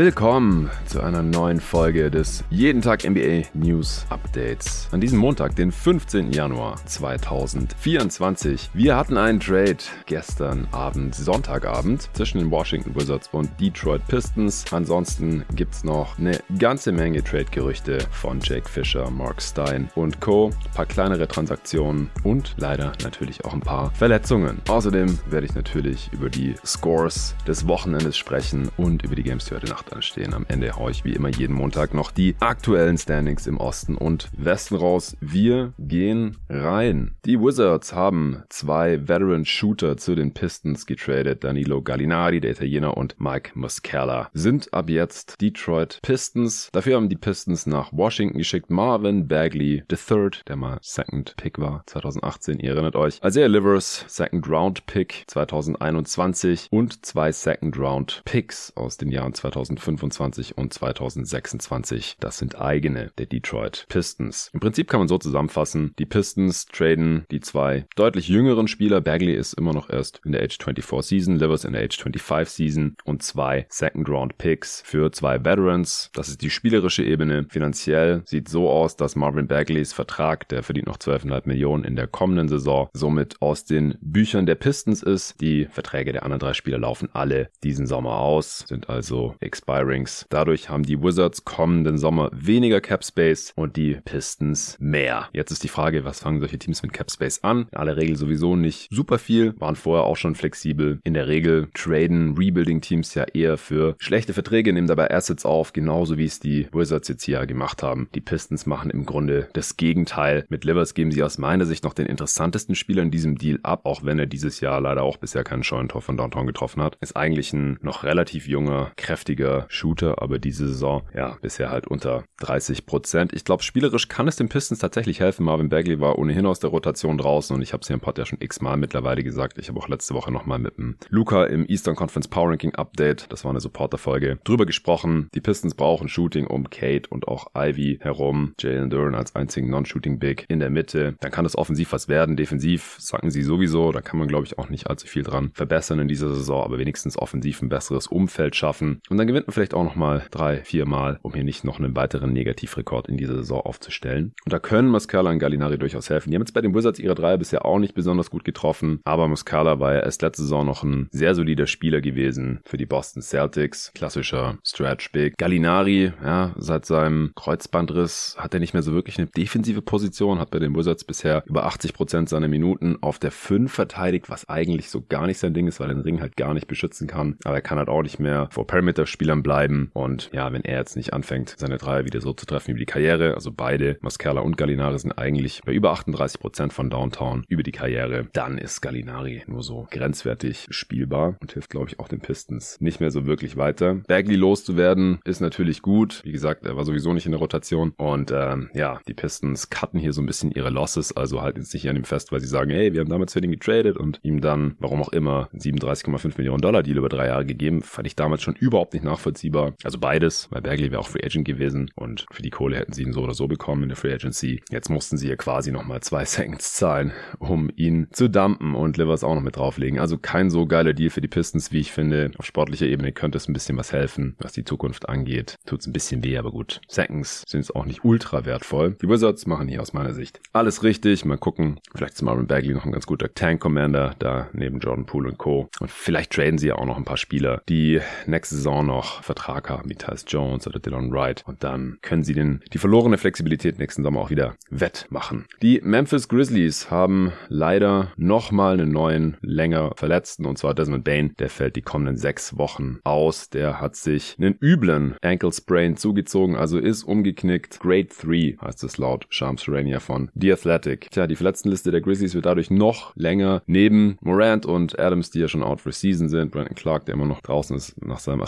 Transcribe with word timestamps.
Willkommen 0.00 0.70
zu 0.86 1.00
einer 1.00 1.24
neuen 1.24 1.58
Folge 1.58 2.08
des 2.08 2.44
Jeden 2.50 2.82
Tag 2.82 3.02
NBA 3.02 3.48
News 3.52 4.06
Updates. 4.10 4.86
An 4.92 5.00
diesem 5.00 5.18
Montag, 5.18 5.56
den 5.56 5.72
15. 5.72 6.30
Januar 6.30 6.76
2024. 6.86 8.70
Wir 8.74 8.94
hatten 8.94 9.16
einen 9.16 9.40
Trade 9.40 9.78
gestern 10.06 10.68
Abend, 10.70 11.16
Sonntagabend, 11.16 12.10
zwischen 12.12 12.38
den 12.38 12.48
Washington 12.48 12.94
Wizards 12.94 13.28
und 13.32 13.50
Detroit 13.60 14.06
Pistons. 14.06 14.66
Ansonsten 14.70 15.44
gibt 15.56 15.74
es 15.74 15.82
noch 15.82 16.16
eine 16.16 16.38
ganze 16.60 16.92
Menge 16.92 17.24
Trade-Gerüchte 17.24 17.98
von 18.12 18.38
Jake 18.40 18.68
Fisher, 18.68 19.10
Mark 19.10 19.42
Stein 19.42 19.90
und 19.96 20.20
Co. 20.20 20.52
Ein 20.64 20.74
paar 20.74 20.86
kleinere 20.86 21.26
Transaktionen 21.26 22.08
und 22.22 22.54
leider 22.56 22.92
natürlich 23.02 23.44
auch 23.44 23.52
ein 23.52 23.62
paar 23.62 23.90
Verletzungen. 23.96 24.62
Außerdem 24.68 25.18
werde 25.28 25.46
ich 25.46 25.56
natürlich 25.56 26.08
über 26.12 26.30
die 26.30 26.54
Scores 26.64 27.34
des 27.48 27.66
Wochenendes 27.66 28.16
sprechen 28.16 28.70
und 28.76 29.02
über 29.02 29.16
die 29.16 29.24
Games, 29.24 29.46
die 29.46 29.56
heute 29.56 29.66
Nacht 29.66 29.87
anstehen. 29.92 30.34
Am 30.34 30.46
Ende 30.48 30.76
haue 30.76 30.90
ich 30.90 31.04
wie 31.04 31.12
immer 31.12 31.28
jeden 31.28 31.54
Montag 31.54 31.94
noch 31.94 32.10
die 32.10 32.34
aktuellen 32.40 32.98
Standings 32.98 33.46
im 33.46 33.58
Osten 33.58 33.96
und 33.96 34.28
Westen 34.36 34.76
raus. 34.76 35.16
Wir 35.20 35.72
gehen 35.78 36.36
rein. 36.48 37.14
Die 37.24 37.40
Wizards 37.40 37.92
haben 37.92 38.42
zwei 38.48 39.08
Veteran 39.08 39.44
Shooter 39.44 39.96
zu 39.96 40.14
den 40.14 40.34
Pistons 40.34 40.86
getradet. 40.86 41.44
Danilo 41.44 41.82
Gallinari, 41.82 42.40
der 42.40 42.52
Italiener, 42.52 42.96
und 42.96 43.20
Mike 43.20 43.52
Muscala 43.54 44.30
sind 44.32 44.72
ab 44.72 44.90
jetzt 44.90 45.40
Detroit 45.40 46.00
Pistons. 46.02 46.68
Dafür 46.72 46.96
haben 46.96 47.08
die 47.08 47.16
Pistons 47.16 47.66
nach 47.66 47.92
Washington 47.92 48.38
geschickt 48.38 48.70
Marvin 48.70 49.28
Bagley 49.28 49.84
III, 49.90 50.30
der 50.46 50.56
mal 50.56 50.78
Second 50.82 51.36
Pick 51.36 51.58
war 51.58 51.82
2018, 51.86 52.60
ihr 52.60 52.72
erinnert 52.72 52.96
euch. 52.96 53.20
Isaiah 53.24 53.48
Livers, 53.48 54.04
Second 54.08 54.48
Round 54.48 54.86
Pick 54.86 55.24
2021 55.26 56.68
und 56.70 57.04
zwei 57.04 57.32
Second 57.32 57.78
Round 57.78 58.22
Picks 58.24 58.72
aus 58.76 58.96
den 58.96 59.10
Jahren 59.10 59.34
2020 59.34 59.77
2025 59.78 60.58
und 60.58 60.72
2026. 60.72 62.16
Das 62.20 62.38
sind 62.38 62.60
eigene 62.60 63.12
der 63.18 63.26
Detroit 63.26 63.86
Pistons. 63.88 64.50
Im 64.52 64.60
Prinzip 64.60 64.88
kann 64.88 65.00
man 65.00 65.08
so 65.08 65.18
zusammenfassen, 65.18 65.94
die 65.98 66.06
Pistons 66.06 66.66
traden 66.66 67.24
die 67.30 67.40
zwei 67.40 67.86
deutlich 67.96 68.28
jüngeren 68.28 68.68
Spieler. 68.68 69.00
Bagley 69.00 69.34
ist 69.34 69.54
immer 69.54 69.72
noch 69.72 69.90
erst 69.90 70.20
in 70.24 70.32
der 70.32 70.42
Age 70.42 70.58
24 70.58 71.08
Season, 71.08 71.36
Livers 71.36 71.64
in 71.64 71.72
der 71.72 71.84
Age 71.84 71.96
25 71.96 72.54
Season 72.54 72.96
und 73.04 73.22
zwei 73.22 73.66
Second 73.70 74.08
Round 74.08 74.38
Picks 74.38 74.82
für 74.84 75.10
zwei 75.12 75.44
Veterans. 75.44 76.10
Das 76.14 76.28
ist 76.28 76.42
die 76.42 76.50
spielerische 76.50 77.04
Ebene. 77.04 77.46
Finanziell 77.48 78.22
sieht 78.26 78.48
so 78.48 78.68
aus, 78.68 78.96
dass 78.96 79.16
Marvin 79.16 79.46
Bagleys 79.46 79.92
Vertrag, 79.92 80.48
der 80.48 80.62
verdient 80.62 80.86
noch 80.86 80.98
12,5 80.98 81.42
Millionen 81.46 81.84
in 81.84 81.96
der 81.96 82.06
kommenden 82.06 82.48
Saison, 82.48 82.88
somit 82.92 83.40
aus 83.40 83.64
den 83.64 83.96
Büchern 84.00 84.46
der 84.46 84.56
Pistons 84.56 85.02
ist. 85.02 85.40
Die 85.40 85.66
Verträge 85.66 86.12
der 86.12 86.24
anderen 86.24 86.40
drei 86.40 86.54
Spieler 86.54 86.78
laufen 86.78 87.08
alle 87.12 87.50
diesen 87.62 87.86
Sommer 87.86 88.18
aus, 88.18 88.64
sind 88.66 88.88
also 88.88 89.34
Expirings. 89.58 90.24
Dadurch 90.30 90.68
haben 90.68 90.84
die 90.84 91.02
Wizards 91.02 91.44
kommenden 91.44 91.98
Sommer 91.98 92.30
weniger 92.32 92.80
Cap 92.80 93.04
Space 93.04 93.52
und 93.56 93.76
die 93.76 93.98
Pistons 94.04 94.76
mehr. 94.78 95.28
Jetzt 95.32 95.50
ist 95.50 95.64
die 95.64 95.68
Frage, 95.68 96.04
was 96.04 96.20
fangen 96.20 96.38
solche 96.38 96.58
Teams 96.58 96.82
mit 96.82 96.92
Cap 96.92 97.10
Space 97.10 97.40
an? 97.42 97.66
In 97.72 97.78
aller 97.78 97.96
Regel 97.96 98.16
sowieso 98.16 98.54
nicht 98.54 98.88
super 98.90 99.18
viel, 99.18 99.54
waren 99.58 99.74
vorher 99.74 100.04
auch 100.04 100.16
schon 100.16 100.36
flexibel. 100.36 101.00
In 101.02 101.14
der 101.14 101.26
Regel 101.26 101.68
traden 101.74 102.36
Rebuilding 102.38 102.80
Teams 102.80 103.14
ja 103.14 103.24
eher 103.24 103.58
für 103.58 103.96
schlechte 103.98 104.32
Verträge, 104.32 104.72
nehmen 104.72 104.86
dabei 104.86 105.10
Assets 105.10 105.44
auf, 105.44 105.72
genauso 105.72 106.18
wie 106.18 106.24
es 106.24 106.38
die 106.38 106.68
Wizards 106.72 107.08
jetzt 107.08 107.24
hier 107.24 107.44
gemacht 107.46 107.82
haben. 107.82 108.08
Die 108.14 108.20
Pistons 108.20 108.64
machen 108.64 108.90
im 108.90 109.06
Grunde 109.06 109.48
das 109.54 109.76
Gegenteil. 109.76 110.44
Mit 110.48 110.64
Livers 110.64 110.94
geben 110.94 111.10
sie 111.10 111.22
aus 111.22 111.38
meiner 111.38 111.66
Sicht 111.66 111.82
noch 111.82 111.94
den 111.94 112.06
interessantesten 112.06 112.76
Spieler 112.76 113.02
in 113.02 113.10
diesem 113.10 113.36
Deal 113.38 113.58
ab, 113.64 113.80
auch 113.84 114.04
wenn 114.04 114.18
er 114.20 114.26
dieses 114.26 114.60
Jahr 114.60 114.80
leider 114.80 115.02
auch 115.02 115.16
bisher 115.16 115.42
keinen 115.42 115.64
Scheunentor 115.64 116.00
von 116.00 116.16
Downtown 116.16 116.46
getroffen 116.46 116.82
hat. 116.82 116.96
Ist 117.00 117.16
eigentlich 117.16 117.52
ein 117.52 117.78
noch 117.82 118.04
relativ 118.04 118.46
junger, 118.46 118.92
kräftiger 118.96 119.47
kräftiger 119.48 119.66
Shooter, 119.68 120.22
aber 120.22 120.38
diese 120.38 120.68
Saison, 120.68 121.02
ja, 121.14 121.36
bisher 121.40 121.70
halt 121.70 121.86
unter 121.86 122.24
30 122.40 122.86
Prozent. 122.86 123.32
Ich 123.32 123.44
glaube, 123.44 123.62
spielerisch 123.62 124.08
kann 124.08 124.28
es 124.28 124.36
den 124.36 124.48
Pistons 124.48 124.80
tatsächlich 124.80 125.20
helfen. 125.20 125.44
Marvin 125.44 125.68
Bagley 125.68 126.00
war 126.00 126.18
ohnehin 126.18 126.46
aus 126.46 126.60
der 126.60 126.70
Rotation 126.70 127.18
draußen 127.18 127.54
und 127.54 127.62
ich 127.62 127.72
habe 127.72 127.80
es 127.82 127.86
hier 127.86 127.94
im 127.94 128.00
Pod 128.00 128.18
ja 128.18 128.26
schon 128.26 128.40
x-mal 128.40 128.76
mittlerweile 128.76 129.22
gesagt. 129.22 129.58
Ich 129.58 129.68
habe 129.68 129.78
auch 129.80 129.88
letzte 129.88 130.14
Woche 130.14 130.30
nochmal 130.30 130.58
mit 130.58 130.76
dem 130.78 130.96
Luca 131.08 131.44
im 131.44 131.66
Eastern 131.66 131.96
Conference 131.96 132.28
Power 132.28 132.50
Ranking 132.50 132.74
Update, 132.74 133.26
das 133.30 133.44
war 133.44 133.50
eine 133.50 133.60
Supporter-Folge, 133.60 134.38
drüber 134.44 134.66
gesprochen. 134.66 135.28
Die 135.34 135.40
Pistons 135.40 135.74
brauchen 135.74 136.08
Shooting 136.08 136.46
um 136.46 136.70
Kate 136.70 137.08
und 137.10 137.28
auch 137.28 137.48
Ivy 137.54 137.98
herum. 138.00 138.54
Jalen 138.58 138.90
Duran 138.90 139.14
als 139.14 139.34
einzigen 139.34 139.70
Non-Shooting 139.70 140.18
Big 140.18 140.44
in 140.48 140.60
der 140.60 140.70
Mitte. 140.70 141.16
Dann 141.20 141.30
kann 141.30 141.44
das 141.44 141.56
offensiv 141.56 141.92
was 141.92 142.08
werden. 142.08 142.36
Defensiv 142.36 142.96
sagen 142.98 143.30
sie 143.30 143.42
sowieso. 143.42 143.92
Da 143.92 144.00
kann 144.00 144.18
man, 144.18 144.28
glaube 144.28 144.46
ich, 144.46 144.58
auch 144.58 144.68
nicht 144.68 144.88
allzu 144.88 145.06
viel 145.06 145.22
dran 145.22 145.50
verbessern 145.54 145.98
in 146.00 146.08
dieser 146.08 146.34
Saison, 146.34 146.64
aber 146.64 146.78
wenigstens 146.78 147.18
offensiv 147.18 147.62
ein 147.62 147.68
besseres 147.68 148.06
Umfeld 148.06 148.56
schaffen. 148.56 149.00
Und 149.08 149.16
dann 149.16 149.26
gewinnt 149.38 149.46
man 149.46 149.54
vielleicht 149.54 149.74
auch 149.74 149.84
nochmal 149.84 150.26
drei, 150.30 150.58
vier 150.64 150.84
Mal, 150.86 151.18
um 151.22 151.32
hier 151.32 151.44
nicht 151.44 151.64
noch 151.64 151.78
einen 151.78 151.94
weiteren 151.94 152.32
Negativrekord 152.32 153.08
in 153.08 153.16
dieser 153.16 153.36
Saison 153.36 153.60
aufzustellen. 153.60 154.32
Und 154.44 154.52
da 154.52 154.58
können 154.58 154.88
Muscala 154.88 155.30
und 155.30 155.38
Gallinari 155.38 155.78
durchaus 155.78 156.10
helfen. 156.10 156.30
Die 156.30 156.36
haben 156.36 156.42
jetzt 156.42 156.54
bei 156.54 156.60
den 156.60 156.74
Wizards 156.74 156.98
ihre 156.98 157.14
Dreier 157.14 157.38
bisher 157.38 157.64
auch 157.64 157.78
nicht 157.78 157.94
besonders 157.94 158.30
gut 158.30 158.44
getroffen, 158.44 159.00
aber 159.04 159.28
Muscala 159.28 159.78
war 159.78 159.94
ja 159.94 160.00
erst 160.00 160.22
letzte 160.22 160.42
Saison 160.42 160.66
noch 160.66 160.82
ein 160.82 161.08
sehr 161.12 161.34
solider 161.34 161.66
Spieler 161.66 162.00
gewesen 162.00 162.60
für 162.64 162.76
die 162.76 162.86
Boston 162.86 163.22
Celtics. 163.22 163.92
Klassischer 163.94 164.58
Stretch 164.64 165.12
Big. 165.12 165.36
Gallinari, 165.38 166.12
ja, 166.24 166.54
seit 166.56 166.84
seinem 166.84 167.32
Kreuzbandriss 167.36 168.36
hat 168.38 168.54
er 168.54 168.60
nicht 168.60 168.74
mehr 168.74 168.82
so 168.82 168.92
wirklich 168.92 169.18
eine 169.18 169.28
defensive 169.28 169.82
Position, 169.82 170.40
hat 170.40 170.50
bei 170.50 170.58
den 170.58 170.74
Wizards 170.74 171.04
bisher 171.04 171.44
über 171.46 171.66
80 171.66 171.92
Prozent 171.92 172.28
seiner 172.28 172.48
Minuten 172.48 172.98
auf 173.00 173.18
der 173.18 173.30
5 173.30 173.72
verteidigt, 173.72 174.30
was 174.30 174.48
eigentlich 174.48 174.90
so 174.90 175.04
gar 175.08 175.26
nicht 175.26 175.38
sein 175.38 175.54
Ding 175.54 175.68
ist, 175.68 175.78
weil 175.78 175.90
er 175.90 175.94
den 175.94 176.02
Ring 176.02 176.20
halt 176.20 176.36
gar 176.36 176.54
nicht 176.54 176.66
beschützen 176.66 177.06
kann. 177.06 177.36
Aber 177.44 177.54
er 177.54 177.62
kann 177.62 177.78
halt 177.78 177.88
auch 177.88 178.02
nicht 178.02 178.18
mehr 178.18 178.48
vor 178.50 178.66
Perimeter-Spielern 178.66 179.27
bleiben 179.36 179.58
bleiben. 179.58 179.90
Und 179.92 180.30
ja, 180.32 180.52
wenn 180.52 180.64
er 180.64 180.78
jetzt 180.78 180.96
nicht 180.96 181.12
anfängt, 181.12 181.54
seine 181.58 181.78
Dreier 181.78 182.04
wieder 182.04 182.20
so 182.20 182.32
zu 182.32 182.46
treffen 182.46 182.74
wie 182.74 182.78
die 182.78 182.86
Karriere, 182.86 183.34
also 183.34 183.50
beide, 183.52 183.98
Mascala 184.00 184.40
und 184.40 184.56
Gallinari 184.56 184.98
sind 184.98 185.12
eigentlich 185.12 185.60
bei 185.64 185.72
über 185.72 185.90
38 185.90 186.40
Prozent 186.40 186.72
von 186.72 186.90
Downtown 186.90 187.44
über 187.48 187.62
die 187.62 187.72
Karriere, 187.72 188.26
dann 188.32 188.58
ist 188.58 188.80
Gallinari 188.80 189.42
nur 189.46 189.62
so 189.62 189.86
grenzwertig 189.90 190.66
spielbar 190.70 191.36
und 191.40 191.52
hilft, 191.52 191.70
glaube 191.70 191.88
ich, 191.88 192.00
auch 192.00 192.08
den 192.08 192.20
Pistons 192.20 192.80
nicht 192.80 193.00
mehr 193.00 193.10
so 193.10 193.26
wirklich 193.26 193.56
weiter. 193.56 193.94
Bagley 194.06 194.36
loszuwerden 194.36 195.18
ist 195.24 195.40
natürlich 195.40 195.82
gut. 195.82 196.20
Wie 196.24 196.32
gesagt, 196.32 196.64
er 196.66 196.76
war 196.76 196.84
sowieso 196.84 197.12
nicht 197.12 197.26
in 197.26 197.32
der 197.32 197.40
Rotation. 197.40 197.92
Und 197.96 198.30
ähm, 198.30 198.70
ja, 198.74 199.00
die 199.08 199.14
Pistons 199.14 199.70
cutten 199.70 200.00
hier 200.00 200.12
so 200.12 200.22
ein 200.22 200.26
bisschen 200.26 200.52
ihre 200.52 200.70
Losses, 200.70 201.16
also 201.16 201.42
halten 201.42 201.60
jetzt 201.60 201.74
nicht 201.74 201.88
an 201.88 201.96
ihm 201.96 202.04
fest, 202.04 202.32
weil 202.32 202.40
sie 202.40 202.46
sagen, 202.46 202.70
hey, 202.70 202.92
wir 202.92 203.00
haben 203.00 203.08
damals 203.08 203.32
für 203.32 203.40
den 203.40 203.50
getradet 203.50 203.96
und 203.96 204.20
ihm 204.22 204.40
dann, 204.40 204.76
warum 204.78 205.02
auch 205.02 205.08
immer, 205.10 205.48
37,5 205.54 206.38
Millionen 206.38 206.60
Dollar 206.60 206.82
Deal 206.82 206.98
über 206.98 207.08
drei 207.08 207.26
Jahre 207.26 207.44
gegeben. 207.44 207.82
Fand 207.82 208.06
ich 208.06 208.16
damals 208.16 208.42
schon 208.42 208.54
überhaupt 208.54 208.94
nicht 208.94 209.04
nachvollziehbar 209.04 209.17
nachvollziehbar. 209.18 209.74
Also 209.82 209.98
beides, 209.98 210.48
weil 210.50 210.62
Bagley 210.62 210.90
wäre 210.90 211.00
auch 211.00 211.08
Free 211.08 211.24
Agent 211.24 211.44
gewesen 211.44 211.90
und 211.96 212.26
für 212.30 212.42
die 212.42 212.50
Kohle 212.50 212.76
hätten 212.76 212.92
sie 212.92 213.02
ihn 213.02 213.12
so 213.12 213.22
oder 213.22 213.34
so 213.34 213.48
bekommen 213.48 213.82
in 213.82 213.88
der 213.88 213.96
Free 213.96 214.12
Agency. 214.12 214.62
Jetzt 214.70 214.88
mussten 214.88 215.16
sie 215.16 215.28
ja 215.28 215.36
quasi 215.36 215.72
nochmal 215.72 216.00
zwei 216.00 216.24
Seconds 216.28 216.74
zahlen, 216.74 217.12
um 217.38 217.70
ihn 217.76 218.08
zu 218.12 218.28
dumpen 218.28 218.74
und 218.74 218.96
Livers 218.96 219.24
auch 219.24 219.34
noch 219.34 219.42
mit 219.42 219.56
drauflegen. 219.56 219.98
Also 219.98 220.18
kein 220.18 220.50
so 220.50 220.66
geiler 220.66 220.92
Deal 220.92 221.10
für 221.10 221.20
die 221.20 221.28
Pistons, 221.28 221.72
wie 221.72 221.80
ich 221.80 221.92
finde. 221.92 222.30
Auf 222.38 222.46
sportlicher 222.46 222.86
Ebene 222.86 223.12
könnte 223.12 223.38
es 223.38 223.48
ein 223.48 223.52
bisschen 223.52 223.76
was 223.76 223.92
helfen, 223.92 224.36
was 224.38 224.52
die 224.52 224.64
Zukunft 224.64 225.08
angeht. 225.08 225.56
Tut 225.66 225.80
es 225.80 225.86
ein 225.86 225.92
bisschen 225.92 226.22
weh, 226.22 226.38
aber 226.38 226.52
gut. 226.52 226.80
Seconds 226.88 227.44
sind 227.46 227.60
es 227.60 227.70
auch 227.70 227.84
nicht 227.84 228.04
ultra 228.04 228.44
wertvoll. 228.44 228.96
Die 229.02 229.08
Wizards 229.08 229.46
machen 229.46 229.68
hier 229.68 229.82
aus 229.82 229.92
meiner 229.92 230.14
Sicht 230.14 230.40
alles 230.52 230.82
richtig. 230.82 231.24
Mal 231.24 231.38
gucken. 231.38 231.80
Vielleicht 231.94 232.14
ist 232.14 232.22
Marvin 232.22 232.46
Bagley 232.46 232.74
noch 232.74 232.84
ein 232.84 232.92
ganz 232.92 233.06
guter 233.06 233.32
Tank 233.32 233.60
Commander 233.60 234.14
da 234.18 234.48
neben 234.52 234.80
Jordan 234.80 235.06
Poole 235.06 235.30
und 235.30 235.38
Co. 235.38 235.68
Und 235.80 235.90
vielleicht 235.90 236.32
traden 236.32 236.58
sie 236.58 236.68
ja 236.68 236.74
auch 236.76 236.86
noch 236.86 236.96
ein 236.96 237.04
paar 237.04 237.16
Spieler, 237.16 237.62
die 237.68 238.00
nächste 238.26 238.56
Saison 238.56 238.84
noch 238.84 239.07
Vertrag 239.22 239.70
haben, 239.70 239.90
wie 239.90 239.94
Tyus 239.94 240.24
Jones 240.26 240.66
oder 240.66 240.78
Dylan 240.78 241.12
Wright. 241.12 241.44
Und 241.46 241.64
dann 241.64 241.98
können 242.02 242.22
sie 242.22 242.34
den, 242.34 242.60
die 242.72 242.78
verlorene 242.78 243.18
Flexibilität 243.18 243.78
nächsten 243.78 244.02
Sommer 244.02 244.20
auch 244.20 244.30
wieder 244.30 244.56
wettmachen. 244.70 245.46
Die 245.62 245.80
Memphis 245.82 246.28
Grizzlies 246.28 246.90
haben 246.90 247.32
leider 247.48 248.12
nochmal 248.16 248.74
einen 248.74 248.92
neuen, 248.92 249.36
länger 249.40 249.92
Verletzten, 249.96 250.46
und 250.46 250.58
zwar 250.58 250.74
Desmond 250.74 251.04
Bain. 251.04 251.34
Der 251.38 251.50
fällt 251.50 251.76
die 251.76 251.82
kommenden 251.82 252.16
sechs 252.16 252.56
Wochen 252.56 252.98
aus. 253.04 253.50
Der 253.50 253.80
hat 253.80 253.96
sich 253.96 254.36
einen 254.38 254.56
üblen 254.60 255.16
Ankle 255.22 255.52
Sprain 255.52 255.96
zugezogen, 255.96 256.56
also 256.56 256.78
ist 256.78 257.04
umgeknickt. 257.04 257.80
Grade 257.80 258.08
3 258.08 258.56
heißt 258.60 258.84
es 258.84 258.98
laut 258.98 259.26
Shams 259.30 259.68
Rania 259.68 260.00
von 260.00 260.30
The 260.34 260.52
Athletic. 260.52 261.10
Tja, 261.10 261.26
die 261.26 261.36
Verletztenliste 261.36 261.90
der 261.90 262.00
Grizzlies 262.00 262.34
wird 262.34 262.46
dadurch 262.46 262.70
noch 262.70 263.14
länger. 263.16 263.62
Neben 263.66 264.18
Morant 264.20 264.66
und 264.66 264.98
Adams, 264.98 265.30
die 265.30 265.40
ja 265.40 265.48
schon 265.48 265.62
out 265.62 265.80
for 265.80 265.92
season 265.92 266.28
sind, 266.28 266.50
Brandon 266.50 266.74
Clark, 266.74 267.06
der 267.06 267.14
immer 267.14 267.26
noch 267.26 267.40
draußen 267.40 267.76
ist 267.76 268.00
nach 268.04 268.18
seinem 268.18 268.42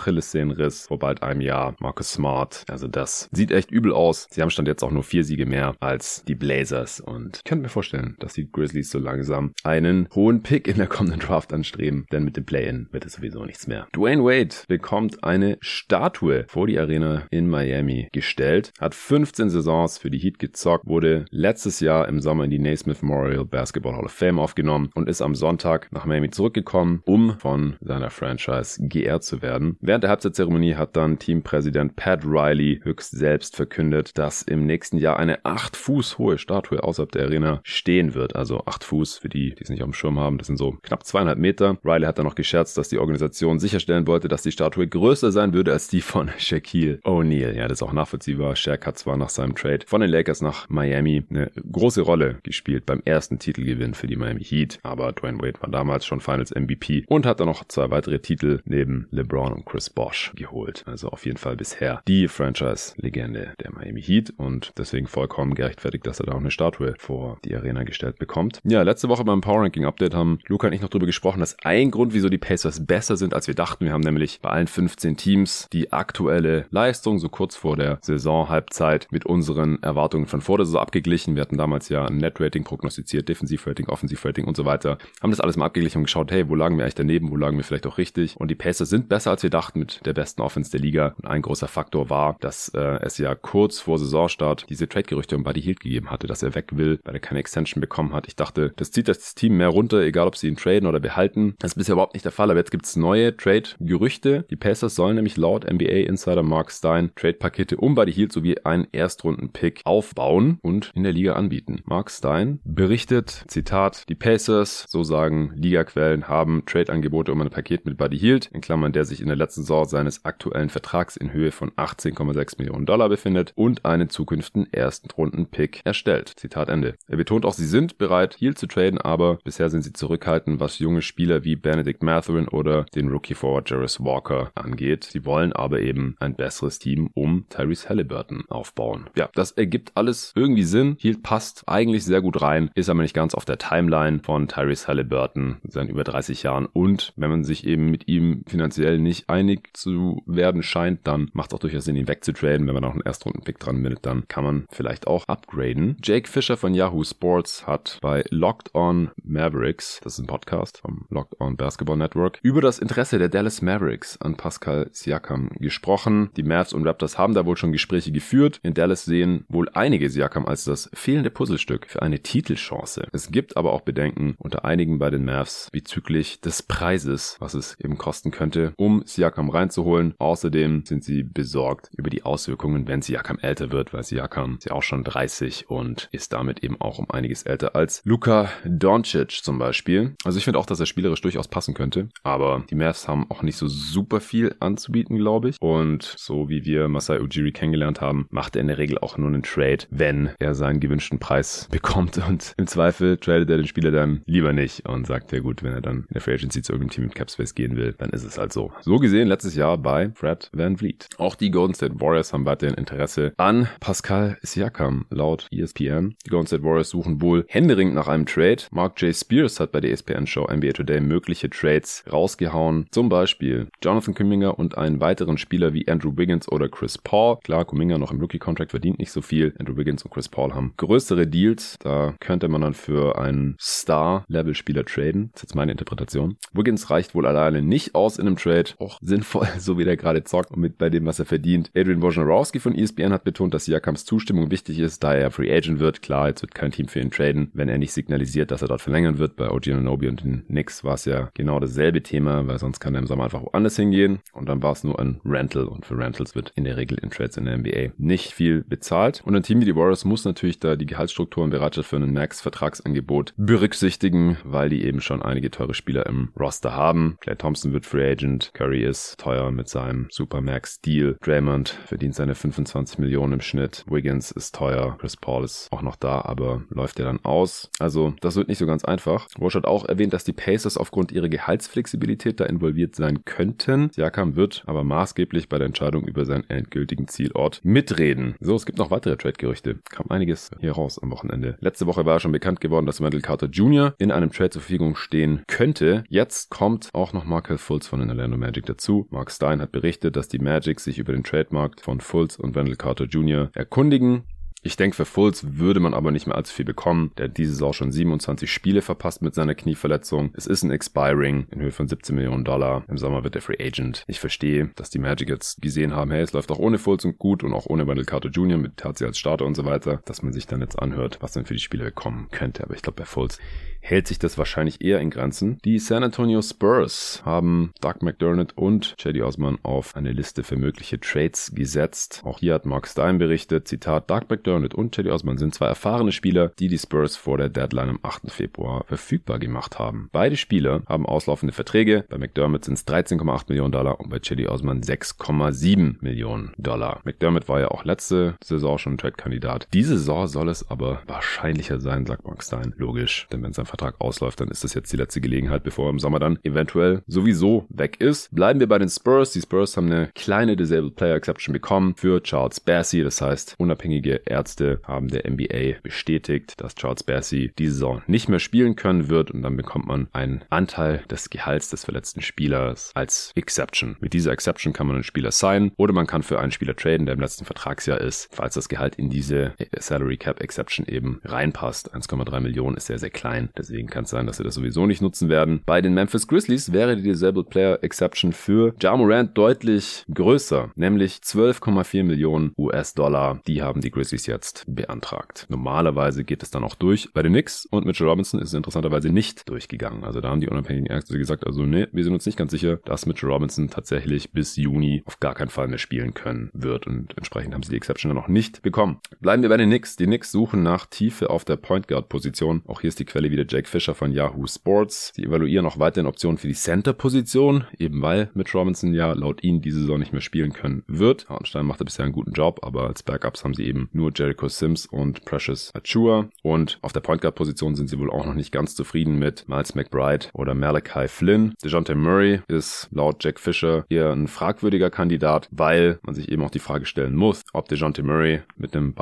Achillessehnenriss 0.50 0.86
vor 0.86 0.98
bald 0.98 1.22
einem 1.22 1.40
Jahr, 1.40 1.74
Marcus 1.80 2.12
Smart. 2.12 2.64
Also 2.68 2.88
das 2.88 3.28
sieht 3.32 3.50
echt 3.50 3.70
übel 3.70 3.92
aus. 3.92 4.26
Sie 4.30 4.42
haben 4.42 4.50
stand 4.50 4.68
jetzt 4.68 4.82
auch 4.82 4.90
nur 4.90 5.02
vier 5.02 5.24
Siege 5.24 5.46
mehr 5.46 5.74
als 5.80 6.24
die 6.24 6.34
Blazers 6.34 7.00
und 7.00 7.38
ich 7.38 7.44
könnte 7.44 7.62
mir 7.62 7.68
vorstellen, 7.68 8.16
dass 8.18 8.34
die 8.34 8.50
Grizzlies 8.50 8.90
so 8.90 8.98
langsam 8.98 9.52
einen 9.64 10.08
hohen 10.14 10.42
Pick 10.42 10.68
in 10.68 10.76
der 10.76 10.86
kommenden 10.86 11.20
Draft 11.20 11.52
anstreben, 11.52 12.06
denn 12.12 12.24
mit 12.24 12.36
dem 12.36 12.44
Play-In 12.44 12.88
wird 12.90 13.06
es 13.06 13.14
sowieso 13.14 13.44
nichts 13.44 13.66
mehr. 13.66 13.86
Dwayne 13.94 14.24
Wade 14.24 14.54
bekommt 14.68 15.22
eine 15.24 15.58
Statue 15.60 16.44
vor 16.48 16.66
die 16.66 16.78
Arena 16.78 17.24
in 17.30 17.48
Miami 17.48 18.08
gestellt, 18.12 18.72
hat 18.80 18.94
15 18.94 19.50
Saisons 19.50 19.98
für 19.98 20.10
die 20.10 20.18
Heat 20.18 20.38
gezockt, 20.38 20.86
wurde 20.86 21.24
letztes 21.30 21.80
Jahr 21.80 22.08
im 22.08 22.20
Sommer 22.20 22.44
in 22.44 22.50
die 22.50 22.58
Naismith 22.58 23.02
Memorial 23.02 23.44
Basketball 23.44 23.94
Hall 23.94 24.04
of 24.04 24.12
Fame 24.12 24.38
aufgenommen 24.38 24.90
und 24.94 25.08
ist 25.08 25.22
am 25.22 25.34
Sonntag 25.34 25.88
nach 25.92 26.04
Miami 26.04 26.30
zurückgekommen, 26.30 27.02
um 27.04 27.38
von 27.38 27.76
seiner 27.80 28.10
Franchise 28.10 28.80
geehrt 28.80 29.24
zu 29.24 29.42
werden. 29.42 29.76
Während 29.80 30.04
der 30.04 30.10
Halbzeit 30.10 30.34
Trade-Zeremonie 30.40 30.74
hat 30.74 30.96
dann 30.96 31.18
Teampräsident 31.18 31.96
Pat 31.96 32.24
Riley 32.24 32.80
höchst 32.82 33.10
selbst 33.10 33.56
verkündet, 33.56 34.16
dass 34.16 34.42
im 34.42 34.64
nächsten 34.64 34.96
Jahr 34.96 35.18
eine 35.18 35.44
8 35.44 35.76
Fuß 35.76 36.16
hohe 36.16 36.38
Statue 36.38 36.82
außerhalb 36.82 37.12
der 37.12 37.24
Arena 37.24 37.60
stehen 37.62 38.14
wird. 38.14 38.36
Also 38.36 38.64
8 38.64 38.84
Fuß 38.84 39.18
für 39.18 39.28
die, 39.28 39.54
die 39.54 39.62
es 39.62 39.68
nicht 39.68 39.82
auf 39.82 39.88
dem 39.88 39.92
Schirm 39.92 40.18
haben. 40.18 40.38
Das 40.38 40.46
sind 40.46 40.56
so 40.56 40.78
knapp 40.82 41.04
zweieinhalb 41.04 41.38
Meter. 41.38 41.76
Riley 41.84 42.06
hat 42.06 42.18
dann 42.18 42.24
noch 42.24 42.34
gescherzt, 42.34 42.78
dass 42.78 42.88
die 42.88 42.98
Organisation 42.98 43.58
sicherstellen 43.58 44.06
wollte, 44.06 44.28
dass 44.28 44.42
die 44.42 44.52
Statue 44.52 44.88
größer 44.88 45.30
sein 45.30 45.52
würde 45.52 45.72
als 45.72 45.88
die 45.88 46.00
von 46.00 46.30
Shaquille 46.38 47.00
O'Neal. 47.04 47.54
Ja, 47.54 47.68
das 47.68 47.78
ist 47.78 47.82
auch 47.82 47.92
nachvollziehbar. 47.92 48.56
Shaq 48.56 48.86
hat 48.86 48.98
zwar 48.98 49.18
nach 49.18 49.28
seinem 49.28 49.54
Trade 49.54 49.84
von 49.86 50.00
den 50.00 50.10
Lakers 50.10 50.40
nach 50.40 50.70
Miami 50.70 51.22
eine 51.28 51.50
große 51.70 52.00
Rolle 52.00 52.38
gespielt 52.42 52.86
beim 52.86 53.02
ersten 53.04 53.38
Titelgewinn 53.38 53.92
für 53.92 54.06
die 54.06 54.16
Miami 54.16 54.42
Heat, 54.42 54.78
aber 54.82 55.12
Dwayne 55.12 55.38
Wade 55.38 55.60
war 55.60 55.70
damals 55.70 56.06
schon 56.06 56.20
Finals 56.20 56.54
MVP 56.54 57.04
und 57.08 57.26
hat 57.26 57.40
dann 57.40 57.46
noch 57.46 57.64
zwei 57.68 57.90
weitere 57.90 58.20
Titel 58.20 58.60
neben 58.64 59.06
LeBron 59.10 59.52
und 59.52 59.66
Chris 59.66 59.90
Bosh 59.90 60.19
geholt. 60.34 60.84
Also 60.86 61.08
auf 61.08 61.24
jeden 61.26 61.38
Fall 61.38 61.56
bisher 61.56 62.02
die 62.06 62.28
Franchise-Legende 62.28 63.54
der 63.62 63.72
Miami 63.72 64.02
Heat 64.02 64.32
und 64.36 64.72
deswegen 64.76 65.06
vollkommen 65.06 65.54
gerechtfertigt, 65.54 66.06
dass 66.06 66.20
er 66.20 66.26
da 66.26 66.32
auch 66.32 66.40
eine 66.40 66.50
Statue 66.50 66.94
vor 66.98 67.38
die 67.44 67.54
Arena 67.54 67.82
gestellt 67.84 68.18
bekommt. 68.18 68.60
Ja, 68.64 68.82
letzte 68.82 69.08
Woche 69.08 69.24
beim 69.24 69.40
Power 69.40 69.62
Ranking 69.62 69.84
Update 69.84 70.14
haben 70.14 70.38
Luca 70.46 70.66
und 70.66 70.72
ich 70.72 70.80
noch 70.80 70.88
darüber 70.88 71.06
gesprochen, 71.06 71.40
dass 71.40 71.56
ein 71.64 71.90
Grund, 71.90 72.14
wieso 72.14 72.28
die 72.28 72.38
Pacers 72.38 72.86
besser 72.86 73.16
sind, 73.16 73.34
als 73.34 73.46
wir 73.46 73.54
dachten. 73.54 73.84
Wir 73.84 73.92
haben 73.92 74.00
nämlich 74.00 74.40
bei 74.40 74.50
allen 74.50 74.66
15 74.66 75.16
Teams 75.16 75.68
die 75.72 75.92
aktuelle 75.92 76.66
Leistung 76.70 77.18
so 77.18 77.28
kurz 77.28 77.56
vor 77.56 77.76
der 77.76 77.98
Saisonhalbzeit 78.02 79.08
mit 79.10 79.26
unseren 79.26 79.82
Erwartungen 79.82 80.26
von 80.26 80.40
vor 80.40 80.58
der 80.58 80.66
Saison 80.66 80.80
abgeglichen. 80.80 81.34
Wir 81.34 81.42
hatten 81.42 81.58
damals 81.58 81.88
ja 81.88 82.04
ein 82.06 82.18
Net-Rating 82.18 82.64
prognostiziert, 82.64 83.28
Defensiv-Rating, 83.28 83.88
Offensiv-Rating 83.88 84.46
und 84.46 84.56
so 84.56 84.64
weiter. 84.64 84.98
Haben 85.22 85.30
das 85.30 85.40
alles 85.40 85.56
mal 85.56 85.66
abgeglichen 85.66 85.98
und 85.98 86.04
geschaut, 86.04 86.30
hey, 86.30 86.48
wo 86.48 86.54
lagen 86.54 86.76
wir 86.76 86.84
eigentlich 86.84 86.94
daneben, 86.94 87.30
wo 87.30 87.36
lagen 87.36 87.56
wir 87.56 87.64
vielleicht 87.64 87.86
auch 87.86 87.98
richtig. 87.98 88.36
Und 88.38 88.50
die 88.50 88.54
Pacers 88.54 88.88
sind 88.88 89.08
besser, 89.08 89.30
als 89.30 89.42
wir 89.42 89.50
dachten 89.50 89.80
mit 89.80 90.04
der 90.04 90.09
besten 90.14 90.42
Offense 90.42 90.70
der 90.70 90.80
Liga. 90.80 91.14
Und 91.16 91.26
ein 91.26 91.42
großer 91.42 91.68
Faktor 91.68 92.10
war, 92.10 92.36
dass 92.40 92.68
äh, 92.70 92.98
es 93.02 93.18
ja 93.18 93.34
kurz 93.34 93.80
vor 93.80 93.98
Saisonstart 93.98 94.66
diese 94.68 94.88
Trade-Gerüchte 94.88 95.36
um 95.36 95.42
Buddy 95.42 95.62
Hield 95.62 95.80
gegeben 95.80 96.10
hatte, 96.10 96.26
dass 96.26 96.42
er 96.42 96.54
weg 96.54 96.76
will, 96.76 97.00
weil 97.04 97.14
er 97.14 97.20
keine 97.20 97.40
Extension 97.40 97.80
bekommen 97.80 98.12
hat. 98.12 98.26
Ich 98.28 98.36
dachte, 98.36 98.72
das 98.76 98.90
zieht 98.90 99.08
das 99.08 99.34
Team 99.34 99.56
mehr 99.56 99.68
runter, 99.68 100.00
egal 100.00 100.26
ob 100.26 100.36
sie 100.36 100.48
ihn 100.48 100.56
traden 100.56 100.88
oder 100.88 101.00
behalten. 101.00 101.54
Das 101.58 101.72
ist 101.72 101.76
bisher 101.76 101.94
überhaupt 101.94 102.14
nicht 102.14 102.24
der 102.24 102.32
Fall, 102.32 102.50
aber 102.50 102.58
jetzt 102.58 102.70
gibt 102.70 102.86
es 102.86 102.96
neue 102.96 103.36
Trade-Gerüchte. 103.36 104.44
Die 104.50 104.56
Pacers 104.56 104.94
sollen 104.94 105.16
nämlich 105.16 105.36
laut 105.36 105.70
NBA-Insider 105.70 106.42
Mark 106.42 106.70
Stein 106.70 107.12
Trade-Pakete 107.16 107.76
um 107.76 107.94
Buddy 107.94 108.12
Hield 108.12 108.32
sowie 108.32 108.56
einen 108.64 108.86
Erstrunden-Pick 108.92 109.82
aufbauen 109.84 110.58
und 110.62 110.90
in 110.94 111.02
der 111.02 111.12
Liga 111.12 111.34
anbieten. 111.34 111.82
Mark 111.84 112.10
Stein 112.10 112.60
berichtet, 112.64 113.44
Zitat, 113.48 114.08
die 114.08 114.14
Pacers, 114.14 114.86
so 114.88 115.02
sagen 115.04 115.52
Liga-Quellen, 115.54 116.28
haben 116.28 116.64
Trade-Angebote 116.66 117.32
um 117.32 117.40
ein 117.40 117.50
Paket 117.50 117.86
mit 117.86 117.96
Buddy 117.96 118.18
Hield, 118.18 118.50
in 118.52 118.60
Klammern, 118.60 118.92
der 118.92 119.04
sich 119.04 119.20
in 119.20 119.26
der 119.26 119.36
letzten 119.36 119.62
Saison 119.62 119.86
seines 120.00 120.24
aktuellen 120.24 120.70
Vertrags 120.70 121.16
in 121.16 121.32
Höhe 121.32 121.52
von 121.52 121.70
18,6 121.72 122.56
Millionen 122.58 122.86
Dollar 122.86 123.10
befindet 123.10 123.52
und 123.54 123.84
einen 123.84 124.08
zukünftigen 124.08 124.66
Erstrunden-Pick 124.72 125.82
erstellt. 125.84 126.32
Zitat 126.36 126.70
Ende. 126.70 126.94
Er 127.06 127.18
betont 127.18 127.44
auch, 127.44 127.52
sie 127.52 127.66
sind 127.66 127.98
bereit, 127.98 128.34
Hield 128.38 128.56
zu 128.56 128.66
traden, 128.66 128.98
aber 128.98 129.38
bisher 129.44 129.68
sind 129.68 129.82
sie 129.82 129.92
zurückhaltend, 129.92 130.58
was 130.58 130.78
junge 130.78 131.02
Spieler 131.02 131.44
wie 131.44 131.54
Benedict 131.54 132.02
Matherin 132.02 132.48
oder 132.48 132.86
den 132.94 133.08
Rookie-Forward 133.08 133.68
Jarvis 133.68 134.00
Walker 134.00 134.52
angeht. 134.54 135.04
Sie 135.04 135.26
wollen 135.26 135.52
aber 135.52 135.80
eben 135.80 136.16
ein 136.18 136.34
besseres 136.34 136.78
Team 136.78 137.10
um 137.12 137.44
Tyrese 137.50 137.90
Halliburton 137.90 138.44
aufbauen. 138.48 139.10
Ja, 139.16 139.28
das 139.34 139.52
ergibt 139.52 139.92
alles 139.96 140.32
irgendwie 140.34 140.64
Sinn. 140.64 140.96
Hield 140.98 141.22
passt 141.22 141.64
eigentlich 141.66 142.06
sehr 142.06 142.22
gut 142.22 142.40
rein, 142.40 142.70
ist 142.74 142.88
aber 142.88 143.02
nicht 143.02 143.14
ganz 143.14 143.34
auf 143.34 143.44
der 143.44 143.58
Timeline 143.58 144.20
von 144.20 144.48
Tyrese 144.48 144.88
Halliburton 144.88 145.58
seit 145.64 145.90
über 145.90 146.04
30 146.04 146.42
Jahren. 146.42 146.64
Und 146.64 147.12
wenn 147.16 147.28
man 147.28 147.44
sich 147.44 147.66
eben 147.66 147.90
mit 147.90 148.08
ihm 148.08 148.44
finanziell 148.46 148.98
nicht 148.98 149.28
einig 149.28 149.68
zu 149.74 149.89
werden 150.26 150.62
scheint, 150.62 151.06
dann 151.06 151.30
macht 151.32 151.50
es 151.50 151.54
auch 151.54 151.60
durchaus 151.60 151.84
Sinn, 151.84 151.96
ihn 151.96 152.08
wegzutraden. 152.08 152.66
Wenn 152.66 152.74
man 152.74 152.84
auch 152.84 152.92
einen 152.92 153.02
Erstrunden-Pick 153.02 153.58
dran 153.58 153.82
bindet, 153.82 154.06
dann 154.06 154.26
kann 154.28 154.44
man 154.44 154.66
vielleicht 154.70 155.06
auch 155.06 155.24
upgraden. 155.26 155.96
Jake 156.02 156.28
Fischer 156.28 156.56
von 156.56 156.74
Yahoo 156.74 157.04
Sports 157.04 157.66
hat 157.66 157.98
bei 158.00 158.24
Locked 158.30 158.74
On 158.74 159.10
Mavericks, 159.22 160.00
das 160.02 160.14
ist 160.14 160.20
ein 160.20 160.26
Podcast 160.26 160.78
vom 160.78 161.06
Locked 161.10 161.40
On 161.40 161.56
Basketball 161.56 161.96
Network, 161.96 162.38
über 162.42 162.60
das 162.60 162.78
Interesse 162.78 163.18
der 163.18 163.28
Dallas 163.28 163.62
Mavericks 163.62 164.20
an 164.20 164.36
Pascal 164.36 164.88
Siakam 164.92 165.50
gesprochen. 165.58 166.30
Die 166.36 166.42
Mavs 166.42 166.72
und 166.72 166.86
Raptors 166.86 167.18
haben 167.18 167.34
da 167.34 167.46
wohl 167.46 167.56
schon 167.56 167.72
Gespräche 167.72 168.12
geführt. 168.12 168.60
In 168.62 168.74
Dallas 168.74 169.04
sehen 169.04 169.44
wohl 169.48 169.68
einige 169.74 170.10
Siakam 170.10 170.46
als 170.46 170.64
das 170.64 170.90
fehlende 170.94 171.30
Puzzlestück 171.30 171.86
für 171.88 172.02
eine 172.02 172.20
Titelchance. 172.20 173.06
Es 173.12 173.30
gibt 173.30 173.56
aber 173.56 173.72
auch 173.72 173.82
Bedenken 173.82 174.34
unter 174.38 174.64
einigen 174.64 174.98
bei 174.98 175.10
den 175.10 175.24
Mavs 175.24 175.68
bezüglich 175.72 176.40
des 176.40 176.62
Preises, 176.62 177.36
was 177.40 177.54
es 177.54 177.78
eben 177.80 177.98
kosten 177.98 178.30
könnte, 178.30 178.72
um 178.76 179.02
Siakam 179.06 179.50
reinzuholen. 179.50 179.79
Außerdem 180.18 180.84
sind 180.84 181.04
sie 181.04 181.22
besorgt 181.22 181.90
über 181.96 182.10
die 182.10 182.24
Auswirkungen, 182.24 182.86
wenn 182.86 183.02
Siakam 183.02 183.38
älter 183.38 183.72
wird, 183.72 183.92
weil 183.92 184.02
Siakam 184.02 184.56
ist 184.58 184.66
ja 184.66 184.72
auch 184.72 184.82
schon 184.82 185.04
30 185.04 185.70
und 185.70 186.08
ist 186.12 186.32
damit 186.32 186.62
eben 186.62 186.80
auch 186.80 186.98
um 186.98 187.10
einiges 187.10 187.42
älter 187.42 187.74
als 187.74 188.02
Luka 188.04 188.50
Doncic 188.64 189.42
zum 189.42 189.58
Beispiel. 189.58 190.14
Also 190.24 190.38
ich 190.38 190.44
finde 190.44 190.58
auch, 190.58 190.66
dass 190.66 190.80
er 190.80 190.86
spielerisch 190.86 191.20
durchaus 191.20 191.48
passen 191.48 191.74
könnte, 191.74 192.08
aber 192.22 192.64
die 192.70 192.74
Mavs 192.74 193.08
haben 193.08 193.30
auch 193.30 193.42
nicht 193.42 193.56
so 193.56 193.68
super 193.68 194.20
viel 194.20 194.54
anzubieten, 194.60 195.16
glaube 195.16 195.50
ich. 195.50 195.56
Und 195.60 196.02
so 196.02 196.48
wie 196.48 196.64
wir 196.64 196.88
Masai 196.88 197.20
Ujiri 197.20 197.52
kennengelernt 197.52 198.00
haben, 198.00 198.26
macht 198.30 198.56
er 198.56 198.60
in 198.60 198.68
der 198.68 198.78
Regel 198.78 198.98
auch 198.98 199.16
nur 199.16 199.28
einen 199.28 199.42
Trade, 199.42 199.86
wenn 199.90 200.30
er 200.38 200.54
seinen 200.54 200.80
gewünschten 200.80 201.18
Preis 201.18 201.68
bekommt 201.70 202.18
und 202.28 202.52
im 202.56 202.66
Zweifel 202.66 203.16
tradet 203.16 203.50
er 203.50 203.56
den 203.56 203.66
Spieler 203.66 203.90
dann 203.90 204.22
lieber 204.26 204.52
nicht 204.52 204.88
und 204.88 205.06
sagt, 205.06 205.32
ja 205.32 205.40
gut, 205.40 205.62
wenn 205.62 205.72
er 205.72 205.80
dann 205.80 205.98
in 206.08 206.14
der 206.14 206.20
Free 206.20 206.34
Agency 206.34 206.62
zu 206.62 206.72
irgendeinem 206.72 206.90
Team 206.90 207.04
mit 207.04 207.14
Capspace 207.14 207.54
gehen 207.54 207.76
will, 207.76 207.94
dann 207.98 208.10
ist 208.10 208.24
es 208.24 208.38
halt 208.38 208.52
so. 208.52 208.72
So 208.82 208.98
gesehen 208.98 209.28
letztes 209.28 209.54
Jahr 209.54 209.69
bei 209.76 210.10
Fred 210.14 210.50
Van 210.52 210.76
Vliet. 210.76 211.08
Auch 211.18 211.34
die 211.34 211.50
Golden 211.50 211.74
State 211.74 212.00
Warriors 212.00 212.32
haben 212.32 212.44
weiterhin 212.44 212.76
Interesse 212.76 213.32
an 213.36 213.68
Pascal 213.80 214.38
Siakam 214.42 215.06
laut 215.10 215.46
ESPN. 215.50 216.16
Die 216.24 216.30
Golden 216.30 216.46
State 216.46 216.62
Warriors 216.62 216.90
suchen 216.90 217.20
wohl 217.20 217.44
händeringend 217.48 217.94
nach 217.94 218.08
einem 218.08 218.26
Trade. 218.26 218.62
Mark 218.70 219.00
J. 219.00 219.14
Spears 219.14 219.60
hat 219.60 219.72
bei 219.72 219.80
der 219.80 219.90
ESPN-Show 219.92 220.46
NBA 220.50 220.72
Today 220.72 221.00
mögliche 221.00 221.50
Trades 221.50 222.04
rausgehauen. 222.10 222.86
Zum 222.90 223.08
Beispiel 223.08 223.68
Jonathan 223.82 224.14
Kuminga 224.14 224.50
und 224.50 224.76
einen 224.78 225.00
weiteren 225.00 225.38
Spieler 225.38 225.72
wie 225.72 225.88
Andrew 225.88 226.16
Wiggins 226.16 226.50
oder 226.50 226.68
Chris 226.68 226.98
Paul. 226.98 227.38
Klar, 227.44 227.64
Kuminga 227.64 227.98
noch 227.98 228.12
im 228.12 228.20
Rookie-Contract 228.20 228.70
verdient 228.70 228.98
nicht 228.98 229.12
so 229.12 229.22
viel. 229.22 229.54
Andrew 229.58 229.76
Wiggins 229.76 230.02
und 230.04 230.10
Chris 230.10 230.28
Paul 230.28 230.54
haben 230.54 230.74
größere 230.76 231.26
Deals. 231.26 231.76
Da 231.80 232.14
könnte 232.20 232.48
man 232.48 232.62
dann 232.62 232.74
für 232.74 233.18
einen 233.18 233.56
Star-Level-Spieler 233.60 234.84
traden. 234.84 235.30
Das 235.32 235.42
ist 235.42 235.50
jetzt 235.50 235.54
meine 235.54 235.72
Interpretation. 235.72 236.36
Wiggins 236.52 236.90
reicht 236.90 237.14
wohl 237.14 237.26
alleine 237.26 237.62
nicht 237.62 237.94
aus 237.94 238.18
in 238.18 238.26
einem 238.26 238.36
Trade. 238.36 238.70
Auch 238.78 238.98
sinnvoll, 239.00 239.48
so 239.64 239.78
wie 239.78 239.84
der 239.84 239.96
gerade 239.96 240.24
zockt 240.24 240.50
und 240.50 240.60
mit 240.60 240.78
bei 240.78 240.90
dem, 240.90 241.06
was 241.06 241.18
er 241.18 241.24
verdient. 241.24 241.70
Adrian 241.76 242.02
Wojnarowski 242.02 242.60
von 242.60 242.74
ESPN 242.74 243.12
hat 243.12 243.24
betont, 243.24 243.54
dass 243.54 243.64
Siakams 243.64 244.04
Zustimmung 244.04 244.50
wichtig 244.50 244.78
ist, 244.78 245.02
da 245.02 245.14
er 245.14 245.30
Free 245.30 245.54
Agent 245.54 245.78
wird. 245.78 246.02
Klar, 246.02 246.28
jetzt 246.28 246.42
wird 246.42 246.54
kein 246.54 246.72
Team 246.72 246.88
für 246.88 247.00
ihn 247.00 247.10
traden, 247.10 247.50
wenn 247.54 247.68
er 247.68 247.78
nicht 247.78 247.92
signalisiert, 247.92 248.50
dass 248.50 248.62
er 248.62 248.68
dort 248.68 248.80
verlängern 248.80 249.18
wird. 249.18 249.36
Bei 249.36 249.50
OG 249.50 249.68
Ananobi 249.68 250.08
und 250.08 250.24
den 250.24 250.46
Knicks 250.46 250.84
war 250.84 250.94
es 250.94 251.04
ja 251.04 251.30
genau 251.34 251.60
dasselbe 251.60 252.02
Thema, 252.02 252.46
weil 252.46 252.58
sonst 252.58 252.80
kann 252.80 252.94
er 252.94 253.00
im 253.00 253.06
Sommer 253.06 253.24
einfach 253.24 253.42
woanders 253.42 253.76
hingehen. 253.76 254.20
Und 254.32 254.48
dann 254.48 254.62
war 254.62 254.72
es 254.72 254.84
nur 254.84 254.98
ein 254.98 255.20
Rental. 255.24 255.64
Und 255.64 255.86
für 255.86 255.98
Rentals 255.98 256.34
wird 256.34 256.52
in 256.54 256.64
der 256.64 256.76
Regel 256.76 256.98
in 256.98 257.10
Trades 257.10 257.36
in 257.36 257.44
der 257.44 257.58
NBA 257.58 257.92
nicht 257.98 258.32
viel 258.32 258.64
bezahlt. 258.64 259.22
Und 259.24 259.36
ein 259.36 259.42
Team 259.42 259.60
wie 259.60 259.66
die 259.66 259.76
Warriors 259.76 260.04
muss 260.04 260.24
natürlich 260.24 260.58
da 260.58 260.76
die 260.76 260.86
Gehaltsstruktur 260.86 261.44
und 261.44 261.50
Bereitschaft 261.50 261.88
für 261.88 261.96
einen 261.96 262.12
Max-Vertragsangebot 262.12 263.34
berücksichtigen, 263.36 264.36
weil 264.44 264.68
die 264.68 264.84
eben 264.84 265.00
schon 265.00 265.22
einige 265.22 265.50
teure 265.50 265.74
Spieler 265.74 266.06
im 266.06 266.30
Roster 266.38 266.74
haben. 266.74 267.16
Clay 267.20 267.36
Thompson 267.36 267.72
wird 267.72 267.86
Free 267.86 268.10
Agent. 268.10 268.50
Curry 268.54 268.84
ist 268.84 269.18
teuer 269.18 269.49
mit 269.50 269.68
seinem 269.68 270.08
Supermax-Deal. 270.10 271.16
Draymond 271.22 271.70
verdient 271.86 272.14
seine 272.14 272.34
25 272.34 272.98
Millionen 272.98 273.34
im 273.34 273.40
Schnitt. 273.40 273.84
Wiggins 273.88 274.30
ist 274.30 274.54
teuer. 274.54 274.96
Chris 275.00 275.16
Paul 275.16 275.44
ist 275.44 275.68
auch 275.70 275.82
noch 275.82 275.96
da, 275.96 276.22
aber 276.22 276.62
läuft 276.70 276.98
ja 276.98 277.04
dann 277.04 277.24
aus. 277.24 277.70
Also 277.78 278.14
das 278.20 278.36
wird 278.36 278.48
nicht 278.48 278.58
so 278.58 278.66
ganz 278.66 278.84
einfach. 278.84 279.26
Walsh 279.38 279.54
hat 279.54 279.66
auch 279.66 279.84
erwähnt, 279.84 280.12
dass 280.12 280.24
die 280.24 280.32
Pacers 280.32 280.76
aufgrund 280.76 281.12
ihrer 281.12 281.28
Gehaltsflexibilität 281.28 282.40
da 282.40 282.44
involviert 282.46 282.94
sein 282.94 283.24
könnten. 283.24 283.90
Siakam 283.92 284.36
wird 284.36 284.62
aber 284.66 284.84
maßgeblich 284.84 285.48
bei 285.48 285.58
der 285.58 285.66
Entscheidung 285.66 286.06
über 286.06 286.24
seinen 286.24 286.48
endgültigen 286.48 287.08
Zielort 287.08 287.60
mitreden. 287.62 288.34
So, 288.40 288.54
es 288.54 288.66
gibt 288.66 288.78
noch 288.78 288.90
weitere 288.90 289.16
Trade-Gerüchte. 289.16 289.80
Kam 289.90 290.06
einiges 290.10 290.50
hier 290.60 290.72
raus 290.72 290.98
am 291.02 291.10
Wochenende. 291.10 291.56
Letzte 291.60 291.86
Woche 291.86 292.04
war 292.04 292.20
schon 292.20 292.32
bekannt 292.32 292.60
geworden, 292.60 292.86
dass 292.86 293.00
Wendell 293.00 293.20
Carter 293.20 293.46
Jr. 293.46 293.94
in 293.98 294.10
einem 294.10 294.30
Trade 294.30 294.50
zur 294.50 294.62
Verfügung 294.62 294.96
stehen 294.96 295.42
könnte. 295.46 296.04
Jetzt 296.08 296.50
kommt 296.50 296.90
auch 296.92 297.12
noch 297.12 297.24
Markel 297.24 297.58
Fultz 297.58 297.86
von 297.86 298.00
den 298.00 298.10
Orlando 298.10 298.36
Magic 298.36 298.66
dazu. 298.66 299.06
Mark 299.10 299.30
Stein 299.40 299.62
hat 299.62 299.72
berichtet, 299.72 300.16
dass 300.16 300.28
die 300.28 300.38
Magic 300.38 300.80
sich 300.80 300.98
über 300.98 301.14
den 301.14 301.24
Trademark 301.24 301.80
von 301.80 302.02
Fultz 302.02 302.36
und 302.36 302.54
Wendell 302.54 302.76
Carter 302.76 303.06
Jr. 303.06 303.50
erkundigen. 303.54 304.24
Ich 304.62 304.76
denke, 304.76 304.94
für 304.94 305.06
Fultz 305.06 305.46
würde 305.52 305.80
man 305.80 305.94
aber 305.94 306.10
nicht 306.10 306.26
mehr 306.26 306.36
allzu 306.36 306.52
viel 306.54 306.66
bekommen. 306.66 307.12
Der 307.16 307.28
hat 307.28 307.38
diese 307.38 307.52
Saison 307.52 307.72
schon 307.72 307.92
27 307.92 308.52
Spiele 308.52 308.82
verpasst 308.82 309.22
mit 309.22 309.34
seiner 309.34 309.54
Knieverletzung. 309.54 310.32
Es 310.34 310.46
ist 310.46 310.62
ein 310.62 310.70
Expiring 310.70 311.46
in 311.50 311.62
Höhe 311.62 311.70
von 311.70 311.88
17 311.88 312.14
Millionen 312.14 312.44
Dollar. 312.44 312.84
Im 312.88 312.98
Sommer 312.98 313.24
wird 313.24 313.34
der 313.34 313.42
Free 313.42 313.56
Agent. 313.58 314.04
Ich 314.06 314.20
verstehe, 314.20 314.70
dass 314.76 314.90
die 314.90 314.98
Magic 314.98 315.30
jetzt 315.30 315.62
gesehen 315.62 315.96
haben, 315.96 316.10
hey, 316.10 316.20
es 316.20 316.34
läuft 316.34 316.52
auch 316.52 316.58
ohne 316.58 316.76
Fultz 316.76 317.06
und 317.06 317.16
gut 317.16 317.42
und 317.42 317.54
auch 317.54 317.66
ohne 317.66 317.86
Wendell 317.86 318.04
Carter 318.04 318.28
Jr. 318.28 318.58
mit 318.58 318.76
Tazi 318.76 319.06
als 319.06 319.18
Starter 319.18 319.46
und 319.46 319.54
so 319.54 319.64
weiter, 319.64 320.02
dass 320.04 320.22
man 320.22 320.34
sich 320.34 320.46
dann 320.46 320.60
jetzt 320.60 320.78
anhört, 320.78 321.16
was 321.20 321.32
dann 321.32 321.46
für 321.46 321.54
die 321.54 321.60
Spiele 321.60 321.84
bekommen 321.84 322.28
könnte. 322.30 322.62
Aber 322.62 322.74
ich 322.74 322.82
glaube, 322.82 323.00
bei 323.00 323.06
Fultz 323.06 323.38
hält 323.80 324.08
sich 324.08 324.18
das 324.18 324.36
wahrscheinlich 324.36 324.84
eher 324.84 325.00
in 325.00 325.08
Grenzen. 325.08 325.58
Die 325.64 325.78
San 325.78 326.04
Antonio 326.04 326.42
Spurs 326.42 327.22
haben 327.24 327.72
Doug 327.80 328.02
McDermott 328.02 328.52
und 328.58 328.94
Chedi 328.98 329.22
Osman 329.22 329.56
auf 329.62 329.96
eine 329.96 330.12
Liste 330.12 330.42
für 330.42 330.56
mögliche 330.56 331.00
Trades 331.00 331.52
gesetzt. 331.54 332.20
Auch 332.26 332.40
hier 332.40 332.52
hat 332.52 332.66
Mark 332.66 332.86
Stein 332.86 333.16
berichtet, 333.16 333.66
Zitat, 333.66 334.10
Doug 334.10 334.24
McDermott 334.28 334.49
und 334.54 334.94
Chedi 334.94 335.10
Osman 335.10 335.38
sind 335.38 335.54
zwei 335.54 335.66
erfahrene 335.66 336.12
Spieler, 336.12 336.48
die 336.58 336.68
die 336.68 336.78
Spurs 336.78 337.16
vor 337.16 337.38
der 337.38 337.48
Deadline 337.48 337.90
am 337.90 337.98
8. 338.02 338.30
Februar 338.30 338.84
verfügbar 338.86 339.38
gemacht 339.38 339.78
haben. 339.78 340.08
Beide 340.12 340.36
Spieler 340.36 340.82
haben 340.86 341.06
auslaufende 341.06 341.52
Verträge. 341.52 342.04
Bei 342.08 342.18
McDermott 342.18 342.64
sind 342.64 342.74
es 342.74 342.86
13,8 342.86 343.44
Millionen 343.48 343.72
Dollar 343.72 344.00
und 344.00 344.10
bei 344.10 344.18
Chedi 344.18 344.46
Osman 344.46 344.82
6,7 344.82 345.96
Millionen 346.00 346.52
Dollar. 346.58 347.00
McDermott 347.04 347.48
war 347.48 347.60
ja 347.60 347.68
auch 347.68 347.84
letzte 347.84 348.34
Saison 348.42 348.78
schon 348.78 348.98
Trade-Kandidat. 348.98 349.68
Diese 349.72 349.96
Saison 349.96 350.26
soll 350.26 350.48
es 350.48 350.70
aber 350.70 351.02
wahrscheinlicher 351.06 351.80
sein, 351.80 352.06
sagt 352.06 352.24
Mark 352.26 352.42
Stein. 352.42 352.74
Logisch, 352.76 353.26
denn 353.32 353.42
wenn 353.42 353.52
sein 353.52 353.66
Vertrag 353.66 354.00
ausläuft, 354.00 354.40
dann 354.40 354.48
ist 354.48 354.64
das 354.64 354.74
jetzt 354.74 354.92
die 354.92 354.96
letzte 354.96 355.20
Gelegenheit, 355.20 355.62
bevor 355.62 355.86
er 355.86 355.90
im 355.90 355.98
Sommer 355.98 356.18
dann 356.18 356.38
eventuell 356.42 357.02
sowieso 357.06 357.66
weg 357.68 358.00
ist. 358.00 358.34
Bleiben 358.34 358.60
wir 358.60 358.68
bei 358.68 358.78
den 358.78 358.88
Spurs. 358.88 359.32
Die 359.32 359.40
Spurs 359.40 359.76
haben 359.76 359.86
eine 359.86 360.10
kleine 360.14 360.56
Disabled 360.56 360.96
Player 360.96 361.16
Exception 361.16 361.52
bekommen 361.52 361.94
für 361.96 362.22
Charles 362.22 362.60
Bassey. 362.60 363.02
Das 363.02 363.20
heißt, 363.20 363.54
unabhängige 363.58 364.26
Ärzte 364.40 364.80
haben 364.84 365.08
der 365.08 365.30
NBA 365.30 365.80
bestätigt, 365.82 366.54
dass 366.62 366.74
Charles 366.74 367.02
Bassey 367.02 367.52
diese 367.58 367.74
Saison 367.74 368.02
nicht 368.06 368.30
mehr 368.30 368.38
spielen 368.38 368.74
können 368.74 369.10
wird 369.10 369.30
und 369.30 369.42
dann 369.42 369.54
bekommt 369.54 369.86
man 369.86 370.08
einen 370.12 370.42
Anteil 370.48 371.02
des 371.10 371.28
Gehalts 371.28 371.68
des 371.68 371.84
verletzten 371.84 372.22
Spielers 372.22 372.90
als 372.94 373.32
Exception. 373.34 373.96
Mit 374.00 374.14
dieser 374.14 374.32
Exception 374.32 374.72
kann 374.72 374.86
man 374.86 374.96
einen 374.96 375.04
Spieler 375.04 375.30
signen 375.30 375.72
oder 375.76 375.92
man 375.92 376.06
kann 376.06 376.22
für 376.22 376.40
einen 376.40 376.52
Spieler 376.52 376.74
traden, 376.74 377.04
der 377.04 377.16
im 377.16 377.20
letzten 377.20 377.44
Vertragsjahr 377.44 378.00
ist, 378.00 378.30
falls 378.32 378.54
das 378.54 378.70
Gehalt 378.70 378.96
in 378.96 379.10
diese 379.10 379.52
Salary 379.78 380.16
Cap 380.16 380.40
Exception 380.40 380.86
eben 380.86 381.20
reinpasst. 381.24 381.94
1,3 381.94 382.40
Millionen 382.40 382.78
ist 382.78 382.86
sehr, 382.86 382.98
sehr 382.98 383.10
klein. 383.10 383.50
Deswegen 383.58 383.88
kann 383.88 384.04
es 384.04 384.10
sein, 384.10 384.26
dass 384.26 384.38
sie 384.38 384.44
das 384.44 384.54
sowieso 384.54 384.86
nicht 384.86 385.02
nutzen 385.02 385.28
werden. 385.28 385.60
Bei 385.66 385.82
den 385.82 385.92
Memphis 385.92 386.26
Grizzlies 386.26 386.72
wäre 386.72 386.96
die 386.96 387.02
Disabled 387.02 387.50
Player 387.50 387.78
Exception 387.82 388.32
für 388.32 388.74
Ja 388.80 388.96
Morant 388.96 389.36
deutlich 389.36 390.06
größer, 390.12 390.70
nämlich 390.76 391.16
12,4 391.16 392.04
Millionen 392.04 392.52
US-Dollar. 392.56 393.42
Die 393.46 393.60
haben 393.60 393.82
die 393.82 393.90
Grizzlies 393.90 394.29
jetzt 394.30 394.64
beantragt. 394.66 395.46
Normalerweise 395.50 396.24
geht 396.24 396.42
es 396.42 396.50
dann 396.50 396.64
auch 396.64 396.74
durch. 396.74 397.12
Bei 397.12 397.22
den 397.22 397.32
Knicks 397.32 397.66
und 397.66 397.84
Mitchell 397.84 398.08
Robinson 398.08 398.40
ist 398.40 398.48
es 398.48 398.54
interessanterweise 398.54 399.10
nicht 399.10 399.48
durchgegangen. 399.48 400.04
Also 400.04 400.20
da 400.20 400.30
haben 400.30 400.40
die 400.40 400.48
unabhängigen 400.48 400.86
Ärzte 400.86 401.18
gesagt, 401.18 401.46
also 401.46 401.66
nee, 401.66 401.86
wir 401.92 402.04
sind 402.04 402.14
uns 402.14 402.24
nicht 402.26 402.38
ganz 402.38 402.52
sicher, 402.52 402.78
dass 402.84 403.06
Mitchell 403.06 403.30
Robinson 403.30 403.68
tatsächlich 403.68 404.32
bis 404.32 404.56
Juni 404.56 405.02
auf 405.04 405.20
gar 405.20 405.34
keinen 405.34 405.50
Fall 405.50 405.68
mehr 405.68 405.78
spielen 405.78 406.14
können 406.14 406.50
wird 406.54 406.86
und 406.86 407.16
entsprechend 407.16 407.52
haben 407.54 407.62
sie 407.62 407.70
die 407.70 407.76
Exception 407.76 408.10
dann 408.10 408.16
noch 408.16 408.28
nicht 408.28 408.62
bekommen. 408.62 409.00
Bleiben 409.20 409.42
wir 409.42 409.50
bei 409.50 409.56
den 409.56 409.68
Knicks. 409.68 409.96
Die 409.96 410.06
Knicks 410.06 410.32
suchen 410.32 410.62
nach 410.62 410.86
Tiefe 410.86 411.28
auf 411.28 411.44
der 411.44 411.56
Point 411.56 411.88
Guard 411.88 412.08
Position. 412.08 412.62
Auch 412.66 412.80
hier 412.80 412.88
ist 412.88 413.00
die 413.00 413.04
Quelle 413.04 413.30
wieder 413.30 413.44
Jake 413.46 413.68
Fisher 413.68 413.94
von 413.94 414.12
Yahoo 414.12 414.46
Sports. 414.46 415.12
Sie 415.14 415.24
evaluieren 415.24 415.66
auch 415.66 415.78
weiterhin 415.78 416.06
Optionen 416.06 416.38
für 416.38 416.48
die 416.48 416.54
Center-Position, 416.54 417.64
eben 417.78 418.00
weil 418.00 418.30
Mitch 418.34 418.56
Robinson 418.56 418.94
ja 418.94 419.12
laut 419.12 419.42
ihnen 419.42 419.60
diese 419.60 419.80
Saison 419.80 419.98
nicht 419.98 420.12
mehr 420.12 420.20
spielen 420.20 420.52
können 420.52 420.84
wird. 420.86 421.28
Hartenstein 421.28 421.66
macht 421.66 421.80
da 421.80 421.84
bisher 421.84 422.04
einen 422.04 422.14
guten 422.14 422.32
Job, 422.32 422.60
aber 422.62 422.86
als 422.86 423.02
Backups 423.02 423.44
haben 423.44 423.54
sie 423.54 423.64
eben 423.64 423.88
nur 423.92 424.10
Jericho 424.20 424.48
Sims 424.48 424.84
und 424.84 425.24
Precious 425.24 425.72
Achua. 425.74 426.28
Und 426.42 426.78
auf 426.82 426.92
der 426.92 427.00
Point 427.00 427.22
Guard-Position 427.22 427.74
sind 427.74 427.88
sie 427.88 427.98
wohl 427.98 428.10
auch 428.10 428.26
noch 428.26 428.34
nicht 428.34 428.52
ganz 428.52 428.74
zufrieden 428.74 429.18
mit 429.18 429.48
Miles 429.48 429.74
McBride 429.74 430.26
oder 430.34 430.54
Malachi 430.54 431.08
Flynn. 431.08 431.54
DeJounte 431.64 431.94
Murray 431.94 432.42
ist 432.46 432.88
laut 432.92 433.24
Jack 433.24 433.40
Fisher 433.40 433.86
eher 433.88 434.12
ein 434.12 434.28
fragwürdiger 434.28 434.90
Kandidat, 434.90 435.48
weil 435.50 435.98
man 436.02 436.14
sich 436.14 436.30
eben 436.30 436.44
auch 436.44 436.50
die 436.50 436.58
Frage 436.58 436.84
stellen 436.84 437.16
muss, 437.16 437.42
ob 437.54 437.68
DeJounte 437.68 438.02
Murray 438.02 438.42
mit 438.56 438.76
einem 438.76 438.94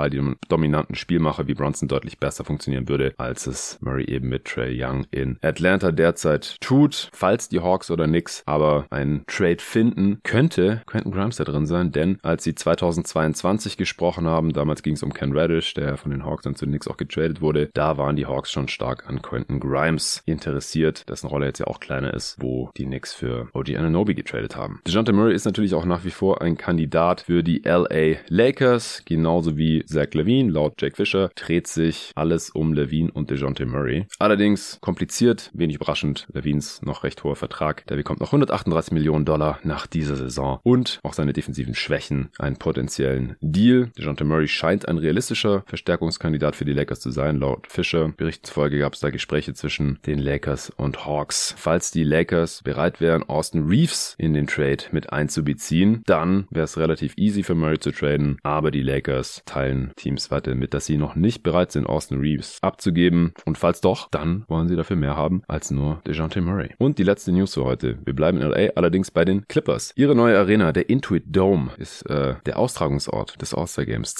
dominanten 0.48 0.94
Spielmacher 0.94 1.48
wie 1.48 1.54
Bronson 1.54 1.88
deutlich 1.88 2.18
besser 2.18 2.44
funktionieren 2.44 2.88
würde, 2.88 3.12
als 3.18 3.48
es 3.48 3.78
Murray 3.80 4.04
eben 4.04 4.28
mit 4.28 4.44
Trey 4.44 4.80
Young 4.80 5.04
in 5.10 5.36
Atlanta 5.42 5.90
derzeit 5.90 6.60
tut. 6.60 7.10
Falls 7.12 7.48
die 7.48 7.58
Hawks 7.58 7.90
oder 7.90 8.06
Knicks 8.06 8.44
aber 8.46 8.86
einen 8.90 9.24
Trade 9.26 9.58
finden, 9.58 10.20
könnte 10.22 10.82
Quentin 10.86 11.10
Grimes 11.10 11.36
da 11.36 11.44
drin 11.44 11.66
sein, 11.66 11.90
denn 11.90 12.18
als 12.22 12.44
sie 12.44 12.54
2022 12.54 13.76
gesprochen 13.76 14.28
haben, 14.28 14.52
damals 14.52 14.84
ging 14.84 14.94
es 14.94 15.02
um 15.02 15.07
Ken 15.12 15.36
Reddish, 15.36 15.74
der 15.74 15.96
von 15.96 16.10
den 16.10 16.24
Hawks 16.24 16.44
dann 16.44 16.54
zu 16.54 16.66
den 16.66 16.72
Knicks 16.72 16.88
auch 16.88 16.96
getradet 16.96 17.40
wurde, 17.40 17.70
da 17.74 17.96
waren 17.96 18.16
die 18.16 18.26
Hawks 18.26 18.50
schon 18.50 18.68
stark 18.68 19.08
an 19.08 19.22
Quentin 19.22 19.60
Grimes 19.60 20.22
interessiert, 20.26 21.08
dessen 21.08 21.28
Rolle 21.28 21.46
jetzt 21.46 21.58
ja 21.58 21.66
auch 21.66 21.80
kleiner 21.80 22.14
ist, 22.14 22.36
wo 22.40 22.70
die 22.76 22.84
Knicks 22.84 23.14
für 23.14 23.48
OG 23.52 23.76
Ananobi 23.76 24.14
getradet 24.14 24.56
haben. 24.56 24.80
DeJounte 24.86 25.12
Murray 25.12 25.34
ist 25.34 25.44
natürlich 25.44 25.74
auch 25.74 25.84
nach 25.84 26.04
wie 26.04 26.10
vor 26.10 26.42
ein 26.42 26.56
Kandidat 26.56 27.22
für 27.22 27.42
die 27.42 27.62
LA 27.64 28.18
Lakers, 28.28 29.02
genauso 29.04 29.56
wie 29.56 29.84
Zach 29.84 30.12
Levine. 30.12 30.50
Laut 30.50 30.80
Jake 30.80 30.96
Fisher 30.96 31.30
dreht 31.34 31.66
sich 31.66 32.12
alles 32.14 32.50
um 32.50 32.72
Levine 32.72 33.10
und 33.12 33.30
DeJounte 33.30 33.66
Murray. 33.66 34.06
Allerdings 34.18 34.78
kompliziert, 34.80 35.50
wenig 35.54 35.76
überraschend, 35.76 36.26
Levines 36.32 36.82
noch 36.82 37.04
recht 37.04 37.24
hoher 37.24 37.36
Vertrag. 37.36 37.86
Der 37.86 37.96
bekommt 37.96 38.20
noch 38.20 38.28
138 38.28 38.92
Millionen 38.92 39.24
Dollar 39.24 39.58
nach 39.62 39.86
dieser 39.86 40.16
Saison 40.16 40.60
und 40.62 41.00
auch 41.02 41.14
seine 41.14 41.32
defensiven 41.32 41.74
Schwächen 41.74 42.30
einen 42.38 42.56
potenziellen 42.56 43.36
Deal. 43.40 43.90
DeJounte 43.96 44.24
Murray 44.24 44.48
scheint 44.48 44.88
ein 44.88 44.97
realistischer 44.98 45.62
Verstärkungskandidat 45.66 46.56
für 46.56 46.64
die 46.64 46.72
Lakers 46.72 47.00
zu 47.00 47.10
sein. 47.10 47.38
Laut 47.38 47.66
Fischer 47.66 48.08
Berichten 48.16 48.44
zufolge 48.44 48.78
gab 48.78 48.94
es 48.94 49.00
da 49.00 49.10
Gespräche 49.10 49.54
zwischen 49.54 49.98
den 50.06 50.18
Lakers 50.18 50.70
und 50.70 51.06
Hawks. 51.06 51.54
Falls 51.56 51.90
die 51.90 52.04
Lakers 52.04 52.62
bereit 52.62 53.00
wären, 53.00 53.22
Austin 53.28 53.66
Reeves 53.66 54.14
in 54.18 54.34
den 54.34 54.46
Trade 54.46 54.84
mit 54.92 55.12
einzubeziehen, 55.12 56.02
dann 56.06 56.46
wäre 56.50 56.64
es 56.64 56.78
relativ 56.78 57.14
easy 57.16 57.42
für 57.42 57.54
Murray 57.54 57.78
zu 57.78 57.90
traden. 57.90 58.38
Aber 58.42 58.70
die 58.70 58.82
Lakers 58.82 59.42
teilen 59.46 59.92
Teams 59.96 60.30
weiter 60.30 60.54
mit, 60.54 60.74
dass 60.74 60.86
sie 60.86 60.96
noch 60.96 61.14
nicht 61.14 61.42
bereit 61.42 61.72
sind, 61.72 61.86
Austin 61.86 62.20
Reeves 62.20 62.58
abzugeben. 62.62 63.32
Und 63.44 63.58
falls 63.58 63.80
doch, 63.80 64.08
dann 64.10 64.44
wollen 64.48 64.68
sie 64.68 64.76
dafür 64.76 64.96
mehr 64.96 65.16
haben 65.16 65.42
als 65.48 65.70
nur 65.70 66.00
DeJounte 66.06 66.40
Murray. 66.40 66.70
Und 66.78 66.98
die 66.98 67.04
letzte 67.04 67.32
News 67.32 67.54
für 67.54 67.64
heute. 67.64 67.98
Wir 68.04 68.14
bleiben 68.14 68.38
in 68.38 68.48
LA, 68.48 68.72
allerdings 68.74 69.10
bei 69.10 69.24
den 69.24 69.46
Clippers. 69.48 69.92
Ihre 69.96 70.14
neue 70.14 70.38
Arena, 70.38 70.72
der 70.72 70.88
Intuit 70.88 71.24
Dome, 71.26 71.70
ist 71.78 72.02
äh, 72.10 72.34
der 72.46 72.58
Austragungsort 72.58 73.40
des 73.40 73.54
All-Star 73.54 73.86
Games 73.86 74.14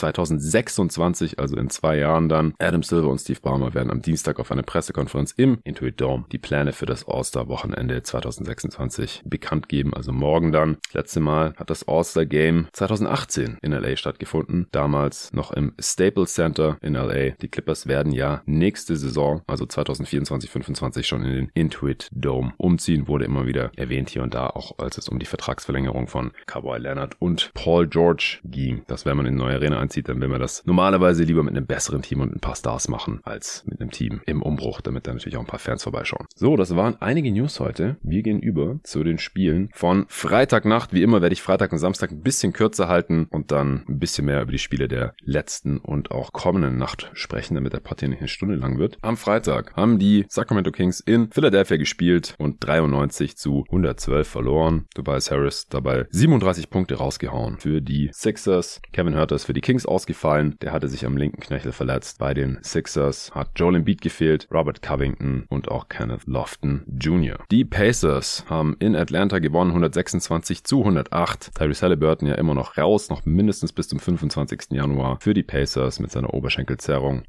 2026, 0.67 1.39
also 1.39 1.57
in 1.57 1.71
zwei 1.71 1.99
Jahren 1.99 2.29
dann. 2.29 2.55
Adam 2.59 2.83
Silver 2.83 3.09
und 3.09 3.19
Steve 3.19 3.41
Ballmer 3.41 3.75
werden 3.75 3.91
am 3.91 4.03
Dienstag 4.03 4.39
auf 4.39 4.51
einer 4.51 4.63
Pressekonferenz 4.63 5.33
im 5.37 5.59
Intuit 5.65 6.01
Dome 6.01 6.25
die 6.33 6.39
Pläne 6.39 6.73
für 6.73 6.87
das 6.87 7.07
All-Star 7.07 7.49
Wochenende 7.49 8.03
2026 8.03 9.23
bekannt 9.25 9.69
geben, 9.69 9.95
also 9.95 10.13
morgen 10.13 10.53
dann. 10.53 10.79
Das 10.87 10.95
letzte 10.95 11.21
Mal 11.21 11.55
hat 11.57 11.71
das 11.71 11.87
All-Star 11.87 12.27
Game 12.27 12.67
2018 12.73 13.59
in 13.63 13.73
LA 13.73 13.97
stattgefunden, 13.97 14.67
damals 14.73 15.33
noch 15.33 15.53
im 15.53 15.73
Staples 15.79 16.35
Center 16.35 16.77
in 16.81 16.95
LA. 16.95 17.31
Die 17.41 17.49
Clippers 17.49 17.87
werden 17.87 18.13
ja 18.13 18.43
nächste 18.47 18.97
Saison, 18.97 19.43
also 19.47 19.67
2024, 19.67 20.51
25 20.51 21.07
schon 21.07 21.25
in 21.25 21.33
den 21.33 21.51
Intuit 21.55 22.09
Dome 22.13 22.53
umziehen, 22.57 23.09
wurde 23.09 23.25
immer 23.25 23.47
wieder 23.47 23.71
erwähnt 23.77 24.11
hier 24.11 24.23
und 24.23 24.35
da, 24.35 24.49
auch 24.49 24.79
als 24.79 24.99
es 24.99 25.09
um 25.09 25.19
die 25.19 25.27
Vertragsverlängerung 25.27 26.09
von 26.09 26.33
Kawhi 26.47 26.79
Leonard 26.79 27.17
und 27.21 27.51
Paul 27.55 27.87
George 27.87 28.39
ging. 28.45 28.83
Dass 28.87 29.07
wenn 29.07 29.17
man 29.17 29.27
in 29.27 29.37
neue 29.37 29.55
Arena 29.55 29.79
einzieht, 29.79 30.09
dann 30.09 30.21
will 30.21 30.29
man 30.29 30.41
das 30.41 30.48
normalerweise 30.65 31.25
lieber 31.25 31.43
mit 31.43 31.57
einem 31.57 31.67
besseren 31.67 32.03
Team 32.03 32.21
und 32.21 32.35
ein 32.35 32.41
paar 32.41 32.57
Stars 32.57 32.89
machen, 32.89 33.21
als 33.25 33.65
mit 33.67 33.81
einem 33.81 33.91
Team 33.91 34.21
im 34.27 34.43
Umbruch, 34.43 34.81
damit 34.81 35.07
da 35.07 35.13
natürlich 35.13 35.37
auch 35.37 35.43
ein 35.43 35.47
paar 35.47 35.59
Fans 35.59 35.83
vorbeischauen. 35.83 36.27
So, 36.35 36.57
das 36.57 36.75
waren 36.77 36.97
einige 37.01 37.31
News 37.33 37.61
heute. 37.61 37.97
Wir 38.03 38.23
gehen 38.23 38.41
über 38.41 38.81
zu 38.83 39.05
den 39.05 39.19
Spielen 39.19 39.71
von 39.73 40.07
Freitagnacht. 40.09 40.93
Wie 40.93 41.03
immer 41.03 41.23
werde 41.23 41.33
ich 41.33 41.43
Freitag 41.43 41.73
und 41.73 41.79
Samstag 41.79 42.11
ein 42.11 42.23
bisschen 42.23 42.53
kürzer 42.53 42.89
halten 42.89 43.27
und 43.31 43.51
dann 43.51 43.85
ein 43.89 43.99
bisschen 43.99 44.27
mehr 44.27 44.43
über 44.43 44.53
die 44.53 44.59
Spiele 44.59 44.89
der 44.89 45.15
letzten 45.23 45.79
und 45.79 46.11
auch 46.11 46.33
kommenden 46.33 46.77
Nacht 46.77 47.11
sprechen, 47.15 47.55
damit 47.55 47.73
der 47.73 47.81
Partie 47.81 48.09
nicht 48.09 48.21
eine 48.21 48.29
Stunde 48.29 48.55
lang 48.55 48.79
wird. 48.79 48.99
Am 49.03 49.17
Freitag 49.17 49.75
haben 49.77 49.99
die 49.99 50.27
Sacramento 50.29 50.71
Kings 50.71 51.01
in 51.01 51.31
Philadelphia 51.31 51.77
gespielt 51.77 52.35
und 52.39 52.57
93 52.61 53.37
zu 53.37 53.65
112 53.69 54.29
verloren. 54.29 54.87
Tobias 54.95 55.31
Harris 55.31 55.67
dabei 55.69 56.07
37 56.11 56.71
Punkte 56.71 56.97
rausgehauen 56.97 57.59
für 57.59 57.81
die 57.81 58.11
Sixers. 58.13 58.81
Kevin 58.93 59.17
Hurters 59.17 59.45
für 59.45 59.53
die 59.53 59.61
Kings 59.61 59.87
ausgefallen. 59.87 60.38
Der 60.39 60.73
hatte 60.73 60.89
sich 60.89 61.05
am 61.05 61.17
linken 61.17 61.41
Knöchel 61.41 61.73
verletzt. 61.73 62.19
Bei 62.19 62.33
den 62.33 62.59
Sixers 62.63 63.35
hat 63.35 63.51
Joel 63.57 63.77
Embiid 63.77 64.01
gefehlt, 64.01 64.49
Robert 64.53 64.83
Covington 64.83 65.47
und 65.49 65.69
auch 65.69 65.89
Kenneth 65.89 66.27
Lofton 66.27 66.83
Jr. 66.87 67.39
Die 67.51 67.65
Pacers 67.65 68.45
haben 68.49 68.77
in 68.79 68.95
Atlanta 68.95 69.39
gewonnen 69.39 69.71
126 69.71 70.65
zu 70.65 70.81
108. 70.81 71.55
Tyrese 71.55 71.83
Halliburton 71.83 72.29
ja 72.29 72.35
immer 72.37 72.55
noch 72.55 72.79
raus, 72.79 73.09
noch 73.09 73.25
mindestens 73.25 73.73
bis 73.73 73.89
zum 73.89 73.99
25. 73.99 74.71
Januar 74.71 75.19
für 75.21 75.35
die 75.35 75.43
Pacers 75.43 75.99
mit 75.99 76.11
seiner 76.11 76.33
Oberschenkelzerrung. 76.33 77.25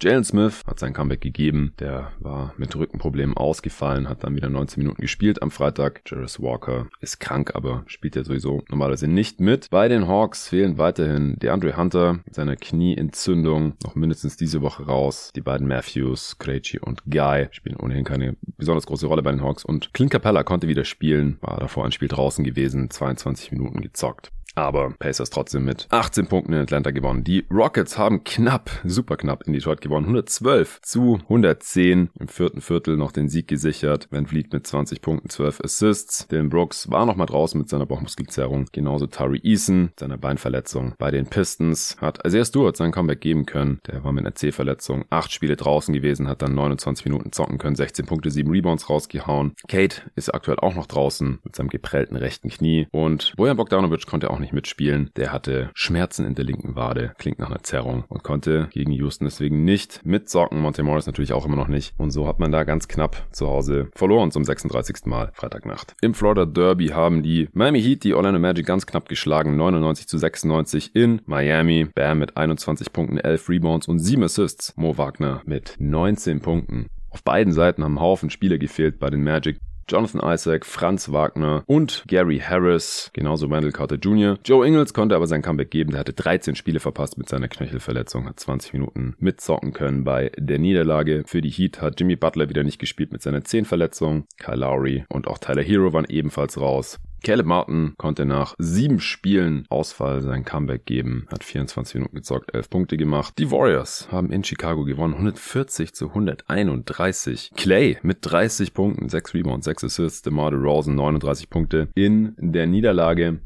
Jalen 0.00 0.24
Smith 0.24 0.62
hat 0.66 0.78
sein 0.78 0.92
Comeback 0.92 1.20
gegeben. 1.20 1.72
Der 1.78 2.12
war 2.20 2.52
mit 2.58 2.76
Rückenproblemen 2.76 3.36
ausgefallen, 3.36 4.08
hat 4.08 4.24
dann 4.24 4.36
wieder 4.36 4.48
19 4.48 4.82
Minuten 4.82 5.00
gespielt 5.00 5.42
am 5.42 5.50
Freitag. 5.50 6.02
Jarvis 6.06 6.40
Walker 6.40 6.86
ist 7.00 7.18
krank, 7.18 7.52
aber 7.54 7.82
spielt 7.86 8.14
ja 8.14 8.24
sowieso 8.24 8.62
normalerweise 8.68 9.08
nicht 9.08 9.40
mit. 9.40 9.70
Bei 9.70 9.88
den 9.88 10.06
Hawks 10.06 10.48
fehlen 10.48 10.76
weiterhin 10.76 11.36
DeAndre 11.38 11.76
Hunter 11.76 12.20
mit 12.24 12.34
seiner 12.34 12.56
Knieentzündung 12.56 13.74
noch 13.82 13.94
mindestens 13.94 14.36
diese 14.36 14.60
Woche 14.60 14.84
raus. 14.84 15.32
Die 15.34 15.40
beiden 15.40 15.66
Matthews, 15.66 16.38
Krejci 16.38 16.78
und 16.78 17.02
Guy 17.10 17.48
spielen 17.52 17.76
ohnehin 17.76 18.04
keine 18.04 18.36
besonders 18.58 18.86
große 18.86 19.06
Rolle 19.06 19.22
bei 19.22 19.30
den 19.30 19.42
Hawks 19.42 19.64
und 19.64 19.94
Clint 19.94 20.10
Capella 20.10 20.42
konnte 20.42 20.68
wieder 20.68 20.84
spielen, 20.84 21.38
war 21.40 21.58
davor 21.58 21.84
ein 21.84 21.92
Spiel 21.92 22.08
draußen 22.08 22.44
gewesen, 22.44 22.90
22 22.90 23.52
Minuten 23.52 23.80
gezockt. 23.80 24.30
Aber 24.56 24.94
Pacers 24.98 25.28
trotzdem 25.28 25.66
mit 25.66 25.86
18 25.90 26.28
Punkten 26.28 26.54
in 26.54 26.60
Atlanta 26.60 26.90
gewonnen. 26.90 27.24
Die 27.24 27.46
Rockets 27.50 27.98
haben 27.98 28.24
knapp, 28.24 28.70
super 28.84 29.16
knapp 29.16 29.46
in 29.46 29.52
Detroit 29.52 29.82
gewonnen. 29.82 30.06
112 30.06 30.80
zu 30.80 31.18
110. 31.24 32.08
Im 32.18 32.28
vierten 32.28 32.62
Viertel 32.62 32.96
noch 32.96 33.12
den 33.12 33.28
Sieg 33.28 33.48
gesichert. 33.48 34.08
Van 34.10 34.26
Vliet 34.26 34.52
mit 34.54 34.66
20 34.66 35.02
Punkten, 35.02 35.28
12 35.28 35.60
Assists. 35.62 36.26
Dylan 36.28 36.48
Brooks 36.48 36.90
war 36.90 37.04
noch 37.04 37.16
mal 37.16 37.26
draußen 37.26 37.60
mit 37.60 37.68
seiner 37.68 37.84
Bauchmuskelzerrung. 37.84 38.66
Genauso 38.72 39.06
Tari 39.06 39.40
Eason, 39.44 39.90
seiner 40.00 40.16
Beinverletzung. 40.16 40.94
Bei 40.98 41.10
den 41.10 41.26
Pistons 41.26 41.98
hat 42.00 42.26
Isaiah 42.26 42.46
Stewart 42.46 42.78
sein 42.78 42.92
Comeback 42.92 43.20
geben 43.20 43.44
können. 43.44 43.80
Der 43.86 44.04
war 44.04 44.12
mit 44.12 44.24
einer 44.24 44.34
C-Verletzung. 44.34 45.04
Acht 45.10 45.32
Spiele 45.32 45.56
draußen 45.56 45.92
gewesen, 45.92 46.28
hat 46.28 46.40
dann 46.40 46.54
29 46.54 47.04
Minuten 47.04 47.30
zocken 47.32 47.58
können. 47.58 47.76
16 47.76 48.06
Punkte, 48.06 48.30
7 48.30 48.50
Rebounds 48.50 48.88
rausgehauen. 48.88 49.52
Kate 49.68 50.00
ist 50.14 50.34
aktuell 50.34 50.58
auch 50.60 50.74
noch 50.74 50.86
draußen 50.86 51.40
mit 51.44 51.54
seinem 51.54 51.68
geprellten 51.68 52.16
rechten 52.16 52.48
Knie. 52.48 52.86
Und 52.90 53.34
Bojan 53.36 53.58
Bogdanovic 53.58 54.06
konnte 54.06 54.30
auch 54.30 54.38
nicht 54.38 54.45
nicht 54.46 54.52
mitspielen. 54.52 55.10
Der 55.16 55.32
hatte 55.32 55.70
Schmerzen 55.74 56.24
in 56.24 56.36
der 56.36 56.44
linken 56.44 56.76
Wade, 56.76 57.12
klingt 57.18 57.40
nach 57.40 57.50
einer 57.50 57.62
Zerrung 57.62 58.04
und 58.08 58.22
konnte 58.22 58.68
gegen 58.72 58.92
Houston 58.92 59.24
deswegen 59.24 59.64
nicht 59.64 60.06
mitzocken. 60.06 60.60
Monte 60.60 60.84
Morris 60.84 61.06
natürlich 61.06 61.32
auch 61.32 61.44
immer 61.44 61.56
noch 61.56 61.68
nicht. 61.68 61.94
Und 61.98 62.12
so 62.12 62.28
hat 62.28 62.38
man 62.38 62.52
da 62.52 62.62
ganz 62.64 62.86
knapp 62.86 63.26
zu 63.32 63.48
Hause 63.48 63.88
verloren 63.94 64.30
zum 64.30 64.44
36. 64.44 65.06
Mal 65.06 65.32
Freitagnacht. 65.34 65.94
Im 66.00 66.14
Florida 66.14 66.46
Derby 66.46 66.88
haben 66.88 67.22
die 67.22 67.48
Miami 67.52 67.82
Heat 67.82 68.04
die 68.04 68.14
Orlando 68.14 68.38
Magic 68.38 68.66
ganz 68.66 68.86
knapp 68.86 69.08
geschlagen. 69.08 69.56
99 69.56 70.06
zu 70.06 70.16
96 70.16 70.94
in 70.94 71.22
Miami. 71.26 71.88
Bam 71.92 72.20
mit 72.20 72.36
21 72.36 72.92
Punkten, 72.92 73.18
11 73.18 73.48
Rebounds 73.48 73.88
und 73.88 73.98
7 73.98 74.22
Assists. 74.22 74.74
Mo 74.76 74.96
Wagner 74.96 75.42
mit 75.44 75.74
19 75.78 76.40
Punkten. 76.40 76.86
Auf 77.10 77.24
beiden 77.24 77.52
Seiten 77.52 77.82
haben 77.82 78.00
Haufen 78.00 78.30
Spieler 78.30 78.58
gefehlt 78.58 79.00
bei 79.00 79.10
den 79.10 79.24
Magic. 79.24 79.58
Jonathan 79.88 80.20
Isaac, 80.24 80.66
Franz 80.66 81.12
Wagner 81.12 81.62
und 81.66 82.04
Gary 82.08 82.38
Harris, 82.38 83.10
genauso 83.12 83.50
Wendell 83.50 83.72
Carter 83.72 83.96
Jr. 83.96 84.38
Joe 84.44 84.66
Ingles 84.66 84.94
konnte 84.94 85.14
aber 85.14 85.26
sein 85.26 85.42
Comeback 85.42 85.70
geben. 85.70 85.92
Der 85.92 86.00
hatte 86.00 86.12
13 86.12 86.56
Spiele 86.56 86.80
verpasst 86.80 87.18
mit 87.18 87.28
seiner 87.28 87.48
Knöchelverletzung, 87.48 88.26
hat 88.26 88.40
20 88.40 88.72
Minuten 88.72 89.14
mitzocken 89.18 89.72
können 89.72 90.04
bei 90.04 90.32
der 90.36 90.58
Niederlage. 90.58 91.22
Für 91.26 91.40
die 91.40 91.50
Heat 91.50 91.80
hat 91.80 92.00
Jimmy 92.00 92.16
Butler 92.16 92.48
wieder 92.48 92.64
nicht 92.64 92.78
gespielt 92.78 93.12
mit 93.12 93.22
seiner 93.22 93.44
10 93.44 93.64
Verletzung. 93.64 94.26
Kyle 94.38 94.56
Lowry 94.56 95.04
und 95.08 95.28
auch 95.28 95.38
Tyler 95.38 95.62
Hero 95.62 95.92
waren 95.92 96.06
ebenfalls 96.08 96.60
raus. 96.60 96.98
Caleb 97.22 97.46
Martin 97.46 97.94
konnte 97.96 98.24
nach 98.24 98.54
sieben 98.58 99.00
Spielen 99.00 99.66
Ausfall 99.68 100.22
sein 100.22 100.44
Comeback 100.44 100.86
geben, 100.86 101.26
hat 101.30 101.44
24 101.44 101.96
Minuten 101.96 102.16
gezockt, 102.16 102.54
11 102.54 102.70
Punkte 102.70 102.96
gemacht. 102.96 103.34
Die 103.38 103.50
Warriors 103.50 104.08
haben 104.12 104.30
in 104.30 104.44
Chicago 104.44 104.84
gewonnen, 104.84 105.14
140 105.14 105.94
zu 105.94 106.08
131. 106.08 107.52
Clay 107.56 107.98
mit 108.02 108.18
30 108.20 108.74
Punkten, 108.74 109.08
6 109.08 109.34
Rebounds, 109.34 109.64
6 109.64 109.84
Assists, 109.84 110.22
DeMar 110.22 110.50
DeRozan 110.50 110.94
39 110.94 111.50
Punkte 111.50 111.88
in 111.94 112.34
der 112.38 112.66
Niederlage. 112.66 113.40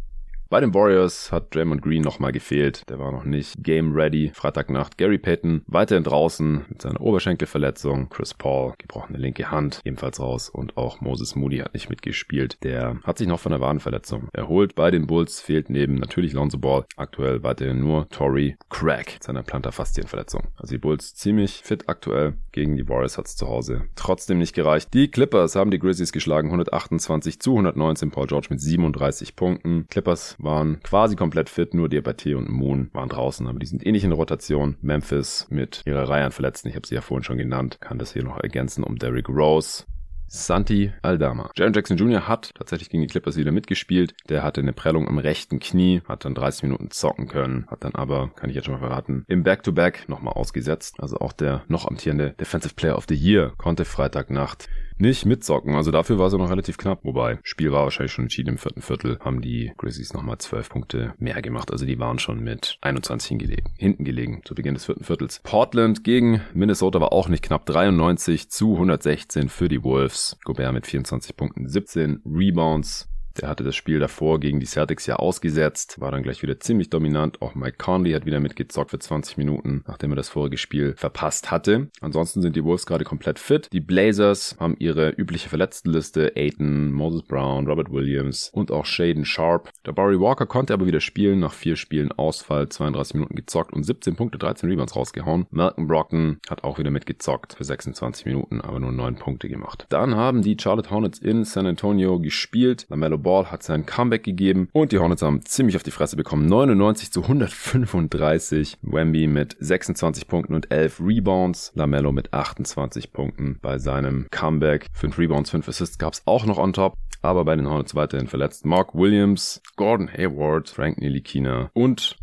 Bei 0.50 0.58
den 0.58 0.74
Warriors 0.74 1.30
hat 1.30 1.54
Draymond 1.54 1.80
Green 1.80 2.02
nochmal 2.02 2.32
gefehlt. 2.32 2.82
Der 2.90 2.98
war 2.98 3.12
noch 3.12 3.22
nicht 3.22 3.62
game 3.62 3.92
ready. 3.94 4.32
Freitagnacht 4.34 4.98
Gary 4.98 5.16
Payton 5.16 5.62
weiterhin 5.68 6.02
draußen 6.02 6.64
mit 6.68 6.82
seiner 6.82 7.00
Oberschenkelverletzung. 7.00 8.08
Chris 8.08 8.34
Paul, 8.34 8.74
gebrochene 8.76 9.16
linke 9.16 9.52
Hand, 9.52 9.80
ebenfalls 9.84 10.18
raus. 10.18 10.48
Und 10.48 10.76
auch 10.76 11.00
Moses 11.00 11.36
Moody 11.36 11.58
hat 11.58 11.72
nicht 11.72 11.88
mitgespielt. 11.88 12.58
Der 12.64 12.98
hat 13.04 13.18
sich 13.18 13.28
noch 13.28 13.38
von 13.38 13.52
der 13.52 13.60
Wadenverletzung 13.60 14.28
erholt. 14.32 14.74
Bei 14.74 14.90
den 14.90 15.06
Bulls 15.06 15.40
fehlt 15.40 15.70
neben 15.70 15.94
natürlich 15.94 16.32
Lonzo 16.32 16.58
Ball 16.58 16.84
aktuell 16.96 17.44
weiterhin 17.44 17.78
nur 17.78 18.08
Tory 18.08 18.56
Craig 18.70 19.18
seiner 19.20 19.44
Plantarfaszienverletzung. 19.44 20.48
Also 20.56 20.74
die 20.74 20.78
Bulls 20.78 21.14
ziemlich 21.14 21.62
fit 21.62 21.88
aktuell. 21.88 22.34
Gegen 22.50 22.74
die 22.76 22.88
Warriors 22.88 23.18
hat 23.18 23.28
es 23.28 23.36
zu 23.36 23.46
Hause 23.46 23.84
trotzdem 23.94 24.38
nicht 24.38 24.56
gereicht. 24.56 24.92
Die 24.94 25.12
Clippers 25.12 25.54
haben 25.54 25.70
die 25.70 25.78
Grizzlies 25.78 26.10
geschlagen. 26.10 26.48
128 26.48 27.38
zu 27.38 27.52
119. 27.52 28.10
Paul 28.10 28.26
George 28.26 28.48
mit 28.50 28.60
37 28.60 29.36
Punkten. 29.36 29.86
Clippers 29.88 30.36
waren 30.42 30.80
quasi 30.82 31.16
komplett 31.16 31.48
fit, 31.48 31.74
nur 31.74 31.88
Diabaté 31.88 32.36
und 32.36 32.48
Moon 32.48 32.90
waren 32.92 33.08
draußen, 33.08 33.46
aber 33.46 33.58
die 33.58 33.66
sind 33.66 33.84
ähnlich 33.86 34.04
in 34.04 34.12
Rotation. 34.12 34.76
Memphis 34.80 35.46
mit 35.50 35.82
ihrer 35.86 36.08
Reihe 36.08 36.24
an 36.24 36.32
Verletzten, 36.32 36.68
ich 36.68 36.76
habe 36.76 36.86
sie 36.86 36.94
ja 36.94 37.00
vorhin 37.00 37.24
schon 37.24 37.38
genannt, 37.38 37.78
kann 37.80 37.98
das 37.98 38.12
hier 38.12 38.24
noch 38.24 38.38
ergänzen 38.38 38.84
um 38.84 38.96
Derrick 38.96 39.28
Rose. 39.28 39.84
Santi 40.32 40.92
Aldama. 41.02 41.50
Jaron 41.56 41.72
Jackson 41.72 41.96
Jr. 41.96 42.28
hat 42.28 42.54
tatsächlich 42.54 42.88
gegen 42.88 43.02
die 43.02 43.08
Clippers 43.08 43.36
wieder 43.36 43.50
mitgespielt. 43.50 44.14
Der 44.28 44.44
hatte 44.44 44.60
eine 44.60 44.72
Prellung 44.72 45.08
im 45.08 45.18
rechten 45.18 45.58
Knie, 45.58 46.02
hat 46.06 46.24
dann 46.24 46.36
30 46.36 46.62
Minuten 46.62 46.92
zocken 46.92 47.26
können, 47.26 47.66
hat 47.66 47.82
dann 47.82 47.96
aber, 47.96 48.30
kann 48.36 48.48
ich 48.48 48.54
jetzt 48.54 48.66
schon 48.66 48.74
mal 48.74 48.86
verraten, 48.86 49.24
im 49.26 49.42
Back-to-Back 49.42 50.08
nochmal 50.08 50.34
ausgesetzt. 50.34 51.00
Also 51.00 51.16
auch 51.16 51.32
der 51.32 51.64
noch 51.66 51.84
amtierende 51.84 52.30
Defensive 52.38 52.74
Player 52.76 52.96
of 52.96 53.06
the 53.08 53.16
Year 53.16 53.54
konnte 53.56 53.84
Freitagnacht 53.84 54.68
nicht 55.00 55.26
mitzocken. 55.26 55.74
Also 55.74 55.90
dafür 55.90 56.18
war 56.18 56.26
es 56.26 56.32
noch 56.32 56.50
relativ 56.50 56.78
knapp. 56.78 57.04
Wobei, 57.04 57.38
Spiel 57.42 57.72
war 57.72 57.84
wahrscheinlich 57.84 58.12
schon 58.12 58.24
entschieden 58.24 58.50
im 58.50 58.58
vierten 58.58 58.82
Viertel, 58.82 59.18
haben 59.20 59.40
die 59.40 59.72
Grizzlies 59.76 60.12
nochmal 60.12 60.38
zwölf 60.38 60.68
Punkte 60.68 61.14
mehr 61.18 61.40
gemacht. 61.42 61.70
Also 61.70 61.86
die 61.86 61.98
waren 61.98 62.18
schon 62.18 62.40
mit 62.40 62.78
21 62.80 63.28
hingelegen, 63.28 63.72
hinten 63.78 64.04
gelegen 64.04 64.42
zu 64.44 64.54
Beginn 64.54 64.74
des 64.74 64.84
vierten 64.84 65.04
Viertels. 65.04 65.40
Portland 65.42 66.04
gegen 66.04 66.42
Minnesota 66.54 67.00
war 67.00 67.12
auch 67.12 67.28
nicht 67.28 67.42
knapp. 67.42 67.66
93 67.66 68.50
zu 68.50 68.74
116 68.74 69.48
für 69.48 69.68
die 69.68 69.82
Wolves. 69.82 70.38
Gobert 70.44 70.72
mit 70.72 70.86
24 70.86 71.36
Punkten, 71.36 71.68
17 71.68 72.22
Rebounds. 72.24 73.09
Der 73.38 73.48
hatte 73.48 73.64
das 73.64 73.76
Spiel 73.76 73.98
davor 73.98 74.40
gegen 74.40 74.60
die 74.60 74.66
Celtics 74.66 75.06
ja 75.06 75.16
ausgesetzt, 75.16 76.00
war 76.00 76.10
dann 76.10 76.22
gleich 76.22 76.42
wieder 76.42 76.58
ziemlich 76.60 76.90
dominant. 76.90 77.40
Auch 77.42 77.54
Mike 77.54 77.76
Conley 77.78 78.12
hat 78.12 78.26
wieder 78.26 78.40
mitgezockt 78.40 78.90
für 78.90 78.98
20 78.98 79.36
Minuten, 79.36 79.84
nachdem 79.86 80.12
er 80.12 80.16
das 80.16 80.28
vorige 80.28 80.58
Spiel 80.58 80.94
verpasst 80.96 81.50
hatte. 81.50 81.90
Ansonsten 82.00 82.42
sind 82.42 82.56
die 82.56 82.64
Wolves 82.64 82.86
gerade 82.86 83.04
komplett 83.04 83.38
fit. 83.38 83.68
Die 83.72 83.80
Blazers 83.80 84.56
haben 84.58 84.76
ihre 84.78 85.10
übliche 85.10 85.48
Verletztenliste. 85.48 86.32
Aiton, 86.36 86.92
Moses 86.92 87.22
Brown, 87.22 87.66
Robert 87.66 87.90
Williams 87.90 88.50
und 88.52 88.70
auch 88.70 88.84
Shaden 88.84 89.24
Sharp. 89.24 89.70
Der 89.86 89.92
Barry 89.92 90.20
Walker 90.20 90.46
konnte 90.46 90.74
aber 90.74 90.86
wieder 90.86 91.00
spielen, 91.00 91.40
nach 91.40 91.52
vier 91.52 91.76
Spielen 91.76 92.12
Ausfall, 92.12 92.68
32 92.68 93.14
Minuten 93.14 93.36
gezockt 93.36 93.72
und 93.72 93.84
17 93.84 94.16
Punkte, 94.16 94.38
13 94.38 94.68
Rebounds 94.68 94.96
rausgehauen. 94.96 95.46
Malcolm 95.50 95.86
Brocken 95.86 96.40
hat 96.48 96.64
auch 96.64 96.78
wieder 96.78 96.90
mitgezockt 96.90 97.54
für 97.54 97.64
26 97.64 98.26
Minuten, 98.26 98.60
aber 98.60 98.80
nur 98.80 98.92
9 98.92 99.16
Punkte 99.16 99.48
gemacht. 99.48 99.86
Dann 99.88 100.16
haben 100.16 100.42
die 100.42 100.56
Charlotte 100.60 100.90
Hornets 100.90 101.18
in 101.18 101.44
San 101.44 101.66
Antonio 101.66 102.18
gespielt. 102.18 102.86
LaMelo 102.88 103.19
Ball 103.20 103.50
hat 103.50 103.62
sein 103.62 103.86
Comeback 103.86 104.24
gegeben 104.24 104.68
und 104.72 104.92
die 104.92 104.98
Hornets 104.98 105.22
haben 105.22 105.44
ziemlich 105.44 105.76
auf 105.76 105.82
die 105.82 105.90
Fresse 105.90 106.16
bekommen. 106.16 106.46
99 106.46 107.12
zu 107.12 107.22
135. 107.22 108.78
Wemby 108.82 109.26
mit 109.26 109.56
26 109.60 110.26
Punkten 110.26 110.54
und 110.54 110.70
11 110.70 111.00
Rebounds. 111.00 111.72
Lamello 111.74 112.12
mit 112.12 112.32
28 112.32 113.12
Punkten 113.12 113.58
bei 113.62 113.78
seinem 113.78 114.26
Comeback. 114.30 114.86
5 114.92 115.18
Rebounds, 115.18 115.50
5 115.50 115.68
Assists 115.68 115.98
gab 115.98 116.14
es 116.14 116.22
auch 116.26 116.44
noch 116.44 116.58
on 116.58 116.72
top. 116.72 116.94
Aber 117.22 117.44
bei 117.44 117.54
den 117.54 117.68
Hornets 117.68 117.94
weiterhin 117.94 118.28
verletzt. 118.28 118.64
Mark 118.64 118.94
Williams, 118.94 119.60
Gordon 119.76 120.10
Hayward, 120.10 120.68
Frank 120.70 120.98
Nilikina 121.00 121.70
und 121.74 122.16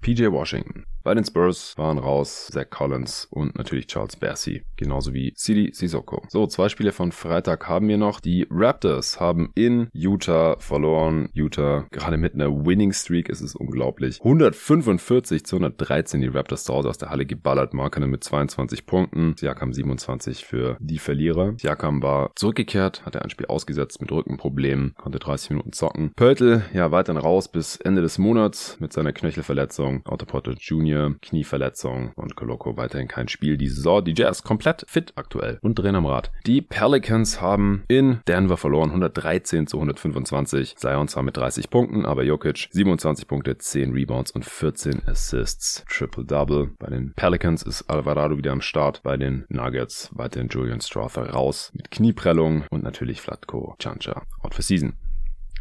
PJ 0.00 0.26
Washington. 0.30 0.84
Bei 1.04 1.14
den 1.14 1.24
Spurs 1.24 1.76
waren 1.76 1.98
raus 1.98 2.48
Zach 2.50 2.70
Collins 2.70 3.26
und 3.30 3.56
natürlich 3.56 3.86
Charles 3.88 4.16
Bassey, 4.16 4.64
genauso 4.76 5.14
wie 5.14 5.32
Sidi 5.36 5.70
Sissoko. 5.72 6.22
So, 6.28 6.46
zwei 6.46 6.68
Spiele 6.68 6.92
von 6.92 7.12
Freitag 7.12 7.68
haben 7.68 7.88
wir 7.88 7.98
noch. 7.98 8.20
Die 8.20 8.46
Raptors 8.50 9.20
haben 9.20 9.50
in 9.54 9.88
Utah 9.92 10.56
verloren. 10.58 11.28
Utah 11.32 11.86
gerade 11.90 12.16
mit 12.16 12.34
einer 12.34 12.66
Winning 12.66 12.92
Streak, 12.92 13.28
es 13.28 13.40
ist 13.40 13.54
unglaublich. 13.54 14.20
145 14.20 15.44
zu 15.44 15.56
113 15.56 16.20
die 16.20 16.28
Raptors 16.28 16.64
zu 16.64 16.74
Hause 16.74 16.88
aus 16.88 16.98
der 16.98 17.10
Halle 17.10 17.26
geballert. 17.26 17.74
Markenen 17.74 18.10
mit 18.10 18.24
22 18.24 18.86
Punkten. 18.86 19.34
Siakam 19.36 19.72
27 19.72 20.44
für 20.44 20.76
die 20.80 20.98
Verlierer. 20.98 21.54
Siakam 21.58 22.02
war 22.02 22.30
zurückgekehrt, 22.36 23.04
hatte 23.04 23.22
ein 23.22 23.30
Spiel 23.30 23.46
ausgesetzt 23.46 24.00
mit 24.00 24.10
Rückenproblemen, 24.10 24.94
konnte 24.96 25.18
30 25.18 25.50
Minuten 25.50 25.72
zocken. 25.72 26.12
Pöltl, 26.16 26.62
ja, 26.72 26.90
weiterhin 26.90 27.20
raus 27.20 27.48
bis 27.48 27.76
Ende 27.76 28.02
des 28.02 28.18
Monats 28.18 28.78
mit 28.80 28.92
seiner 28.92 29.12
Knöchelverletzung. 29.12 30.02
Otto 30.06 30.26
Porter 30.26 30.52
Jr 30.52 30.84
Knie, 30.84 31.44
Knieverletzung 31.44 32.12
und 32.14 32.36
Koloko 32.36 32.76
weiterhin 32.76 33.08
kein 33.08 33.28
Spiel 33.28 33.56
die 33.56 33.68
Saison. 33.68 34.04
Die 34.04 34.14
Jazz 34.16 34.42
komplett 34.42 34.63
fit 34.86 35.12
aktuell 35.16 35.58
und 35.62 35.78
drehen 35.78 35.94
am 35.94 36.06
Rad. 36.06 36.30
Die 36.46 36.62
Pelicans 36.62 37.40
haben 37.40 37.84
in 37.88 38.20
Denver 38.26 38.56
verloren, 38.56 38.90
113 38.90 39.66
zu 39.66 39.76
125. 39.76 40.76
Zion 40.76 41.08
zwar 41.08 41.22
mit 41.22 41.36
30 41.36 41.70
Punkten, 41.70 42.06
aber 42.06 42.22
Jokic 42.22 42.68
27 42.70 43.26
Punkte, 43.28 43.58
10 43.58 43.92
Rebounds 43.92 44.30
und 44.30 44.44
14 44.44 45.02
Assists. 45.06 45.84
Triple-Double. 45.88 46.72
Bei 46.78 46.88
den 46.88 47.12
Pelicans 47.14 47.62
ist 47.62 47.88
Alvarado 47.90 48.38
wieder 48.38 48.52
am 48.52 48.60
Start. 48.60 49.02
Bei 49.02 49.16
den 49.16 49.44
Nuggets 49.48 50.10
weiterhin 50.12 50.48
Julian 50.48 50.80
Strother 50.80 51.30
raus 51.30 51.70
mit 51.74 51.90
Knieprellung 51.90 52.64
und 52.70 52.82
natürlich 52.82 53.20
Flatko 53.20 53.76
Chancha 53.78 54.22
out 54.42 54.54
for 54.54 54.62
season. 54.62 54.94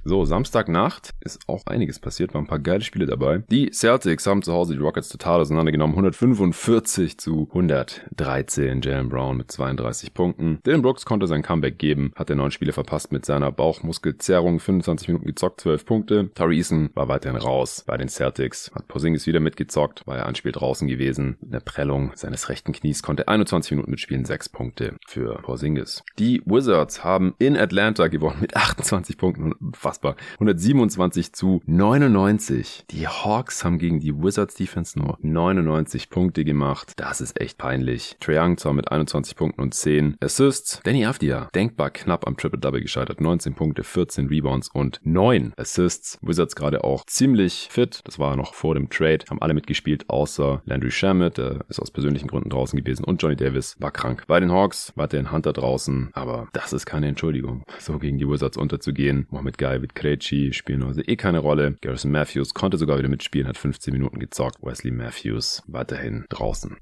So, 0.06 0.26
Samstagnacht 0.26 1.12
ist 1.22 1.48
auch 1.48 1.66
einiges 1.66 2.00
passiert, 2.00 2.34
waren 2.34 2.44
ein 2.44 2.48
paar 2.48 2.60
geile 2.60 2.82
Spiele 2.82 3.06
dabei. 3.06 3.44
Die 3.50 3.72
Celtics 3.72 4.28
haben 4.28 4.42
zu 4.42 4.52
Hause 4.52 4.74
die 4.74 4.82
Rockets 4.82 5.08
total 5.08 5.40
auseinandergenommen. 5.40 5.96
145 5.96 7.18
zu 7.18 7.48
113. 7.50 8.82
Jalen 8.82 9.08
Brown 9.08 9.38
mit 9.38 9.50
32 9.50 10.14
Punkten. 10.14 10.60
Dylan 10.66 10.82
Brooks 10.82 11.06
konnte 11.06 11.28
sein 11.28 11.42
Comeback 11.42 11.78
geben, 11.78 12.12
hat 12.16 12.28
den 12.28 12.40
neun 12.40 12.52
Spiele 12.52 12.74
verpasst 12.74 13.14
mit 13.14 13.26
seiner 13.26 13.52
Bauchmuskelzerrung. 13.52 14.60
25 14.60 15.08
Minuten 15.08 15.26
gezockt, 15.26 15.62
12 15.62 15.86
Punkte. 15.86 16.30
Tari 16.34 16.58
Eason 16.58 16.90
war 16.96 17.08
weiterhin 17.08 17.40
raus 17.40 17.84
bei 17.88 17.96
den 17.96 18.10
Celtics. 18.10 18.72
Hat 18.76 18.90
Porzingis 18.90 19.26
wieder 19.26 19.40
mitgezockt, 19.40 20.06
war 20.06 20.18
er 20.18 20.26
ein 20.26 20.36
Spiel 20.36 20.52
draußen 20.52 20.88
gewesen. 20.88 21.38
In 21.42 21.52
der 21.52 21.62
Prellung 21.62 22.12
seines 22.16 22.50
rechten 22.50 22.74
Knies 22.74 23.04
konnte 23.04 23.30
21 23.30 23.72
Minuten 23.72 23.92
mitspielen, 23.92 24.26
6 24.26 24.50
Punkte 24.50 24.98
für 25.08 25.36
Porzingis. 25.36 26.04
Die 26.20 26.42
Wizards 26.46 27.06
haben 27.06 27.36
in 27.40 27.56
Atlanta 27.56 28.08
gewonnen 28.08 28.42
mit 28.42 28.58
28 28.58 29.18
Punkten. 29.18 29.54
Unfassbar. 29.94 30.16
127 30.40 31.34
zu 31.34 31.62
99. 31.68 32.86
Die 32.90 33.08
Hawks 33.08 33.64
haben 33.64 33.78
gegen 33.78 34.00
die 34.00 34.24
Wizards 34.24 34.56
Defense 34.56 34.98
nur 34.98 35.20
99 35.22 36.10
Punkte 36.10 36.44
gemacht. 36.44 36.94
Das 36.96 37.22
ist 37.22 37.40
echt 37.40 37.60
peinlich. 37.60 38.16
Trae 38.20 38.40
Young 38.40 38.58
zwar 38.58 38.74
mit 38.74 38.92
21 38.92 39.36
Punkten 39.36 39.62
und 39.62 39.76
10 39.76 40.18
Assists. 40.20 40.82
Danny 40.84 41.06
Avdia 41.06 41.48
denkbar 41.54 41.92
knapp 41.92 42.26
am 42.26 42.38
Triple-Double 42.38 42.82
gescheitert. 42.82 43.22
19 43.22 43.54
Punkte, 43.54 43.84
14 43.84 44.30
Rebounds 44.30 44.70
und 44.74 45.00
9 45.04 45.54
Assists. 45.58 46.18
Wizards 46.24 46.56
gerade 46.56 46.84
auch 46.84 47.06
ziemlich 47.06 47.68
fit. 47.70 48.02
Das 48.06 48.18
war 48.18 48.36
noch 48.36 48.56
vor 48.56 48.74
dem 48.74 48.90
Trade. 48.90 49.26
Haben 49.30 49.44
alle 49.44 49.54
mitgespielt, 49.54 50.10
außer 50.10 50.64
Landry 50.66 50.90
Shamet. 50.90 51.38
Der 51.38 51.66
ist 51.70 51.80
aus 51.80 51.92
persönlichen 51.92 52.28
Gründen 52.28 52.50
draußen 52.50 52.80
gewesen. 52.80 53.04
Und 53.04 53.22
Johnny 53.22 53.36
Davis 53.36 53.76
war 53.80 53.92
krank. 53.92 54.24
Bei 54.26 54.40
den 54.40 54.52
Hawks 54.52 54.92
war 54.96 55.08
der 55.08 55.32
Hunter 55.32 55.54
draußen. 55.54 56.10
Aber 56.14 56.48
das 56.54 56.74
ist 56.74 56.88
keine 56.88 57.08
Entschuldigung, 57.08 57.64
so 57.78 58.00
gegen 58.00 58.18
die 58.18 58.28
Wizards 58.28 58.58
unterzugehen. 58.58 59.28
Mohamed 59.30 59.58
Guy 59.60 59.83
mit 59.84 59.96
Krejci 59.96 60.54
spielen 60.54 60.82
also 60.82 61.02
eh 61.06 61.16
keine 61.16 61.40
Rolle. 61.40 61.76
Garrison 61.82 62.12
Matthews 62.12 62.54
konnte 62.54 62.78
sogar 62.78 62.98
wieder 62.98 63.10
mitspielen, 63.10 63.48
hat 63.48 63.58
15 63.58 63.94
Minuten 63.94 64.18
gezockt. 64.18 64.64
Wesley 64.64 64.92
Matthews 64.92 65.62
weiterhin 65.68 66.26
draußen 66.30 66.78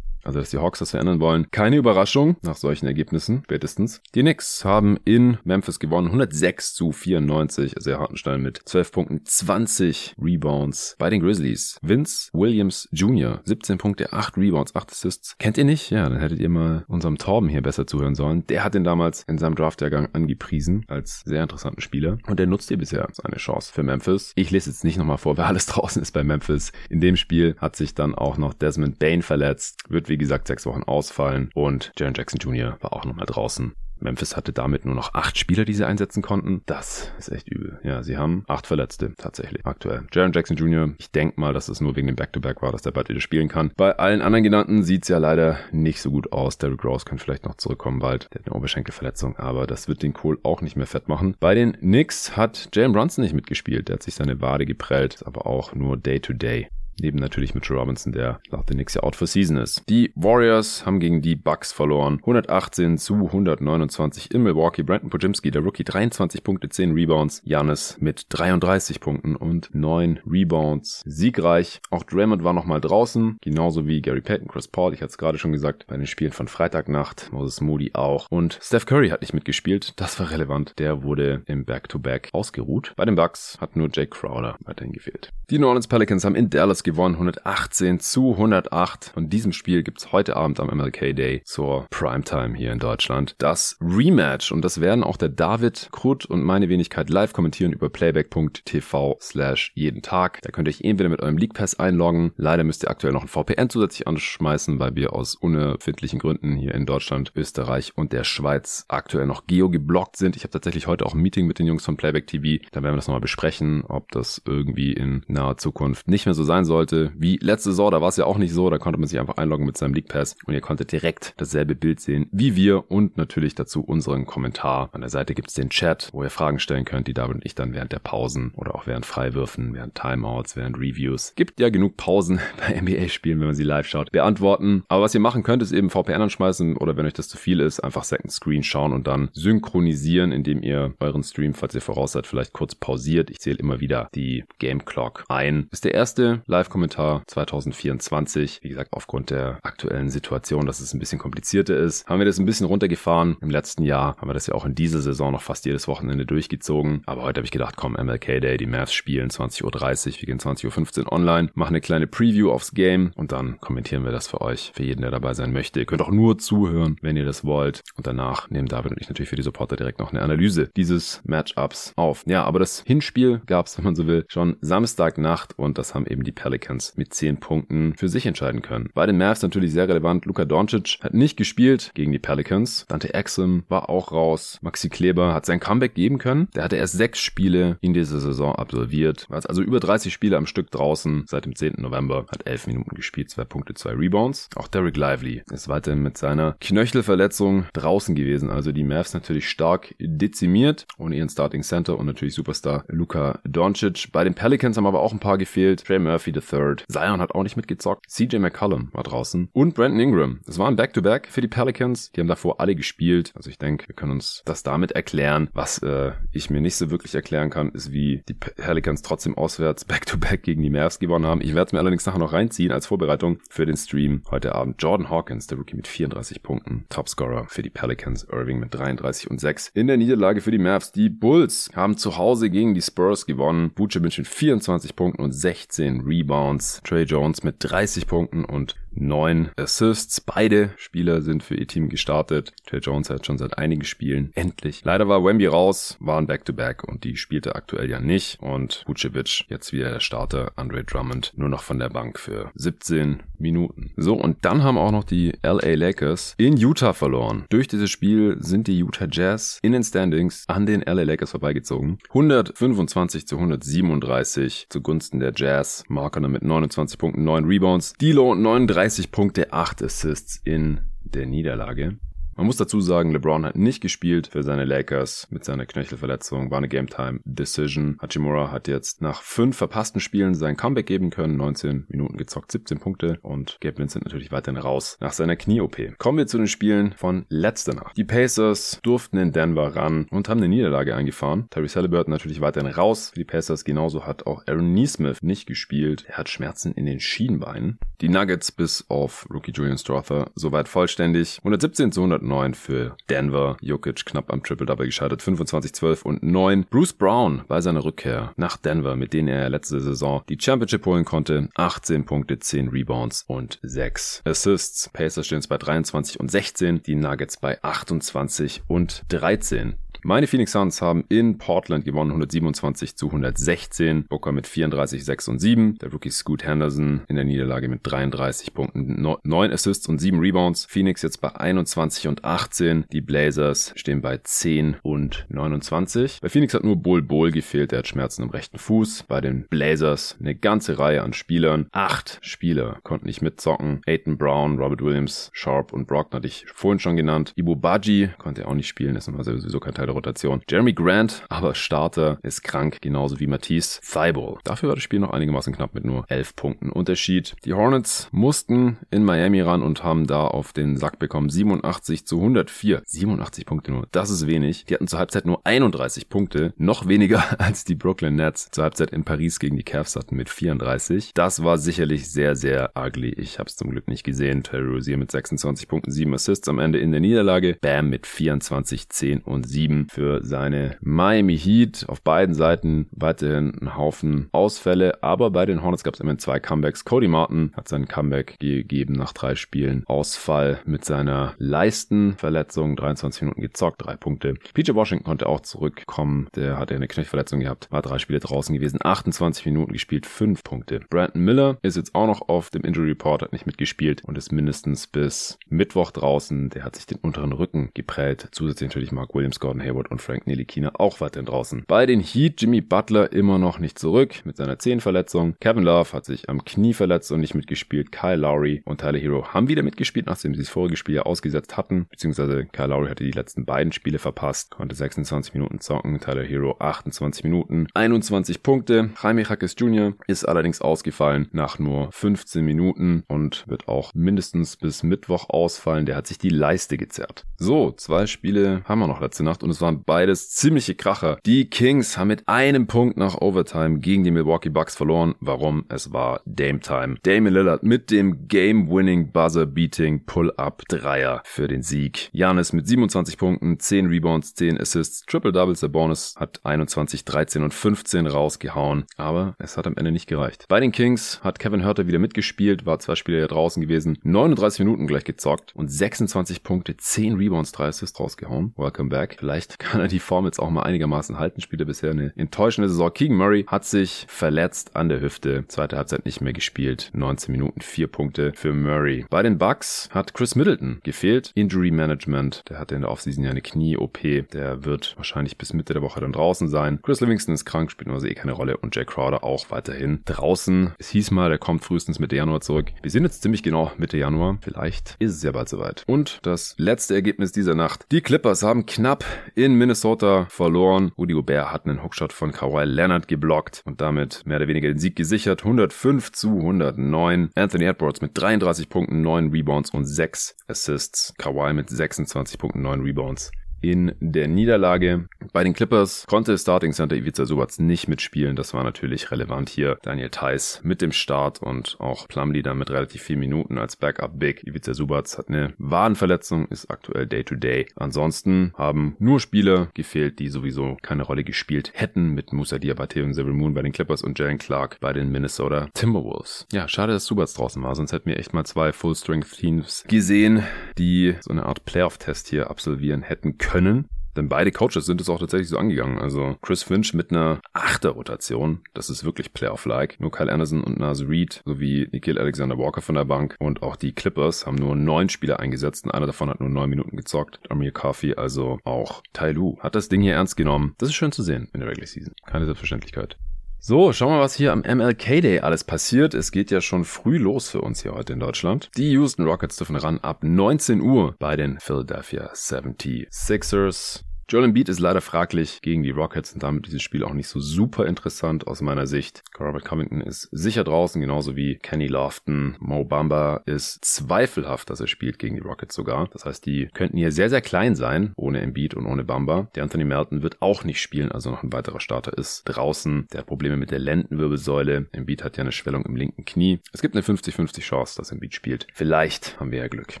also 0.24 0.38
dass 0.38 0.50
die 0.50 0.58
Hawks 0.58 0.78
das 0.78 0.90
verändern 0.90 1.20
wollen. 1.20 1.50
Keine 1.50 1.76
Überraschung 1.76 2.36
nach 2.42 2.56
solchen 2.56 2.86
Ergebnissen, 2.86 3.42
spätestens. 3.44 4.00
Die 4.14 4.20
Knicks 4.20 4.64
haben 4.64 4.98
in 5.04 5.38
Memphis 5.44 5.78
gewonnen, 5.78 6.08
106 6.08 6.74
zu 6.74 6.92
94. 6.92 7.76
Also 7.76 7.92
Hartenstein 7.98 8.42
mit 8.42 8.60
12 8.64 8.92
Punkten, 8.92 9.24
20 9.24 10.16
Rebounds. 10.20 10.96
Bei 10.98 11.10
den 11.10 11.20
Grizzlies, 11.20 11.78
Vince 11.82 12.30
Williams 12.32 12.88
Jr., 12.92 13.40
17 13.44 13.78
Punkte, 13.78 14.12
8 14.12 14.36
Rebounds, 14.36 14.74
8 14.74 14.92
Assists. 14.92 15.36
Kennt 15.38 15.58
ihr 15.58 15.64
nicht? 15.64 15.90
Ja, 15.90 16.08
dann 16.08 16.18
hättet 16.18 16.40
ihr 16.40 16.48
mal 16.48 16.84
unserem 16.88 17.18
Torben 17.18 17.48
hier 17.48 17.62
besser 17.62 17.86
zuhören 17.86 18.14
sollen. 18.14 18.46
Der 18.46 18.64
hat 18.64 18.74
ihn 18.74 18.84
damals 18.84 19.24
in 19.24 19.38
seinem 19.38 19.54
Draftjahrgang 19.54 20.08
angepriesen 20.12 20.84
als 20.88 21.22
sehr 21.24 21.42
interessanten 21.42 21.80
Spieler. 21.80 22.18
Und 22.26 22.38
der 22.38 22.46
nutzt 22.46 22.70
ihr 22.70 22.78
bisher 22.78 23.06
seine 23.12 23.36
Chance 23.36 23.72
für 23.72 23.82
Memphis. 23.82 24.32
Ich 24.36 24.50
lese 24.50 24.70
jetzt 24.70 24.84
nicht 24.84 24.98
nochmal 24.98 25.18
vor, 25.18 25.36
wer 25.36 25.46
alles 25.46 25.66
draußen 25.74 26.00
ist 26.02 26.12
bei 26.12 26.24
Memphis. 26.24 26.72
In 26.88 27.00
dem 27.00 27.16
Spiel 27.16 27.56
hat 27.58 27.76
sich 27.76 27.94
dann 27.94 28.14
auch 28.14 28.38
noch 28.38 28.54
Desmond 28.54 28.98
Bain 28.98 29.22
verletzt. 29.22 29.80
Wird 29.88 30.08
wie 30.08 30.13
gesagt 30.18 30.46
sechs 30.46 30.66
Wochen 30.66 30.82
ausfallen 30.82 31.50
und 31.54 31.92
Jaron 31.98 32.14
Jackson 32.14 32.38
Jr. 32.38 32.76
war 32.80 32.92
auch 32.92 33.04
nochmal 33.04 33.26
draußen. 33.26 33.74
Memphis 34.00 34.36
hatte 34.36 34.52
damit 34.52 34.84
nur 34.84 34.94
noch 34.94 35.14
acht 35.14 35.38
Spieler, 35.38 35.64
die 35.64 35.72
sie 35.72 35.86
einsetzen 35.86 36.22
konnten. 36.22 36.62
Das 36.66 37.10
ist 37.18 37.30
echt 37.30 37.48
übel. 37.48 37.80
Ja, 37.82 38.02
sie 38.02 38.18
haben 38.18 38.44
acht 38.48 38.66
Verletzte 38.66 39.14
tatsächlich 39.16 39.64
aktuell. 39.64 40.06
Jaron 40.12 40.32
Jackson 40.32 40.56
Jr., 40.56 40.90
ich 40.98 41.10
denke 41.10 41.40
mal, 41.40 41.52
dass 41.52 41.68
es 41.68 41.80
nur 41.80 41.96
wegen 41.96 42.06
dem 42.06 42.16
Back-to-Back 42.16 42.58
-Back 42.58 42.62
war, 42.62 42.72
dass 42.72 42.82
der 42.82 42.90
bald 42.90 43.08
wieder 43.08 43.20
spielen 43.20 43.48
kann. 43.48 43.72
Bei 43.76 43.96
allen 43.96 44.20
anderen 44.20 44.44
genannten 44.44 44.82
sieht 44.82 45.04
es 45.04 45.08
ja 45.08 45.18
leider 45.18 45.58
nicht 45.72 46.00
so 46.00 46.10
gut 46.10 46.32
aus. 46.32 46.58
Derrick 46.58 46.84
Rose 46.84 47.04
kann 47.04 47.18
vielleicht 47.18 47.44
noch 47.44 47.56
zurückkommen 47.56 48.00
bald. 48.00 48.28
Der 48.32 48.40
hat 48.40 48.46
eine 48.46 48.56
Oberschenkelverletzung, 48.56 49.36
aber 49.36 49.66
das 49.66 49.88
wird 49.88 50.02
den 50.02 50.12
Kohl 50.12 50.38
auch 50.42 50.60
nicht 50.60 50.76
mehr 50.76 50.86
fett 50.86 51.08
machen. 51.08 51.36
Bei 51.40 51.54
den 51.54 51.72
Knicks 51.72 52.36
hat 52.36 52.68
Jalen 52.74 52.92
Brunson 52.92 53.24
nicht 53.24 53.34
mitgespielt. 53.34 53.88
Der 53.88 53.94
hat 53.94 54.02
sich 54.02 54.14
seine 54.14 54.40
Wade 54.40 54.66
geprellt, 54.66 55.22
aber 55.24 55.46
auch 55.46 55.74
nur 55.74 55.96
Day-to-Day. 55.96 56.48
day 56.48 56.60
to 56.60 56.66
day 56.66 56.83
Neben 57.00 57.18
natürlich 57.18 57.54
Mitchell 57.54 57.76
Robinson, 57.76 58.12
der 58.12 58.40
nach 58.50 58.64
dem 58.64 58.76
nächsten 58.76 58.98
Jahr 58.98 59.04
out 59.04 59.16
for 59.16 59.26
season 59.26 59.56
ist. 59.56 59.88
Die 59.88 60.12
Warriors 60.14 60.86
haben 60.86 61.00
gegen 61.00 61.22
die 61.22 61.36
Bucks 61.36 61.72
verloren. 61.72 62.18
118 62.20 62.98
zu 62.98 63.14
129 63.14 64.32
in 64.32 64.42
Milwaukee. 64.42 64.82
Brandon 64.82 65.10
Pojimski, 65.10 65.50
der 65.50 65.62
Rookie, 65.62 65.84
23 65.84 66.42
Punkte, 66.42 66.68
10 66.68 66.92
Rebounds. 66.92 67.42
Janis 67.44 67.96
mit 68.00 68.26
33 68.30 69.00
Punkten 69.00 69.36
und 69.36 69.74
9 69.74 70.20
Rebounds. 70.26 71.02
Siegreich. 71.06 71.80
Auch 71.90 72.04
Draymond 72.04 72.44
war 72.44 72.52
nochmal 72.52 72.80
draußen. 72.80 73.38
Genauso 73.40 73.86
wie 73.86 74.00
Gary 74.00 74.20
Payton, 74.20 74.48
Chris 74.48 74.68
Paul. 74.68 74.94
Ich 74.94 75.00
hatte 75.00 75.10
es 75.10 75.18
gerade 75.18 75.38
schon 75.38 75.52
gesagt. 75.52 75.86
Bei 75.86 75.96
den 75.96 76.06
Spielen 76.06 76.32
von 76.32 76.48
Freitagnacht. 76.48 77.32
Moses 77.32 77.60
Moody 77.60 77.92
auch. 77.94 78.26
Und 78.30 78.58
Steph 78.62 78.86
Curry 78.86 79.08
hat 79.08 79.20
nicht 79.20 79.34
mitgespielt. 79.34 79.94
Das 79.96 80.18
war 80.20 80.30
relevant. 80.30 80.74
Der 80.78 81.02
wurde 81.02 81.42
im 81.46 81.64
Back-to-Back 81.64 82.26
-Back 82.26 82.34
ausgeruht. 82.34 82.92
Bei 82.96 83.04
den 83.04 83.16
Bucks 83.16 83.58
hat 83.60 83.76
nur 83.76 83.88
Jake 83.92 84.10
Crowder 84.10 84.56
weiterhin 84.64 84.92
gefehlt. 84.92 85.30
Die 85.50 85.58
New 85.58 85.66
Orleans 85.66 85.88
Pelicans 85.88 86.24
haben 86.24 86.36
in 86.36 86.48
Dallas 86.48 86.83
gewonnen, 86.84 87.14
118 87.14 87.98
zu 87.98 88.32
108. 88.32 89.10
Von 89.14 89.28
diesem 89.28 89.52
Spiel 89.52 89.82
gibt's 89.82 90.12
heute 90.12 90.36
Abend 90.36 90.60
am 90.60 90.68
MLK 90.68 91.16
Day 91.16 91.42
zur 91.44 91.86
Primetime 91.90 92.54
hier 92.54 92.72
in 92.72 92.78
Deutschland 92.78 93.34
das 93.38 93.76
Rematch. 93.80 94.52
Und 94.52 94.62
das 94.64 94.80
werden 94.80 95.02
auch 95.02 95.16
der 95.16 95.30
David 95.30 95.88
Krut 95.90 96.26
und 96.26 96.44
meine 96.44 96.68
Wenigkeit 96.68 97.10
live 97.10 97.32
kommentieren 97.32 97.72
über 97.72 97.88
playback.tv 97.88 99.16
slash 99.20 99.72
jeden 99.74 100.02
Tag. 100.02 100.40
Da 100.42 100.50
könnt 100.50 100.68
ihr 100.68 100.70
euch 100.70 100.82
entweder 100.82 101.08
mit 101.08 101.22
eurem 101.22 101.38
League 101.38 101.54
Pass 101.54 101.78
einloggen. 101.78 102.32
Leider 102.36 102.62
müsst 102.62 102.84
ihr 102.84 102.90
aktuell 102.90 103.12
noch 103.12 103.22
ein 103.22 103.28
VPN 103.28 103.70
zusätzlich 103.70 104.06
anschmeißen, 104.06 104.78
weil 104.78 104.94
wir 104.94 105.14
aus 105.14 105.34
unerfindlichen 105.34 106.18
Gründen 106.18 106.54
hier 106.56 106.74
in 106.74 106.86
Deutschland, 106.86 107.32
Österreich 107.34 107.96
und 107.96 108.12
der 108.12 108.24
Schweiz 108.24 108.84
aktuell 108.88 109.26
noch 109.26 109.46
geo 109.46 109.70
geblockt 109.70 110.16
sind. 110.16 110.36
Ich 110.36 110.42
habe 110.42 110.52
tatsächlich 110.52 110.86
heute 110.86 111.06
auch 111.06 111.14
ein 111.14 111.20
Meeting 111.20 111.46
mit 111.46 111.58
den 111.58 111.66
Jungs 111.66 111.84
von 111.84 111.96
Playback 111.96 112.26
TV. 112.26 112.62
Da 112.72 112.82
werden 112.82 112.92
wir 112.92 112.96
das 112.96 113.08
nochmal 113.08 113.20
besprechen, 113.20 113.84
ob 113.86 114.12
das 114.12 114.42
irgendwie 114.44 114.92
in 114.92 115.24
naher 115.26 115.56
Zukunft 115.56 116.08
nicht 116.08 116.26
mehr 116.26 116.34
so 116.34 116.44
sein 116.44 116.66
soll 116.66 116.73
sollte. 116.74 117.12
Wie 117.16 117.38
letzte 117.40 117.70
Saison, 117.70 117.90
da 117.90 118.00
war 118.00 118.08
es 118.08 118.16
ja 118.16 118.26
auch 118.26 118.38
nicht 118.38 118.52
so, 118.52 118.68
da 118.68 118.78
konnte 118.78 118.98
man 118.98 119.08
sich 119.08 119.18
einfach 119.18 119.36
einloggen 119.36 119.64
mit 119.64 119.78
seinem 119.78 119.94
League 119.94 120.08
Pass 120.08 120.36
und 120.44 120.54
ihr 120.54 120.60
konntet 120.60 120.92
direkt 120.92 121.34
dasselbe 121.36 121.74
Bild 121.74 122.00
sehen 122.00 122.28
wie 122.32 122.56
wir 122.56 122.90
und 122.90 123.16
natürlich 123.16 123.54
dazu 123.54 123.82
unseren 123.82 124.26
Kommentar. 124.26 124.90
An 124.92 125.02
der 125.02 125.10
Seite 125.10 125.34
gibt 125.34 125.48
es 125.48 125.54
den 125.54 125.70
Chat, 125.70 126.10
wo 126.12 126.24
ihr 126.24 126.30
Fragen 126.30 126.58
stellen 126.58 126.84
könnt, 126.84 127.06
die 127.06 127.14
David 127.14 127.36
und 127.36 127.46
ich 127.46 127.54
dann 127.54 127.72
während 127.72 127.92
der 127.92 128.00
Pausen 128.00 128.52
oder 128.56 128.74
auch 128.74 128.88
während 128.88 129.06
Freiwürfen, 129.06 129.72
während 129.72 129.94
Timeouts, 129.94 130.56
während 130.56 130.76
Reviews. 130.78 131.32
Gibt 131.36 131.60
ja 131.60 131.68
genug 131.68 131.96
Pausen 131.96 132.40
bei 132.58 132.80
NBA-Spielen, 132.80 133.38
wenn 133.38 133.46
man 133.46 133.54
sie 133.54 133.62
live 133.62 133.86
schaut, 133.86 134.10
beantworten. 134.10 134.82
Aber 134.88 135.02
was 135.02 135.14
ihr 135.14 135.20
machen 135.20 135.44
könnt, 135.44 135.62
ist 135.62 135.72
eben 135.72 135.90
VPN 135.90 136.22
anschmeißen 136.22 136.76
oder 136.76 136.96
wenn 136.96 137.06
euch 137.06 137.12
das 137.12 137.28
zu 137.28 137.36
viel 137.36 137.60
ist, 137.60 137.80
einfach 137.80 138.02
Second 138.02 138.32
Screen 138.32 138.64
schauen 138.64 138.92
und 138.92 139.06
dann 139.06 139.28
synchronisieren, 139.32 140.32
indem 140.32 140.62
ihr 140.62 140.94
euren 140.98 141.22
Stream, 141.22 141.54
falls 141.54 141.74
ihr 141.74 141.80
voraus 141.80 142.12
seid, 142.12 142.26
vielleicht 142.26 142.52
kurz 142.52 142.74
pausiert. 142.74 143.30
Ich 143.30 143.38
zähle 143.38 143.58
immer 143.58 143.80
wieder 143.80 144.08
die 144.14 144.44
Game 144.58 144.84
Clock 144.84 145.24
ein. 145.28 145.68
Ist 145.70 145.84
der 145.84 145.94
erste 145.94 146.42
live 146.46 146.63
Live-Kommentar 146.64 147.24
2024. 147.26 148.60
Wie 148.62 148.70
gesagt, 148.70 148.94
aufgrund 148.94 149.28
der 149.28 149.58
aktuellen 149.62 150.08
Situation, 150.08 150.64
dass 150.64 150.80
es 150.80 150.94
ein 150.94 150.98
bisschen 150.98 151.18
komplizierter 151.18 151.76
ist, 151.76 152.06
haben 152.06 152.20
wir 152.20 152.24
das 152.24 152.38
ein 152.38 152.46
bisschen 152.46 152.66
runtergefahren. 152.66 153.36
Im 153.42 153.50
letzten 153.50 153.82
Jahr 153.82 154.16
haben 154.16 154.30
wir 154.30 154.34
das 154.34 154.46
ja 154.46 154.54
auch 154.54 154.64
in 154.64 154.74
dieser 154.74 155.02
Saison 155.02 155.32
noch 155.32 155.42
fast 155.42 155.66
jedes 155.66 155.86
Wochenende 155.88 156.24
durchgezogen. 156.24 157.02
Aber 157.04 157.22
heute 157.22 157.40
habe 157.40 157.44
ich 157.44 157.50
gedacht, 157.50 157.76
komm, 157.76 157.92
MLK 157.92 158.40
Day, 158.40 158.56
die 158.56 158.64
Mavs 158.64 158.94
spielen 158.94 159.28
20.30 159.28 159.62
Uhr, 159.64 160.20
wir 160.20 160.26
gehen 160.26 160.38
20.15 160.38 161.00
Uhr 161.00 161.12
online, 161.12 161.50
machen 161.52 161.74
eine 161.74 161.82
kleine 161.82 162.06
Preview 162.06 162.50
aufs 162.50 162.72
Game 162.72 163.12
und 163.14 163.32
dann 163.32 163.60
kommentieren 163.60 164.06
wir 164.06 164.12
das 164.12 164.26
für 164.28 164.40
euch, 164.40 164.72
für 164.74 164.84
jeden, 164.84 165.02
der 165.02 165.10
dabei 165.10 165.34
sein 165.34 165.52
möchte. 165.52 165.80
Ihr 165.80 165.86
könnt 165.86 166.00
auch 166.00 166.10
nur 166.10 166.38
zuhören, 166.38 166.96
wenn 167.02 167.18
ihr 167.18 167.26
das 167.26 167.44
wollt. 167.44 167.82
Und 167.94 168.06
danach 168.06 168.48
nehmen 168.48 168.68
David 168.68 168.92
und 168.92 169.00
ich 169.02 169.08
natürlich 169.10 169.28
für 169.28 169.36
die 169.36 169.42
Supporter 169.42 169.76
direkt 169.76 169.98
noch 169.98 170.12
eine 170.12 170.22
Analyse 170.22 170.70
dieses 170.78 171.20
Matchups 171.24 171.92
auf. 171.96 172.24
Ja, 172.26 172.44
aber 172.44 172.58
das 172.58 172.82
Hinspiel 172.86 173.42
gab 173.44 173.66
es, 173.66 173.76
wenn 173.76 173.84
man 173.84 173.96
so 173.96 174.06
will, 174.06 174.24
schon 174.28 174.56
Samstagnacht 174.62 175.58
und 175.58 175.76
das 175.76 175.94
haben 175.94 176.06
eben 176.06 176.24
die 176.24 176.32
Pelicans 176.32 176.53
Pelicans 176.54 176.96
mit 176.96 177.12
10 177.12 177.38
Punkten 177.38 177.94
für 177.96 178.08
sich 178.08 178.26
entscheiden 178.26 178.62
können. 178.62 178.88
Bei 178.94 179.06
den 179.06 179.18
Mavs 179.18 179.42
natürlich 179.42 179.72
sehr 179.72 179.88
relevant. 179.88 180.24
Luka 180.24 180.44
Doncic 180.44 180.98
hat 181.02 181.12
nicht 181.12 181.36
gespielt 181.36 181.90
gegen 181.94 182.12
die 182.12 182.20
Pelicans. 182.20 182.86
Dante 182.88 183.12
Exum 183.12 183.64
war 183.68 183.88
auch 183.88 184.12
raus. 184.12 184.60
Maxi 184.62 184.88
Kleber 184.88 185.34
hat 185.34 185.46
sein 185.46 185.58
Comeback 185.58 185.94
geben 185.94 186.18
können. 186.18 186.46
Der 186.54 186.62
hatte 186.62 186.76
erst 186.76 186.94
sechs 186.94 187.18
Spiele 187.18 187.76
in 187.80 187.92
dieser 187.92 188.20
Saison 188.20 188.54
absolviert. 188.54 189.28
War 189.28 189.42
also 189.48 189.62
über 189.62 189.80
30 189.80 190.12
Spiele 190.12 190.36
am 190.36 190.46
Stück 190.46 190.70
draußen 190.70 191.24
seit 191.26 191.44
dem 191.44 191.56
10. 191.56 191.74
November. 191.78 192.26
Hat 192.30 192.46
11 192.46 192.68
Minuten 192.68 192.94
gespielt, 192.94 193.30
zwei 193.30 193.44
Punkte, 193.44 193.74
zwei 193.74 193.90
Rebounds. 193.90 194.48
Auch 194.54 194.68
Derek 194.68 194.96
Lively 194.96 195.42
ist 195.50 195.66
weiterhin 195.66 196.04
mit 196.04 196.16
seiner 196.16 196.56
Knöchelverletzung 196.60 197.66
draußen 197.72 198.14
gewesen. 198.14 198.48
Also 198.48 198.70
die 198.70 198.84
Mavs 198.84 199.12
natürlich 199.12 199.48
stark 199.48 199.92
dezimiert. 199.98 200.86
Ohne 200.98 201.16
ihren 201.16 201.28
Starting 201.28 201.64
Center 201.64 201.98
und 201.98 202.06
natürlich 202.06 202.34
Superstar 202.34 202.84
Luka 202.86 203.40
Doncic. 203.44 204.12
Bei 204.12 204.22
den 204.22 204.34
Pelicans 204.34 204.76
haben 204.76 204.86
aber 204.86 205.00
auch 205.00 205.12
ein 205.12 205.18
paar 205.18 205.36
gefehlt. 205.36 205.84
Trey 205.84 205.98
Murphy, 205.98 206.30
III. 206.52 206.84
Zion 206.90 207.20
hat 207.20 207.34
auch 207.34 207.42
nicht 207.42 207.56
mitgezockt. 207.56 208.06
CJ 208.08 208.38
McCollum 208.38 208.88
war 208.92 209.02
draußen. 209.02 209.48
Und 209.52 209.74
Brandon 209.74 210.00
Ingram. 210.00 210.40
Das 210.46 210.58
war 210.58 210.68
ein 210.68 210.76
Back-to-Back 210.76 211.26
-Back 211.26 211.30
für 211.30 211.40
die 211.40 211.48
Pelicans. 211.48 212.12
Die 212.12 212.20
haben 212.20 212.28
davor 212.28 212.60
alle 212.60 212.74
gespielt. 212.74 213.32
Also 213.34 213.50
ich 213.50 213.58
denke, 213.58 213.88
wir 213.88 213.94
können 213.94 214.12
uns 214.12 214.42
das 214.44 214.62
damit 214.62 214.92
erklären. 214.92 215.48
Was 215.52 215.78
äh, 215.78 216.12
ich 216.32 216.50
mir 216.50 216.60
nicht 216.60 216.76
so 216.76 216.90
wirklich 216.90 217.14
erklären 217.14 217.50
kann, 217.50 217.70
ist, 217.70 217.92
wie 217.92 218.22
die 218.28 218.34
Pelicans 218.34 219.02
trotzdem 219.02 219.36
auswärts 219.36 219.84
Back-to-Back 219.84 220.40
-back 220.40 220.42
gegen 220.42 220.62
die 220.62 220.70
Mavs 220.70 220.98
gewonnen 220.98 221.26
haben. 221.26 221.40
Ich 221.40 221.54
werde 221.54 221.68
es 221.68 221.72
mir 221.72 221.78
allerdings 221.78 222.06
nachher 222.06 222.18
noch 222.18 222.32
reinziehen 222.32 222.72
als 222.72 222.86
Vorbereitung 222.86 223.38
für 223.48 223.66
den 223.66 223.76
Stream 223.76 224.22
heute 224.30 224.54
Abend. 224.54 224.82
Jordan 224.82 225.10
Hawkins, 225.10 225.46
der 225.46 225.58
Rookie 225.58 225.76
mit 225.76 225.86
34 225.86 226.42
Punkten. 226.42 226.86
Topscorer 226.88 227.46
für 227.48 227.62
die 227.62 227.70
Pelicans. 227.70 228.24
Irving 228.30 228.58
mit 228.58 228.74
33 228.74 229.30
und 229.30 229.40
6. 229.40 229.70
In 229.74 229.86
der 229.86 229.96
Niederlage 229.96 230.40
für 230.40 230.50
die 230.50 230.58
Mavs. 230.58 230.92
Die 230.92 231.08
Bulls 231.08 231.70
haben 231.74 231.96
zu 231.96 232.16
Hause 232.16 232.50
gegen 232.50 232.74
die 232.74 232.82
Spurs 232.82 233.26
gewonnen. 233.26 233.70
Vucevic 233.76 234.18
mit 234.18 234.26
24 234.26 234.96
Punkten 234.96 235.22
und 235.22 235.32
16 235.32 236.02
Rebounds. 236.02 236.33
Trey 236.82 237.04
Jones 237.04 237.44
mit 237.44 237.56
30 237.60 238.08
Punkten 238.08 238.44
und 238.44 238.74
neun 238.96 239.50
Assists. 239.56 240.20
Beide 240.20 240.70
Spieler 240.76 241.22
sind 241.22 241.42
für 241.42 241.54
ihr 241.54 241.66
Team 241.66 241.88
gestartet. 241.88 242.52
Trey 242.66 242.80
Jones 242.80 243.08
hat 243.08 243.24
schon 243.24 243.38
seit 243.38 243.56
einigen 243.58 243.84
Spielen 243.84 244.32
endlich. 244.34 244.82
Leider 244.84 245.08
war 245.08 245.24
Wemby 245.24 245.46
raus, 245.46 245.96
war 246.00 246.18
ein 246.18 246.26
Back-to-Back 246.26 246.82
-Back 246.82 246.88
und 246.88 247.04
die 247.04 247.16
spielte 247.16 247.54
aktuell 247.54 247.88
ja 247.88 248.00
nicht. 248.00 248.40
Und 248.40 248.82
Vucevic 248.86 249.44
jetzt 249.48 249.72
wieder 249.72 249.90
der 249.90 250.00
Starter. 250.00 250.52
Andre 250.56 250.84
Drummond 250.84 251.32
nur 251.36 251.48
noch 251.48 251.62
von 251.62 251.78
der 251.78 251.90
Bank 251.90 252.18
für 252.18 252.50
17 252.56 253.22
Minuten. 253.38 253.92
So, 253.96 254.14
und 254.14 254.44
dann 254.44 254.62
haben 254.62 254.78
auch 254.78 254.92
noch 254.92 255.04
die 255.04 255.32
LA 255.42 255.74
Lakers 255.74 256.34
in 256.36 256.56
Utah 256.56 256.94
verloren. 256.94 257.44
Durch 257.50 257.68
dieses 257.68 257.90
Spiel 257.90 258.36
sind 258.40 258.66
die 258.66 258.78
Utah 258.78 259.08
Jazz 259.10 259.58
in 259.62 259.72
den 259.72 259.84
Standings 259.84 260.44
an 260.48 260.66
den 260.66 260.82
LA 260.82 261.02
Lakers 261.02 261.32
vorbeigezogen. 261.32 261.98
125 262.08 263.26
zu 263.26 263.36
137 263.36 264.66
zugunsten 264.68 265.20
der 265.20 265.32
Jazz. 265.34 265.84
Marker 265.88 266.23
mit 266.28 266.42
29 266.42 266.98
Punkten, 266.98 267.24
9 267.24 267.44
Rebounds. 267.44 267.94
Dilo 267.94 268.34
39 268.34 268.74
30 268.74 269.10
Punkte, 269.10 269.52
8 269.52 269.82
Assists 269.82 270.40
in 270.44 270.80
der 271.02 271.26
Niederlage. 271.26 271.98
Man 272.36 272.46
muss 272.46 272.56
dazu 272.56 272.80
sagen, 272.80 273.12
LeBron 273.12 273.46
hat 273.46 273.56
nicht 273.56 273.80
gespielt 273.80 274.26
für 274.26 274.42
seine 274.42 274.64
Lakers 274.64 275.28
mit 275.30 275.44
seiner 275.44 275.66
Knöchelverletzung, 275.66 276.50
war 276.50 276.58
eine 276.58 276.68
Game 276.68 276.88
Time 276.88 277.20
Decision. 277.24 277.96
Hachimura 278.02 278.50
hat 278.50 278.66
jetzt 278.66 279.02
nach 279.02 279.22
fünf 279.22 279.56
verpassten 279.56 280.00
Spielen 280.00 280.34
sein 280.34 280.56
Comeback 280.56 280.86
geben 280.86 281.10
können, 281.10 281.36
19 281.36 281.86
Minuten 281.88 282.16
gezockt, 282.16 282.50
17 282.50 282.80
Punkte 282.80 283.18
und 283.22 283.58
Gabe 283.60 283.78
Vincent 283.78 284.04
natürlich 284.04 284.32
weiterhin 284.32 284.60
raus 284.60 284.96
nach 285.00 285.12
seiner 285.12 285.36
Knie-OP. 285.36 285.96
Kommen 285.98 286.18
wir 286.18 286.26
zu 286.26 286.38
den 286.38 286.48
Spielen 286.48 286.92
von 286.92 287.24
letzter 287.28 287.74
Nacht. 287.74 287.96
Die 287.96 288.04
Pacers 288.04 288.80
durften 288.82 289.18
in 289.18 289.30
Denver 289.30 289.76
ran 289.76 290.08
und 290.10 290.28
haben 290.28 290.38
eine 290.38 290.48
Niederlage 290.48 290.96
eingefahren. 290.96 291.46
Terry 291.50 291.68
Halliburton 291.68 292.10
natürlich 292.10 292.40
weiterhin 292.40 292.72
raus 292.72 293.10
für 293.10 293.20
die 293.20 293.24
Pacers, 293.24 293.64
genauso 293.64 294.06
hat 294.06 294.26
auch 294.26 294.42
Aaron 294.48 294.72
Neesmith 294.72 295.22
nicht 295.22 295.46
gespielt. 295.46 296.04
Er 296.08 296.16
hat 296.16 296.28
Schmerzen 296.28 296.72
in 296.72 296.86
den 296.86 296.98
Schienbeinen. 296.98 297.78
Die 298.00 298.08
Nuggets 298.08 298.50
bis 298.50 298.86
auf 298.88 299.26
Rookie 299.32 299.52
Julian 299.52 299.78
Strother 299.78 300.32
soweit 300.34 300.68
vollständig. 300.68 301.38
117 301.38 301.92
zu 301.92 302.00
100 302.00 302.23
109 302.24 302.54
für 302.54 302.96
Denver. 303.08 303.56
Jokic 303.60 304.04
knapp 304.06 304.32
am 304.32 304.42
Triple-Double 304.42 304.86
gescheitert. 304.86 305.22
25, 305.22 305.72
12 305.74 306.04
und 306.04 306.22
9. 306.22 306.64
Bruce 306.64 306.92
Brown 306.92 307.42
bei 307.48 307.60
seiner 307.60 307.84
Rückkehr 307.84 308.32
nach 308.36 308.56
Denver, 308.56 308.96
mit 308.96 309.12
denen 309.12 309.28
er 309.28 309.48
letzte 309.50 309.80
Saison 309.80 310.22
die 310.28 310.38
Championship 310.40 310.84
holen 310.86 311.04
konnte. 311.04 311.48
18 311.54 312.04
Punkte, 312.04 312.38
10 312.38 312.68
Rebounds 312.68 313.24
und 313.26 313.58
6 313.62 314.22
Assists. 314.24 314.90
Pacers 314.92 315.26
stehen 315.26 315.38
jetzt 315.38 315.48
bei 315.48 315.58
23 315.58 316.20
und 316.20 316.30
16. 316.30 316.82
Die 316.82 316.94
Nuggets 316.94 317.36
bei 317.36 317.62
28 317.62 318.62
und 318.66 319.02
13. 319.08 319.76
Meine 320.06 320.26
Phoenix 320.26 320.52
Suns 320.52 320.82
haben 320.82 321.06
in 321.08 321.38
Portland 321.38 321.86
gewonnen, 321.86 322.10
127 322.10 322.94
zu 322.94 323.06
116. 323.06 324.04
Booker 324.04 324.32
mit 324.32 324.46
34, 324.46 325.02
6 325.02 325.28
und 325.28 325.38
7. 325.38 325.78
Der 325.78 325.90
Rookie 325.90 326.10
Scoot 326.10 326.44
Henderson 326.44 327.00
in 327.08 327.16
der 327.16 327.24
Niederlage 327.24 327.70
mit 327.70 327.80
33 327.84 328.52
Punkten, 328.52 329.00
9 329.00 329.50
Assists 329.50 329.88
und 329.88 329.98
7 329.98 330.18
Rebounds. 330.18 330.66
Phoenix 330.66 331.00
jetzt 331.00 331.22
bei 331.22 331.34
21 331.34 332.06
und 332.06 332.22
18. 332.22 332.84
Die 332.92 333.00
Blazers 333.00 333.72
stehen 333.76 334.02
bei 334.02 334.18
10 334.18 334.76
und 334.82 335.24
29. 335.30 336.18
Bei 336.20 336.28
Phoenix 336.28 336.52
hat 336.52 336.64
nur 336.64 336.76
Bull 336.76 337.00
Bull 337.00 337.30
gefehlt, 337.30 337.72
der 337.72 337.78
hat 337.78 337.88
Schmerzen 337.88 338.24
im 338.24 338.30
rechten 338.30 338.58
Fuß. 338.58 339.04
Bei 339.04 339.22
den 339.22 339.46
Blazers 339.48 340.18
eine 340.20 340.34
ganze 340.34 340.78
Reihe 340.78 341.02
an 341.02 341.14
Spielern. 341.14 341.68
Acht 341.72 342.18
Spieler 342.20 342.78
konnten 342.82 343.06
nicht 343.06 343.22
mitzocken. 343.22 343.80
Aiton 343.86 344.18
Brown, 344.18 344.58
Robert 344.58 344.82
Williams, 344.82 345.30
Sharp 345.32 345.72
und 345.72 345.86
Brock 345.86 346.12
hatte 346.12 346.26
ich 346.26 346.44
vorhin 346.52 346.78
schon 346.78 346.96
genannt. 346.96 347.32
Ibu 347.36 347.56
Baji 347.56 348.10
konnte 348.18 348.46
auch 348.46 348.54
nicht 348.54 348.68
spielen, 348.68 348.96
ist 348.96 349.08
immer 349.08 349.24
sowieso 349.24 349.60
kein 349.60 349.72
Teil 349.72 349.93
der 349.94 349.96
Rotation. 349.96 350.42
Jeremy 350.48 350.72
Grant, 350.72 351.24
aber 351.28 351.54
Starter, 351.54 352.18
ist 352.22 352.42
krank, 352.42 352.78
genauso 352.80 353.20
wie 353.20 353.26
Matisse 353.26 353.80
Thibault. 353.80 354.40
Dafür 354.44 354.70
war 354.70 354.76
das 354.76 354.84
Spiel 354.84 355.00
noch 355.00 355.10
einigermaßen 355.10 355.54
knapp 355.54 355.74
mit 355.74 355.84
nur 355.84 356.04
11 356.08 356.36
Punkten 356.36 356.70
Unterschied. 356.70 357.36
Die 357.44 357.54
Hornets 357.54 358.08
mussten 358.10 358.78
in 358.90 359.04
Miami 359.04 359.40
ran 359.40 359.62
und 359.62 359.84
haben 359.84 360.06
da 360.06 360.26
auf 360.26 360.52
den 360.52 360.76
Sack 360.76 360.98
bekommen. 360.98 361.30
87 361.30 362.06
zu 362.06 362.16
104. 362.18 362.82
87 362.84 363.46
Punkte 363.46 363.72
nur. 363.72 363.86
Das 363.92 364.10
ist 364.10 364.26
wenig. 364.26 364.64
Die 364.66 364.74
hatten 364.74 364.88
zur 364.88 364.98
Halbzeit 364.98 365.26
nur 365.26 365.40
31 365.46 366.08
Punkte. 366.08 366.52
Noch 366.56 366.88
weniger 366.88 367.22
als 367.40 367.64
die 367.64 367.74
Brooklyn 367.74 368.16
Nets 368.16 368.50
zur 368.50 368.64
Halbzeit 368.64 368.90
in 368.90 369.04
Paris 369.04 369.38
gegen 369.38 369.56
die 369.56 369.62
Cavs 369.62 369.96
hatten 369.96 370.16
mit 370.16 370.28
34. 370.28 371.12
Das 371.14 371.44
war 371.44 371.58
sicherlich 371.58 372.10
sehr, 372.10 372.36
sehr 372.36 372.72
ugly. 372.76 373.10
Ich 373.10 373.38
habe 373.38 373.48
es 373.48 373.56
zum 373.56 373.70
Glück 373.70 373.88
nicht 373.88 374.04
gesehen. 374.04 374.42
Terry 374.42 374.66
Rozier 374.66 374.96
mit 374.96 375.10
26 375.10 375.68
Punkten, 375.68 375.90
7 375.90 376.12
Assists 376.14 376.48
am 376.48 376.58
Ende 376.58 376.78
in 376.78 376.90
der 376.90 377.00
Niederlage. 377.00 377.56
Bam 377.60 377.90
mit 377.90 378.06
24, 378.06 378.88
10 378.88 379.20
und 379.20 379.48
7 379.48 379.83
für 379.88 380.24
seine 380.24 380.76
Miami 380.80 381.38
Heat. 381.38 381.84
Auf 381.88 382.02
beiden 382.02 382.34
Seiten 382.34 382.88
weiterhin 382.92 383.56
ein 383.60 383.76
Haufen 383.76 384.28
Ausfälle, 384.32 385.02
aber 385.02 385.30
bei 385.30 385.46
den 385.46 385.62
Hornets 385.62 385.84
gab 385.84 385.94
es 385.94 386.00
immerhin 386.00 386.18
zwei 386.18 386.40
Comebacks. 386.40 386.84
Cody 386.84 387.08
Martin 387.08 387.52
hat 387.56 387.68
seinen 387.68 387.88
Comeback 387.88 388.36
gegeben 388.38 388.94
nach 388.94 389.12
drei 389.12 389.34
Spielen. 389.34 389.84
Ausfall 389.86 390.60
mit 390.64 390.84
seiner 390.84 391.34
Leistenverletzung, 391.38 392.76
23 392.76 393.22
Minuten 393.22 393.40
gezockt, 393.40 393.84
drei 393.84 393.96
Punkte. 393.96 394.34
PJ 394.54 394.74
Washington 394.74 395.04
konnte 395.04 395.28
auch 395.28 395.40
zurückkommen. 395.40 396.28
Der 396.34 396.58
hatte 396.58 396.74
eine 396.74 396.88
Knöchelverletzung 396.88 397.40
gehabt, 397.40 397.70
war 397.70 397.82
drei 397.82 397.98
Spiele 397.98 398.20
draußen 398.20 398.54
gewesen, 398.54 398.78
28 398.82 399.46
Minuten 399.46 399.72
gespielt, 399.72 400.06
fünf 400.06 400.44
Punkte. 400.44 400.80
Brandon 400.90 401.22
Miller 401.22 401.58
ist 401.62 401.76
jetzt 401.76 401.94
auch 401.94 402.06
noch 402.06 402.28
auf 402.28 402.50
dem 402.50 402.62
Injury 402.62 402.88
Report, 402.88 403.22
hat 403.22 403.32
nicht 403.32 403.46
mitgespielt 403.46 404.04
und 404.04 404.18
ist 404.18 404.32
mindestens 404.32 404.86
bis 404.86 405.38
Mittwoch 405.48 405.90
draußen. 405.90 406.50
Der 406.50 406.64
hat 406.64 406.76
sich 406.76 406.86
den 406.86 406.98
unteren 406.98 407.32
Rücken 407.32 407.70
geprellt. 407.74 408.28
Zusätzlich 408.32 408.70
natürlich 408.70 408.92
Mark 408.92 409.14
Williams, 409.14 409.40
Gordon 409.40 409.62
Hayward 409.62 409.73
Hayward 409.74 409.90
und 409.90 410.00
Frank 410.00 410.26
Nilikina 410.26 410.72
auch 410.74 411.00
weiterhin 411.00 411.26
draußen. 411.26 411.64
Bei 411.66 411.86
den 411.86 412.00
Heat 412.00 412.40
Jimmy 412.40 412.60
Butler 412.60 413.12
immer 413.12 413.38
noch 413.38 413.58
nicht 413.58 413.78
zurück 413.78 414.22
mit 414.24 414.36
seiner 414.36 414.58
Zehenverletzung. 414.58 415.34
Kevin 415.40 415.64
Love 415.64 415.92
hat 415.92 416.04
sich 416.04 416.28
am 416.28 416.44
Knie 416.44 416.74
verletzt 416.74 417.10
und 417.12 417.20
nicht 417.20 417.34
mitgespielt. 417.34 417.90
Kyle 417.92 418.16
Lowry 418.16 418.62
und 418.64 418.80
Tyler 418.80 418.98
Hero 418.98 419.26
haben 419.28 419.48
wieder 419.48 419.62
mitgespielt, 419.62 420.06
nachdem 420.06 420.34
sie 420.34 420.42
das 420.42 420.48
vorige 420.48 420.76
Spiel 420.76 420.94
ja 420.94 421.02
ausgesetzt 421.02 421.56
hatten. 421.56 421.86
Beziehungsweise 421.90 422.46
Kyle 422.46 422.68
Lowry 422.68 422.88
hatte 422.88 423.04
die 423.04 423.10
letzten 423.10 423.44
beiden 423.44 423.72
Spiele 423.72 423.98
verpasst, 423.98 424.52
konnte 424.52 424.74
26 424.74 425.34
Minuten 425.34 425.60
zocken. 425.60 425.98
Tyler 425.98 426.22
Hero 426.22 426.56
28 426.58 427.24
Minuten, 427.24 427.66
21 427.74 428.42
Punkte. 428.42 428.90
Jaime 429.02 429.22
Jaques 429.22 429.56
Jr. 429.58 429.94
ist 430.06 430.24
allerdings 430.24 430.60
ausgefallen 430.60 431.28
nach 431.32 431.58
nur 431.58 431.90
15 431.90 432.44
Minuten 432.44 433.02
und 433.08 433.44
wird 433.48 433.68
auch 433.68 433.92
mindestens 433.94 434.56
bis 434.56 434.82
Mittwoch 434.82 435.28
ausfallen. 435.30 435.86
Der 435.86 435.96
hat 435.96 436.06
sich 436.06 436.18
die 436.18 436.28
Leiste 436.28 436.76
gezerrt. 436.76 437.24
So, 437.36 437.72
zwei 437.72 438.06
Spiele 438.06 438.62
haben 438.64 438.78
wir 438.78 438.86
noch 438.86 439.00
letzte 439.00 439.24
Nacht 439.24 439.42
und 439.42 439.50
es 439.50 439.60
waren 439.64 439.82
beides 439.82 440.28
ziemliche 440.28 440.74
Kracher. 440.74 441.16
Die 441.24 441.48
Kings 441.48 441.96
haben 441.96 442.08
mit 442.08 442.28
einem 442.28 442.66
Punkt 442.66 442.98
nach 442.98 443.22
Overtime 443.22 443.78
gegen 443.78 444.04
die 444.04 444.10
Milwaukee 444.10 444.50
Bucks 444.50 444.76
verloren. 444.76 445.14
Warum? 445.20 445.64
Es 445.70 445.90
war 445.90 446.20
Dame 446.26 446.60
Time. 446.60 446.96
Damian 447.02 447.32
Lillard 447.32 447.62
mit 447.62 447.90
dem 447.90 448.28
Game-Winning 448.28 449.10
Buzzer-Beating 449.10 450.04
Pull-Up-Dreier 450.04 451.22
für 451.24 451.48
den 451.48 451.62
Sieg. 451.62 452.10
Janis 452.12 452.52
mit 452.52 452.68
27 452.68 453.16
Punkten, 453.16 453.58
10 453.58 453.86
Rebounds, 453.86 454.34
10 454.34 454.60
Assists, 454.60 455.06
Triple 455.06 455.32
Doubles. 455.32 455.60
Der 455.60 455.68
Bonus 455.68 456.14
hat 456.18 456.44
21, 456.44 457.06
13 457.06 457.42
und 457.42 457.54
15 457.54 458.06
rausgehauen. 458.06 458.84
Aber 458.98 459.34
es 459.38 459.56
hat 459.56 459.66
am 459.66 459.78
Ende 459.78 459.92
nicht 459.92 460.08
gereicht. 460.08 460.44
Bei 460.48 460.60
den 460.60 460.72
Kings 460.72 461.20
hat 461.24 461.38
Kevin 461.38 461.64
Hurter 461.64 461.86
wieder 461.86 461.98
mitgespielt, 461.98 462.66
war 462.66 462.80
zwei 462.80 462.96
Spiele 462.96 463.20
ja 463.20 463.28
draußen 463.28 463.62
gewesen, 463.62 463.96
39 464.02 464.58
Minuten 464.58 464.86
gleich 464.86 465.04
gezockt 465.04 465.56
und 465.56 465.68
26 465.68 466.42
Punkte, 466.42 466.76
10 466.76 467.16
Rebounds, 467.16 467.52
3 467.52 467.68
Assists 467.68 467.98
rausgehauen. 467.98 468.52
Welcome 468.58 468.90
back. 468.90 469.16
Vielleicht 469.18 469.53
kann 469.58 469.80
er 469.80 469.88
die 469.88 469.98
Form 469.98 470.24
jetzt 470.24 470.38
auch 470.38 470.50
mal 470.50 470.62
einigermaßen 470.62 471.18
halten. 471.18 471.40
Spielt 471.40 471.60
er 471.60 471.66
bisher 471.66 471.90
eine 471.90 472.12
enttäuschende 472.16 472.68
Saison. 472.68 472.92
Keegan 472.92 473.16
Murray 473.16 473.44
hat 473.46 473.64
sich 473.64 474.06
verletzt 474.08 474.76
an 474.76 474.88
der 474.88 475.00
Hüfte. 475.00 475.44
Zweite 475.48 475.76
Halbzeit 475.76 476.04
nicht 476.04 476.20
mehr 476.20 476.32
gespielt. 476.32 476.90
19 476.94 477.32
Minuten, 477.32 477.60
4 477.60 477.86
Punkte 477.86 478.32
für 478.34 478.52
Murray. 478.52 479.04
Bei 479.10 479.22
den 479.22 479.38
Bucks 479.38 479.88
hat 479.92 480.14
Chris 480.14 480.34
Middleton 480.34 480.80
gefehlt. 480.82 481.32
Injury 481.34 481.70
Management. 481.70 482.42
Der 482.48 482.58
hatte 482.58 482.74
in 482.74 482.82
der 482.82 482.90
Offseason 482.90 483.24
ja 483.24 483.30
eine 483.30 483.42
Knie-OP. 483.42 483.98
Der 484.32 484.64
wird 484.64 484.94
wahrscheinlich 484.96 485.38
bis 485.38 485.52
Mitte 485.52 485.72
der 485.72 485.82
Woche 485.82 486.00
dann 486.00 486.12
draußen 486.12 486.48
sein. 486.48 486.80
Chris 486.82 487.00
Livingston 487.00 487.34
ist 487.34 487.44
krank, 487.44 487.70
spielt 487.70 487.88
nur 487.88 487.96
also 487.96 488.06
eh 488.06 488.14
keine 488.14 488.32
Rolle. 488.32 488.56
Und 488.56 488.74
Jack 488.74 488.88
Crowder 488.88 489.24
auch 489.24 489.50
weiterhin 489.50 490.00
draußen. 490.04 490.72
Es 490.78 490.90
hieß 490.90 491.10
mal, 491.10 491.28
der 491.28 491.38
kommt 491.38 491.64
frühestens 491.64 491.98
Mitte 491.98 492.16
Januar 492.16 492.40
zurück. 492.40 492.72
Wir 492.82 492.90
sind 492.90 493.04
jetzt 493.04 493.22
ziemlich 493.22 493.42
genau 493.42 493.72
Mitte 493.78 493.96
Januar. 493.96 494.38
Vielleicht 494.40 494.96
ist 494.98 495.14
es 495.16 495.22
ja 495.22 495.32
bald 495.32 495.48
soweit. 495.48 495.84
Und 495.86 496.18
das 496.22 496.54
letzte 496.58 496.94
Ergebnis 496.94 497.32
dieser 497.32 497.54
Nacht. 497.54 497.86
Die 497.92 498.00
Clippers 498.00 498.42
haben 498.42 498.66
knapp 498.66 499.04
in 499.34 499.54
Minnesota 499.54 500.26
verloren. 500.28 500.92
Rudy 500.96 501.14
Gobert 501.14 501.52
hat 501.52 501.66
einen 501.66 501.82
Hookshot 501.82 502.12
von 502.12 502.32
Kawhi 502.32 502.64
Leonard 502.64 503.08
geblockt 503.08 503.62
und 503.64 503.80
damit 503.80 504.22
mehr 504.24 504.38
oder 504.38 504.48
weniger 504.48 504.68
den 504.68 504.78
Sieg 504.78 504.96
gesichert. 504.96 505.44
105 505.44 506.12
zu 506.12 506.38
109. 506.38 507.30
Anthony 507.34 507.64
Edwards 507.64 508.00
mit 508.00 508.12
33 508.14 508.68
Punkten, 508.68 509.02
9 509.02 509.30
Rebounds 509.30 509.70
und 509.70 509.84
6 509.84 510.36
Assists. 510.48 511.14
Kawhi 511.18 511.52
mit 511.52 511.70
26 511.70 512.38
Punkten, 512.38 512.62
9 512.62 512.82
Rebounds 512.82 513.30
in 513.70 513.94
der 514.00 514.28
Niederlage. 514.28 515.08
Bei 515.32 515.44
den 515.44 515.54
Clippers 515.54 516.04
konnte 516.06 516.36
Starting 516.36 516.72
Center 516.72 516.96
Ivica 516.96 517.24
Subac 517.24 517.58
nicht 517.58 517.88
mitspielen. 517.88 518.36
Das 518.36 518.54
war 518.54 518.62
natürlich 518.62 519.10
relevant 519.10 519.48
hier. 519.48 519.78
Daniel 519.82 520.10
Theiss 520.10 520.60
mit 520.62 520.82
dem 520.82 520.92
Start 520.92 521.42
und 521.42 521.76
auch 521.80 522.08
Plumlee 522.08 522.42
dann 522.42 522.58
mit 522.58 522.70
relativ 522.70 523.02
vielen 523.02 523.20
Minuten 523.20 523.58
als 523.58 523.76
Backup 523.76 524.18
Big. 524.18 524.46
Ivica 524.46 524.74
Subac 524.74 525.18
hat 525.18 525.28
eine 525.28 525.54
Wadenverletzung, 525.58 526.46
ist 526.48 526.70
aktuell 526.70 527.06
Day-to-Day. 527.06 527.62
-Day. 527.62 527.72
Ansonsten 527.76 528.52
haben 528.56 528.96
nur 528.98 529.20
Spieler 529.20 529.68
gefehlt, 529.74 530.18
die 530.18 530.28
sowieso 530.28 530.76
keine 530.82 531.02
Rolle 531.02 531.24
gespielt 531.24 531.72
hätten 531.74 532.10
mit 532.10 532.32
Musa 532.32 532.58
Diabate 532.58 533.02
und 533.02 533.14
Cyril 533.14 533.32
Moon 533.32 533.54
bei 533.54 533.62
den 533.62 533.72
Clippers 533.72 534.02
und 534.02 534.18
Jalen 534.18 534.38
Clark 534.38 534.78
bei 534.80 534.92
den 534.92 535.10
Minnesota 535.10 535.68
Timberwolves. 535.74 536.46
Ja, 536.52 536.68
schade, 536.68 536.92
dass 536.92 537.06
Subac 537.06 537.32
draußen 537.34 537.62
war, 537.62 537.74
sonst 537.74 537.92
hätten 537.92 538.10
wir 538.10 538.18
echt 538.18 538.34
mal 538.34 538.44
zwei 538.44 538.72
Full-Strength-Teams 538.72 539.84
gesehen, 539.88 540.42
die 540.78 541.14
so 541.20 541.30
eine 541.30 541.46
Art 541.46 541.64
Playoff-Test 541.64 542.28
hier 542.28 542.50
absolvieren 542.50 543.02
hätten 543.02 543.38
können 543.38 543.53
können. 543.54 543.88
Denn 544.16 544.28
beide 544.28 544.52
Coaches 544.52 544.86
sind 544.86 545.00
es 545.00 545.08
auch 545.08 545.18
tatsächlich 545.18 545.48
so 545.48 545.58
angegangen. 545.58 545.98
Also 545.98 546.36
Chris 546.40 546.62
Finch 546.62 546.94
mit 546.94 547.10
einer 547.10 547.40
Achter-Rotation. 547.52 548.60
Das 548.72 548.88
ist 548.88 549.04
wirklich 549.04 549.32
Playoff-like. 549.32 549.98
Nur 550.00 550.12
Kyle 550.12 550.32
Anderson 550.32 550.62
und 550.62 550.78
Nas 550.78 551.02
Reed 551.02 551.42
sowie 551.44 551.88
Nikhil 551.90 552.18
Alexander 552.18 552.56
Walker 552.56 552.80
von 552.80 552.94
der 552.94 553.04
Bank 553.04 553.36
und 553.40 553.62
auch 553.62 553.76
die 553.76 553.92
Clippers 553.92 554.46
haben 554.46 554.56
nur 554.56 554.76
neun 554.76 555.08
Spieler 555.08 555.40
eingesetzt 555.40 555.84
und 555.84 555.90
einer 555.90 556.06
davon 556.06 556.30
hat 556.30 556.40
nur 556.40 556.48
neun 556.48 556.70
Minuten 556.70 556.96
gezockt. 556.96 557.40
Amir 557.50 557.72
Coffey, 557.72 558.14
also 558.14 558.58
auch 558.64 559.02
Tai 559.12 559.32
Lu, 559.32 559.58
hat 559.60 559.74
das 559.74 559.88
Ding 559.88 560.02
hier 560.02 560.14
ernst 560.14 560.36
genommen. 560.36 560.74
Das 560.78 560.90
ist 560.90 560.94
schön 560.94 561.12
zu 561.12 561.22
sehen 561.22 561.48
in 561.52 561.60
der 561.60 561.68
Regular 561.68 561.86
Season. 561.86 562.14
Keine 562.26 562.44
Selbstverständlichkeit. 562.44 563.16
So, 563.66 563.94
schauen 563.94 564.10
wir 564.10 564.16
mal, 564.16 564.20
was 564.24 564.34
hier 564.34 564.52
am 564.52 564.60
MLK 564.60 565.22
Day 565.22 565.40
alles 565.40 565.64
passiert. 565.64 566.12
Es 566.12 566.32
geht 566.32 566.50
ja 566.50 566.60
schon 566.60 566.84
früh 566.84 567.16
los 567.16 567.48
für 567.48 567.62
uns 567.62 567.80
hier 567.80 567.94
heute 567.94 568.12
in 568.12 568.20
Deutschland. 568.20 568.68
Die 568.76 568.90
Houston 568.90 569.24
Rockets 569.26 569.56
dürfen 569.56 569.76
ran 569.76 570.00
ab 570.00 570.18
19 570.22 570.82
Uhr 570.82 571.16
bei 571.18 571.34
den 571.34 571.58
Philadelphia 571.58 572.30
76ers. 572.34 574.02
Joel 574.26 574.44
Embiid 574.44 574.70
ist 574.70 574.80
leider 574.80 575.02
fraglich 575.02 575.60
gegen 575.60 575.82
die 575.82 575.90
Rockets 575.90 576.32
und 576.32 576.42
damit 576.42 576.66
dieses 576.66 576.80
Spiel 576.80 577.04
auch 577.04 577.12
nicht 577.12 577.28
so 577.28 577.40
super 577.40 577.84
interessant 577.86 578.46
aus 578.46 578.62
meiner 578.62 578.86
Sicht. 578.86 579.22
Robert 579.38 579.66
Covington 579.66 580.00
ist 580.00 580.28
sicher 580.32 580.64
draußen, 580.64 580.98
genauso 580.98 581.36
wie 581.36 581.56
Kenny 581.56 581.88
Lofton. 581.88 582.56
Mo 582.58 582.84
Bamba 582.84 583.42
ist 583.44 583.84
zweifelhaft, 583.84 584.70
dass 584.70 584.80
er 584.80 584.86
spielt 584.86 585.18
gegen 585.18 585.34
die 585.34 585.42
Rockets 585.42 585.74
sogar. 585.74 586.08
Das 586.12 586.24
heißt, 586.24 586.46
die 586.46 586.70
könnten 586.72 586.96
hier 586.96 587.12
sehr, 587.12 587.28
sehr 587.28 587.42
klein 587.42 587.76
sein, 587.76 588.14
ohne 588.16 588.40
Embiid 588.40 588.72
und 588.72 588.86
ohne 588.86 589.04
Bamba. 589.04 589.50
Der 589.54 589.62
Anthony 589.62 589.84
Melton 589.84 590.22
wird 590.22 590.40
auch 590.40 590.64
nicht 590.64 590.80
spielen, 590.80 591.12
also 591.12 591.30
noch 591.30 591.42
ein 591.42 591.52
weiterer 591.52 591.80
Starter 591.80 592.16
ist 592.16 592.44
draußen. 592.46 593.06
Der 593.12 593.20
hat 593.20 593.26
Probleme 593.26 593.58
mit 593.58 593.72
der 593.72 593.78
Lendenwirbelsäule. 593.78 594.86
Embiid 594.92 595.22
hat 595.22 595.36
ja 595.36 595.42
eine 595.42 595.52
Schwellung 595.52 595.84
im 595.84 595.96
linken 595.96 596.24
Knie. 596.24 596.60
Es 596.72 596.80
gibt 596.80 596.94
eine 596.94 597.04
50-50 597.04 597.60
Chance, 597.60 597.96
dass 597.98 598.10
Embiid 598.10 598.34
spielt. 598.34 598.68
Vielleicht 598.72 599.38
haben 599.38 599.50
wir 599.50 599.58
ja 599.58 599.68
Glück. 599.68 600.00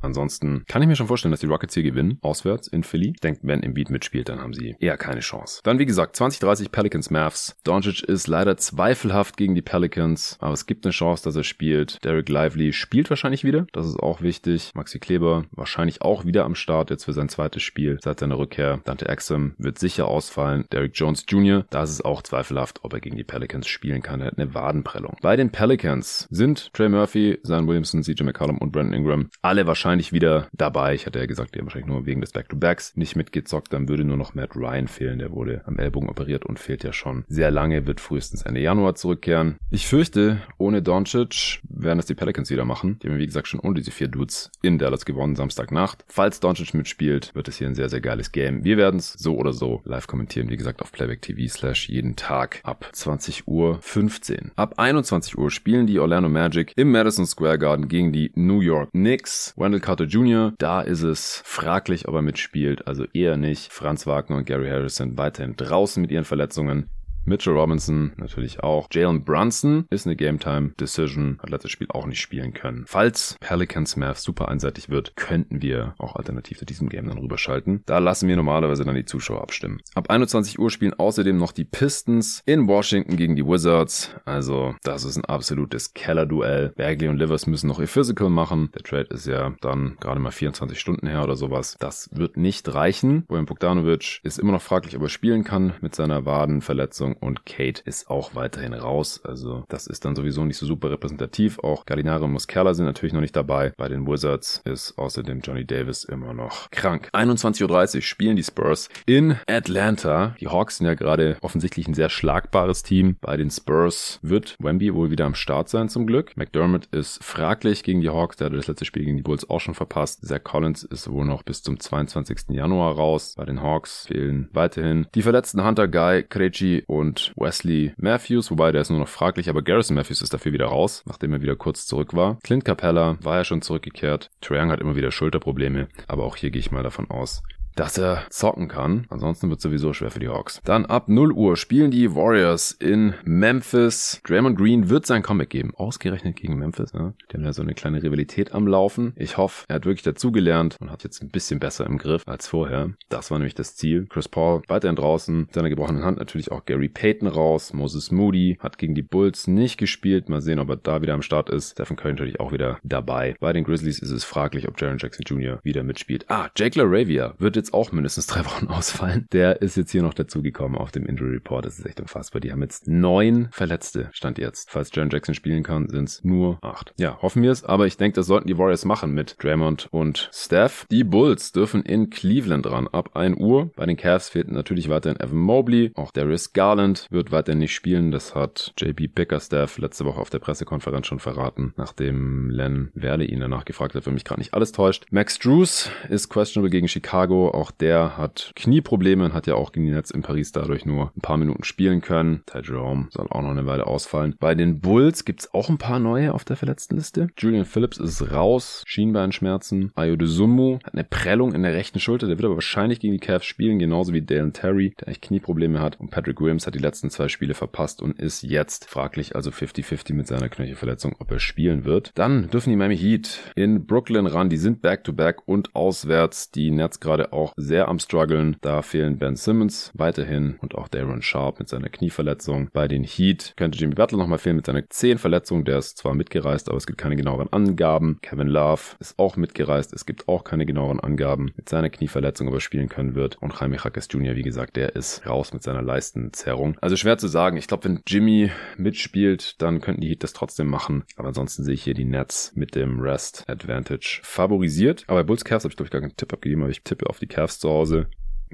Ansonsten 0.00 0.64
kann 0.66 0.82
ich 0.82 0.88
mir 0.88 0.96
schon 0.96 1.06
vorstellen, 1.06 1.30
dass 1.30 1.40
die 1.40 1.46
Rockets 1.46 1.74
hier 1.74 1.84
gewinnen, 1.84 2.18
auswärts 2.20 2.66
in 2.66 2.82
Philly. 2.82 3.12
Ich 3.14 3.20
denke, 3.20 3.40
wenn 3.44 3.62
Embiid 3.62 3.90
mitspielt, 3.90 4.07
spielt, 4.08 4.30
dann 4.30 4.40
haben 4.40 4.54
sie 4.54 4.74
eher 4.80 4.96
keine 4.96 5.20
Chance. 5.20 5.60
Dann 5.62 5.78
wie 5.78 5.86
gesagt 5.86 6.16
2030 6.16 6.72
Pelicans 6.72 7.10
Mavs. 7.10 7.54
Doncic 7.62 8.02
ist 8.02 8.26
leider 8.26 8.56
zweifelhaft 8.56 9.36
gegen 9.36 9.54
die 9.54 9.62
Pelicans, 9.62 10.38
aber 10.40 10.54
es 10.54 10.64
gibt 10.66 10.86
eine 10.86 10.92
Chance, 10.92 11.24
dass 11.24 11.36
er 11.36 11.44
spielt. 11.44 12.02
Derek 12.04 12.28
Lively 12.28 12.72
spielt 12.72 13.10
wahrscheinlich 13.10 13.44
wieder, 13.44 13.66
das 13.72 13.86
ist 13.86 14.00
auch 14.00 14.22
wichtig. 14.22 14.72
Maxi 14.74 14.98
Kleber 14.98 15.44
wahrscheinlich 15.50 16.00
auch 16.00 16.24
wieder 16.24 16.44
am 16.44 16.54
Start 16.54 16.90
jetzt 16.90 17.04
für 17.04 17.12
sein 17.12 17.28
zweites 17.28 17.62
Spiel 17.62 17.98
seit 18.02 18.20
seiner 18.20 18.38
Rückkehr. 18.38 18.80
Dante 18.84 19.08
Exum 19.08 19.54
wird 19.58 19.78
sicher 19.78 20.08
ausfallen. 20.08 20.64
Derek 20.72 20.92
Jones 20.94 21.24
Jr., 21.28 21.66
da 21.70 21.82
ist 21.82 21.90
es 21.90 22.00
auch 22.02 22.22
zweifelhaft, 22.22 22.80
ob 22.84 22.94
er 22.94 23.00
gegen 23.00 23.16
die 23.16 23.24
Pelicans 23.24 23.68
spielen 23.68 24.02
kann. 24.02 24.20
Er 24.20 24.28
hat 24.28 24.38
eine 24.38 24.54
Wadenprellung. 24.54 25.16
Bei 25.20 25.36
den 25.36 25.50
Pelicans 25.50 26.26
sind 26.30 26.72
Trey 26.72 26.88
Murphy, 26.88 27.38
Zion 27.44 27.68
Williamson, 27.68 28.02
CJ 28.02 28.24
McCollum 28.24 28.58
und 28.58 28.72
Brandon 28.72 28.94
Ingram 28.94 29.30
alle 29.42 29.66
wahrscheinlich 29.66 30.12
wieder 30.12 30.48
dabei. 30.52 30.94
Ich 30.94 31.06
hatte 31.06 31.18
ja 31.18 31.26
gesagt, 31.26 31.54
die 31.54 31.58
haben 31.58 31.66
wahrscheinlich 31.66 31.88
nur 31.88 32.06
wegen 32.06 32.20
des 32.20 32.32
Back-to-Backs 32.32 32.96
nicht 32.96 33.16
mitgezockt. 33.16 33.72
Dann 33.72 33.88
würde 33.88 33.97
würde 33.98 34.08
nur 34.08 34.16
noch 34.16 34.34
Matt 34.34 34.54
Ryan 34.54 34.86
fehlen. 34.86 35.18
Der 35.18 35.32
wurde 35.32 35.62
am 35.66 35.78
Ellbogen 35.78 36.08
operiert 36.08 36.46
und 36.46 36.60
fehlt 36.60 36.84
ja 36.84 36.92
schon 36.92 37.24
sehr 37.26 37.50
lange, 37.50 37.86
wird 37.86 38.00
frühestens 38.00 38.42
Ende 38.42 38.60
Januar 38.60 38.94
zurückkehren. 38.94 39.56
Ich 39.70 39.88
fürchte, 39.88 40.38
ohne 40.56 40.82
Doncic 40.82 41.60
werden 41.68 41.98
es 41.98 42.06
die 42.06 42.14
Pelicans 42.14 42.50
wieder 42.50 42.64
machen. 42.64 42.98
Die 43.02 43.08
haben, 43.08 43.18
wie 43.18 43.26
gesagt, 43.26 43.48
schon 43.48 43.60
ohne 43.60 43.74
diese 43.74 43.90
vier 43.90 44.06
Dudes 44.06 44.52
in 44.62 44.78
Dallas 44.78 45.04
gewonnen, 45.04 45.34
Samstagnacht. 45.34 46.04
Falls 46.06 46.38
Doncic 46.38 46.74
mitspielt, 46.74 47.34
wird 47.34 47.48
es 47.48 47.58
hier 47.58 47.66
ein 47.66 47.74
sehr, 47.74 47.88
sehr 47.88 48.00
geiles 48.00 48.30
Game. 48.30 48.62
Wir 48.62 48.76
werden 48.76 49.00
es 49.00 49.14
so 49.14 49.36
oder 49.36 49.52
so 49.52 49.82
live 49.84 50.06
kommentieren, 50.06 50.48
wie 50.48 50.56
gesagt, 50.56 50.80
auf 50.80 50.92
Playback 50.92 51.22
TV 51.22 51.52
slash 51.52 51.88
jeden 51.88 52.14
Tag 52.14 52.60
ab 52.62 52.88
20 52.92 53.48
Uhr 53.48 53.78
15. 53.80 54.52
Ab 54.54 54.74
21 54.76 55.36
Uhr 55.36 55.50
spielen 55.50 55.88
die 55.88 55.98
Orlando 55.98 56.28
Magic 56.28 56.72
im 56.76 56.92
Madison 56.92 57.26
Square 57.26 57.58
Garden 57.58 57.88
gegen 57.88 58.12
die 58.12 58.30
New 58.36 58.60
York 58.60 58.90
Knicks. 58.92 59.54
Wendell 59.56 59.80
Carter 59.80 60.04
Jr., 60.04 60.52
da 60.58 60.82
ist 60.82 61.02
es 61.02 61.42
fraglich, 61.44 62.06
ob 62.06 62.14
er 62.14 62.22
mitspielt, 62.22 62.86
also 62.86 63.04
eher 63.12 63.36
nicht. 63.36 63.72
Franz 63.88 64.06
Wagner 64.06 64.36
und 64.36 64.44
Gary 64.44 64.68
Harrison 64.68 65.16
weiterhin 65.16 65.56
draußen 65.56 66.02
mit 66.02 66.10
ihren 66.10 66.26
Verletzungen. 66.26 66.90
Mitchell 67.28 67.52
Robinson 67.52 68.12
natürlich 68.16 68.60
auch. 68.60 68.88
Jalen 68.90 69.24
Brunson 69.24 69.86
ist 69.90 70.06
eine 70.06 70.16
Game 70.16 70.38
Time 70.38 70.70
Decision, 70.80 71.38
hat 71.42 71.50
letztes 71.50 71.70
Spiel 71.70 71.88
auch 71.90 72.06
nicht 72.06 72.20
spielen 72.20 72.54
können. 72.54 72.84
Falls 72.86 73.36
Pelicans 73.40 73.96
Mavs 73.96 74.22
super 74.22 74.48
einseitig 74.48 74.88
wird, 74.88 75.14
könnten 75.16 75.62
wir 75.62 75.94
auch 75.98 76.16
alternativ 76.16 76.58
zu 76.58 76.64
diesem 76.64 76.88
Game 76.88 77.08
dann 77.08 77.18
rüberschalten. 77.18 77.82
Da 77.86 77.98
lassen 77.98 78.28
wir 78.28 78.36
normalerweise 78.36 78.84
dann 78.84 78.94
die 78.94 79.04
Zuschauer 79.04 79.42
abstimmen. 79.42 79.80
Ab 79.94 80.10
21 80.10 80.58
Uhr 80.58 80.70
spielen 80.70 80.94
außerdem 80.94 81.36
noch 81.36 81.52
die 81.52 81.64
Pistons 81.64 82.42
in 82.46 82.66
Washington 82.66 83.16
gegen 83.16 83.36
die 83.36 83.46
Wizards. 83.46 84.10
Also 84.24 84.74
das 84.82 85.04
ist 85.04 85.16
ein 85.16 85.24
absolutes 85.24 85.92
Keller-Duell. 85.94 86.72
Bagley 86.76 87.08
und 87.08 87.18
Livers 87.18 87.46
müssen 87.46 87.68
noch 87.68 87.80
ihr 87.80 87.88
Physical 87.88 88.30
machen. 88.30 88.70
Der 88.74 88.82
Trade 88.82 89.08
ist 89.10 89.26
ja 89.26 89.54
dann 89.60 89.96
gerade 90.00 90.20
mal 90.20 90.30
24 90.30 90.80
Stunden 90.80 91.06
her 91.06 91.22
oder 91.22 91.36
sowas. 91.36 91.76
Das 91.78 92.08
wird 92.12 92.36
nicht 92.36 92.72
reichen. 92.72 93.24
Bojan 93.26 93.46
Bogdanovic 93.46 94.20
ist 94.22 94.38
immer 94.38 94.52
noch 94.52 94.62
fraglich, 94.62 94.96
ob 94.96 95.02
er 95.02 95.08
spielen 95.08 95.44
kann 95.44 95.74
mit 95.80 95.94
seiner 95.94 96.24
Wadenverletzung 96.24 97.16
und 97.20 97.46
Kate 97.46 97.82
ist 97.84 98.10
auch 98.10 98.34
weiterhin 98.34 98.74
raus. 98.74 99.20
Also 99.24 99.64
das 99.68 99.86
ist 99.86 100.04
dann 100.04 100.16
sowieso 100.16 100.44
nicht 100.44 100.58
so 100.58 100.66
super 100.66 100.90
repräsentativ. 100.90 101.58
Auch 101.60 101.86
Gallinari 101.86 102.24
und 102.24 102.32
Muscala 102.32 102.74
sind 102.74 102.86
natürlich 102.86 103.12
noch 103.12 103.20
nicht 103.20 103.36
dabei. 103.36 103.72
Bei 103.76 103.88
den 103.88 104.06
Wizards 104.06 104.60
ist 104.64 104.98
außerdem 104.98 105.40
Johnny 105.40 105.64
Davis 105.64 106.04
immer 106.04 106.34
noch 106.34 106.70
krank. 106.70 107.08
21.30 107.12 107.96
Uhr 107.96 108.02
spielen 108.02 108.36
die 108.36 108.42
Spurs 108.42 108.88
in 109.06 109.36
Atlanta. 109.46 110.34
Die 110.40 110.48
Hawks 110.48 110.78
sind 110.78 110.86
ja 110.86 110.94
gerade 110.94 111.36
offensichtlich 111.40 111.88
ein 111.88 111.94
sehr 111.94 112.08
schlagbares 112.08 112.82
Team. 112.82 113.16
Bei 113.20 113.36
den 113.36 113.50
Spurs 113.50 114.18
wird 114.22 114.56
Wemby 114.58 114.94
wohl 114.94 115.10
wieder 115.10 115.26
am 115.26 115.34
Start 115.34 115.68
sein 115.68 115.88
zum 115.88 116.06
Glück. 116.06 116.36
McDermott 116.36 116.86
ist 116.86 117.22
fraglich 117.22 117.82
gegen 117.82 118.00
die 118.00 118.10
Hawks. 118.10 118.36
Der 118.36 118.46
hatte 118.46 118.56
das 118.56 118.66
letzte 118.66 118.84
Spiel 118.84 119.04
gegen 119.04 119.16
die 119.16 119.22
Bulls 119.22 119.48
auch 119.48 119.60
schon 119.60 119.74
verpasst. 119.74 120.26
Zach 120.26 120.42
Collins 120.42 120.82
ist 120.84 121.10
wohl 121.10 121.24
noch 121.24 121.42
bis 121.42 121.62
zum 121.62 121.78
22. 121.78 122.50
Januar 122.50 122.94
raus. 122.96 123.34
Bei 123.36 123.44
den 123.44 123.62
Hawks 123.62 124.06
fehlen 124.06 124.48
weiterhin 124.52 125.06
die 125.14 125.22
verletzten 125.22 125.64
Hunter 125.64 125.88
Guy, 125.88 126.22
Krejci 126.22 126.84
und 126.86 127.07
und 127.08 127.32
Wesley 127.36 127.92
Matthews, 127.96 128.50
wobei 128.50 128.70
der 128.70 128.82
ist 128.82 128.90
nur 128.90 128.98
noch 128.98 129.08
fraglich, 129.08 129.48
aber 129.48 129.62
Garrison 129.62 129.96
Matthews 129.96 130.20
ist 130.20 130.34
dafür 130.34 130.52
wieder 130.52 130.66
raus, 130.66 131.02
nachdem 131.06 131.32
er 131.32 131.40
wieder 131.40 131.56
kurz 131.56 131.86
zurück 131.86 132.14
war. 132.14 132.38
Clint 132.42 132.64
Capella 132.64 133.16
war 133.22 133.36
ja 133.36 133.44
schon 133.44 133.62
zurückgekehrt. 133.62 134.30
Trae 134.40 134.68
hat 134.68 134.80
immer 134.80 134.96
wieder 134.96 135.10
Schulterprobleme, 135.10 135.88
aber 136.06 136.24
auch 136.24 136.36
hier 136.36 136.50
gehe 136.50 136.60
ich 136.60 136.70
mal 136.70 136.82
davon 136.82 137.10
aus, 137.10 137.42
dass 137.78 137.96
er 137.96 138.24
zocken 138.30 138.66
kann. 138.66 139.06
Ansonsten 139.08 139.50
wird 139.50 139.60
sowieso 139.60 139.92
schwer 139.92 140.10
für 140.10 140.18
die 140.18 140.28
Hawks. 140.28 140.60
Dann 140.64 140.84
ab 140.84 141.08
0 141.08 141.32
Uhr 141.32 141.56
spielen 141.56 141.92
die 141.92 142.14
Warriors 142.14 142.72
in 142.72 143.14
Memphis. 143.24 144.20
Draymond 144.24 144.58
Green 144.58 144.88
wird 144.88 145.06
sein 145.06 145.22
Comeback 145.22 145.50
geben. 145.50 145.72
Ausgerechnet 145.76 146.34
gegen 146.34 146.58
Memphis. 146.58 146.92
Ne? 146.92 147.14
Die 147.30 147.36
haben 147.36 147.44
ja 147.44 147.52
so 147.52 147.62
eine 147.62 147.74
kleine 147.74 148.02
Rivalität 148.02 148.52
am 148.52 148.66
Laufen. 148.66 149.12
Ich 149.16 149.36
hoffe, 149.36 149.64
er 149.68 149.76
hat 149.76 149.86
wirklich 149.86 150.02
dazugelernt 150.02 150.76
und 150.80 150.90
hat 150.90 151.04
jetzt 151.04 151.22
ein 151.22 151.28
bisschen 151.28 151.60
besser 151.60 151.86
im 151.86 151.98
Griff 151.98 152.24
als 152.26 152.48
vorher. 152.48 152.90
Das 153.10 153.30
war 153.30 153.38
nämlich 153.38 153.54
das 153.54 153.76
Ziel. 153.76 154.06
Chris 154.08 154.28
Paul 154.28 154.62
weiterhin 154.66 154.96
draußen. 154.96 155.42
Mit 155.42 155.54
seiner 155.54 155.70
gebrochenen 155.70 156.04
Hand 156.04 156.18
natürlich 156.18 156.50
auch 156.50 156.64
Gary 156.64 156.88
Payton 156.88 157.28
raus. 157.28 157.72
Moses 157.72 158.10
Moody 158.10 158.58
hat 158.60 158.78
gegen 158.78 158.96
die 158.96 159.02
Bulls 159.02 159.46
nicht 159.46 159.78
gespielt. 159.78 160.28
Mal 160.28 160.40
sehen, 160.40 160.58
ob 160.58 160.68
er 160.70 160.76
da 160.76 161.00
wieder 161.00 161.14
am 161.14 161.22
Start 161.22 161.48
ist. 161.48 161.72
Stephen 161.72 161.96
Curry 161.96 162.14
natürlich 162.14 162.40
auch 162.40 162.50
wieder 162.50 162.80
dabei. 162.82 163.36
Bei 163.38 163.52
den 163.52 163.62
Grizzlies 163.62 164.00
ist 164.00 164.10
es 164.10 164.24
fraglich, 164.24 164.66
ob 164.66 164.80
Jaron 164.80 164.98
Jackson 164.98 165.24
Jr. 165.24 165.60
wieder 165.62 165.84
mitspielt. 165.84 166.24
Ah, 166.28 166.48
Jake 166.56 166.76
LaRavia 166.76 167.34
wird 167.38 167.54
jetzt 167.54 167.67
jetzt 167.68 167.74
auch 167.74 167.92
mindestens 167.92 168.26
drei 168.26 168.44
Wochen 168.44 168.66
ausfallen. 168.68 169.26
Der 169.32 169.62
ist 169.62 169.76
jetzt 169.76 169.92
hier 169.92 170.02
noch 170.02 170.14
dazugekommen 170.14 170.78
auf 170.78 170.90
dem 170.90 171.06
Injury 171.06 171.34
Report. 171.34 171.66
Das 171.66 171.78
ist 171.78 171.86
echt 171.86 172.00
unfassbar. 172.00 172.40
Die 172.40 172.50
haben 172.50 172.62
jetzt 172.62 172.88
neun 172.88 173.48
Verletzte, 173.52 174.08
stand 174.12 174.38
jetzt. 174.38 174.70
Falls 174.70 174.90
Jaron 174.92 175.10
Jackson 175.10 175.34
spielen 175.34 175.62
kann, 175.62 175.88
sind 175.88 176.08
es 176.08 176.24
nur 176.24 176.58
acht. 176.62 176.94
Ja, 176.96 177.20
hoffen 177.20 177.42
wir 177.42 177.50
es. 177.50 177.64
Aber 177.64 177.86
ich 177.86 177.96
denke, 177.96 178.16
das 178.16 178.26
sollten 178.26 178.48
die 178.48 178.58
Warriors 178.58 178.84
machen 178.84 179.12
mit 179.12 179.36
Draymond 179.42 179.88
und 179.90 180.30
Steph. 180.32 180.86
Die 180.90 181.04
Bulls 181.04 181.52
dürfen 181.52 181.82
in 181.82 182.10
Cleveland 182.10 182.66
ran 182.66 182.88
ab 182.88 183.10
1 183.14 183.38
Uhr. 183.38 183.70
Bei 183.76 183.86
den 183.86 183.96
Cavs 183.96 184.28
fehlt 184.28 184.50
natürlich 184.50 184.88
weiterhin 184.88 185.20
Evan 185.20 185.38
Mobley. 185.38 185.92
Auch 185.94 186.10
Darius 186.10 186.52
Garland 186.52 187.06
wird 187.10 187.30
weiterhin 187.32 187.58
nicht 187.58 187.74
spielen. 187.74 188.10
Das 188.10 188.34
hat 188.34 188.72
JB 188.78 189.14
Bickerstaff 189.14 189.78
letzte 189.78 190.04
Woche 190.04 190.20
auf 190.20 190.30
der 190.30 190.38
Pressekonferenz 190.38 191.06
schon 191.06 191.20
verraten, 191.20 191.74
nachdem 191.76 192.50
Len 192.50 192.90
Werle 192.94 193.24
ihn 193.24 193.40
danach 193.40 193.64
gefragt 193.64 193.94
hat, 193.94 194.06
wenn 194.06 194.14
mich 194.14 194.24
gerade 194.24 194.40
nicht 194.40 194.54
alles 194.54 194.72
täuscht. 194.72 195.06
Max 195.10 195.38
Drews 195.38 195.90
ist 196.08 196.28
questionable 196.28 196.70
gegen 196.70 196.88
Chicago 196.88 197.47
Oladipo, 197.48 197.58
auch 197.58 197.70
der 197.70 198.16
hat 198.16 198.52
Knieprobleme 198.54 199.24
und 199.24 199.34
hat 199.34 199.46
ja 199.46 199.54
auch 199.54 199.72
gegen 199.72 199.86
die 199.86 199.92
Nets 199.92 200.10
in 200.10 200.22
Paris 200.22 200.52
dadurch 200.52 200.86
nur 200.86 201.12
ein 201.16 201.20
paar 201.20 201.36
Minuten 201.36 201.64
spielen 201.64 202.00
können. 202.00 202.42
Ty 202.46 202.60
Jerome 202.64 203.08
soll 203.10 203.26
auch 203.30 203.42
noch 203.42 203.50
eine 203.50 203.66
Weile 203.66 203.86
ausfallen. 203.86 204.34
Bei 204.38 204.54
den 204.54 204.80
Bulls 204.80 205.24
gibt's 205.24 205.52
auch 205.54 205.68
ein 205.68 205.78
paar 205.78 205.98
neue 205.98 206.34
auf 206.34 206.44
der 206.44 206.56
Verletztenliste. 206.56 207.28
Julian 207.38 207.64
Phillips 207.64 207.98
ist 207.98 208.32
raus, 208.32 208.82
Schienbeinschmerzen. 208.86 209.92
Ayo 209.94 210.16
Sumu 210.20 210.78
hat 210.84 210.94
eine 210.94 211.04
Prellung 211.04 211.54
in 211.54 211.62
der 211.62 211.74
rechten 211.74 212.00
Schulter, 212.00 212.26
der 212.26 212.38
wird 212.38 212.46
aber 212.46 212.56
wahrscheinlich 212.56 213.00
gegen 213.00 213.12
die 213.12 213.20
Cavs 213.20 213.46
spielen, 213.46 213.78
genauso 213.78 214.12
wie 214.12 214.22
Dalen 214.22 214.52
Terry, 214.52 214.94
der 215.00 215.08
eigentlich 215.08 215.20
Knieprobleme 215.20 215.80
hat. 215.80 215.98
Und 216.00 216.10
Patrick 216.10 216.40
Williams 216.40 216.66
hat 216.66 216.74
die 216.74 216.80
letzten 216.80 217.10
zwei 217.10 217.28
Spiele 217.28 217.54
verpasst 217.54 218.02
und 218.02 218.18
ist 218.18 218.42
jetzt 218.42 218.86
fraglich, 218.86 219.36
also 219.36 219.50
50-50 219.50 220.14
mit 220.14 220.26
seiner 220.26 220.48
Knöchelverletzung, 220.48 221.16
ob 221.18 221.30
er 221.30 221.38
spielen 221.38 221.84
wird. 221.84 222.12
Dann 222.14 222.50
dürfen 222.50 222.70
die 222.70 222.76
Miami 222.76 222.96
Heat 222.96 223.40
in 223.54 223.86
Brooklyn 223.86 224.26
ran. 224.26 224.48
Die 224.48 224.56
sind 224.56 224.82
back-to-back 224.82 225.38
-back 225.38 225.42
und 225.46 225.74
auswärts. 225.74 226.50
Die 226.50 226.70
Nets 226.70 227.00
gerade 227.00 227.32
auch 227.38 227.52
sehr 227.56 227.88
am 227.88 227.98
struggeln. 227.98 228.56
Da 228.60 228.82
fehlen 228.82 229.18
Ben 229.18 229.36
Simmons 229.36 229.92
weiterhin 229.94 230.56
und 230.60 230.74
auch 230.74 230.88
Darren 230.88 231.22
Sharp 231.22 231.58
mit 231.60 231.68
seiner 231.68 231.88
Knieverletzung. 231.88 232.68
Bei 232.72 232.88
den 232.88 233.04
Heat 233.04 233.54
könnte 233.56 233.78
Jimmy 233.78 233.94
Butler 233.94 234.18
nochmal 234.18 234.38
fehlen 234.38 234.56
mit 234.56 234.66
seiner 234.66 234.88
Zehenverletzung. 234.90 235.64
Der 235.64 235.78
ist 235.78 235.98
zwar 235.98 236.14
mitgereist, 236.14 236.68
aber 236.68 236.76
es 236.76 236.86
gibt 236.86 236.98
keine 236.98 237.16
genaueren 237.16 237.52
Angaben. 237.52 238.18
Kevin 238.22 238.48
Love 238.48 238.82
ist 238.98 239.18
auch 239.18 239.36
mitgereist. 239.36 239.92
Es 239.92 240.04
gibt 240.04 240.28
auch 240.28 240.44
keine 240.44 240.66
genaueren 240.66 241.00
Angaben 241.00 241.52
mit 241.56 241.68
seiner 241.68 241.90
Knieverletzung, 241.90 242.48
ob 242.48 242.54
er 242.54 242.60
spielen 242.60 242.88
können 242.88 243.14
wird. 243.14 243.36
Und 243.40 243.58
Jaime 243.58 243.76
Jaquez 243.76 244.08
Jr., 244.10 244.34
wie 244.34 244.42
gesagt, 244.42 244.76
der 244.76 244.96
ist 244.96 245.26
raus 245.26 245.52
mit 245.52 245.62
seiner 245.62 245.82
Leistenzerrung. 245.82 246.76
Also 246.80 246.96
schwer 246.96 247.18
zu 247.18 247.28
sagen. 247.28 247.56
Ich 247.56 247.68
glaube, 247.68 247.84
wenn 247.84 248.00
Jimmy 248.06 248.50
mitspielt, 248.76 249.62
dann 249.62 249.80
könnten 249.80 250.00
die 250.00 250.08
Heat 250.08 250.24
das 250.24 250.32
trotzdem 250.32 250.66
machen. 250.66 251.04
Aber 251.16 251.28
ansonsten 251.28 251.62
sehe 251.62 251.74
ich 251.74 251.84
hier 251.84 251.94
die 251.94 252.04
Nets 252.04 252.52
mit 252.56 252.74
dem 252.74 253.00
Rest 253.00 253.44
Advantage 253.48 254.20
favorisiert. 254.22 255.04
Aber 255.06 255.20
bei 255.20 255.24
Bulls 255.24 255.44
Cavs 255.44 255.64
habe 255.64 255.72
ich, 255.72 255.76
glaube 255.76 255.86
ich, 255.86 255.92
gar 255.92 256.00
keinen 256.00 256.16
Tipp 256.16 256.32
abgegeben, 256.32 256.62
aber 256.62 256.70
ich 256.70 256.82
tippe 256.82 257.08
auf 257.08 257.18
die 257.18 257.27
Cavs 257.28 257.58
zu 257.58 257.68
Hause. 257.68 258.08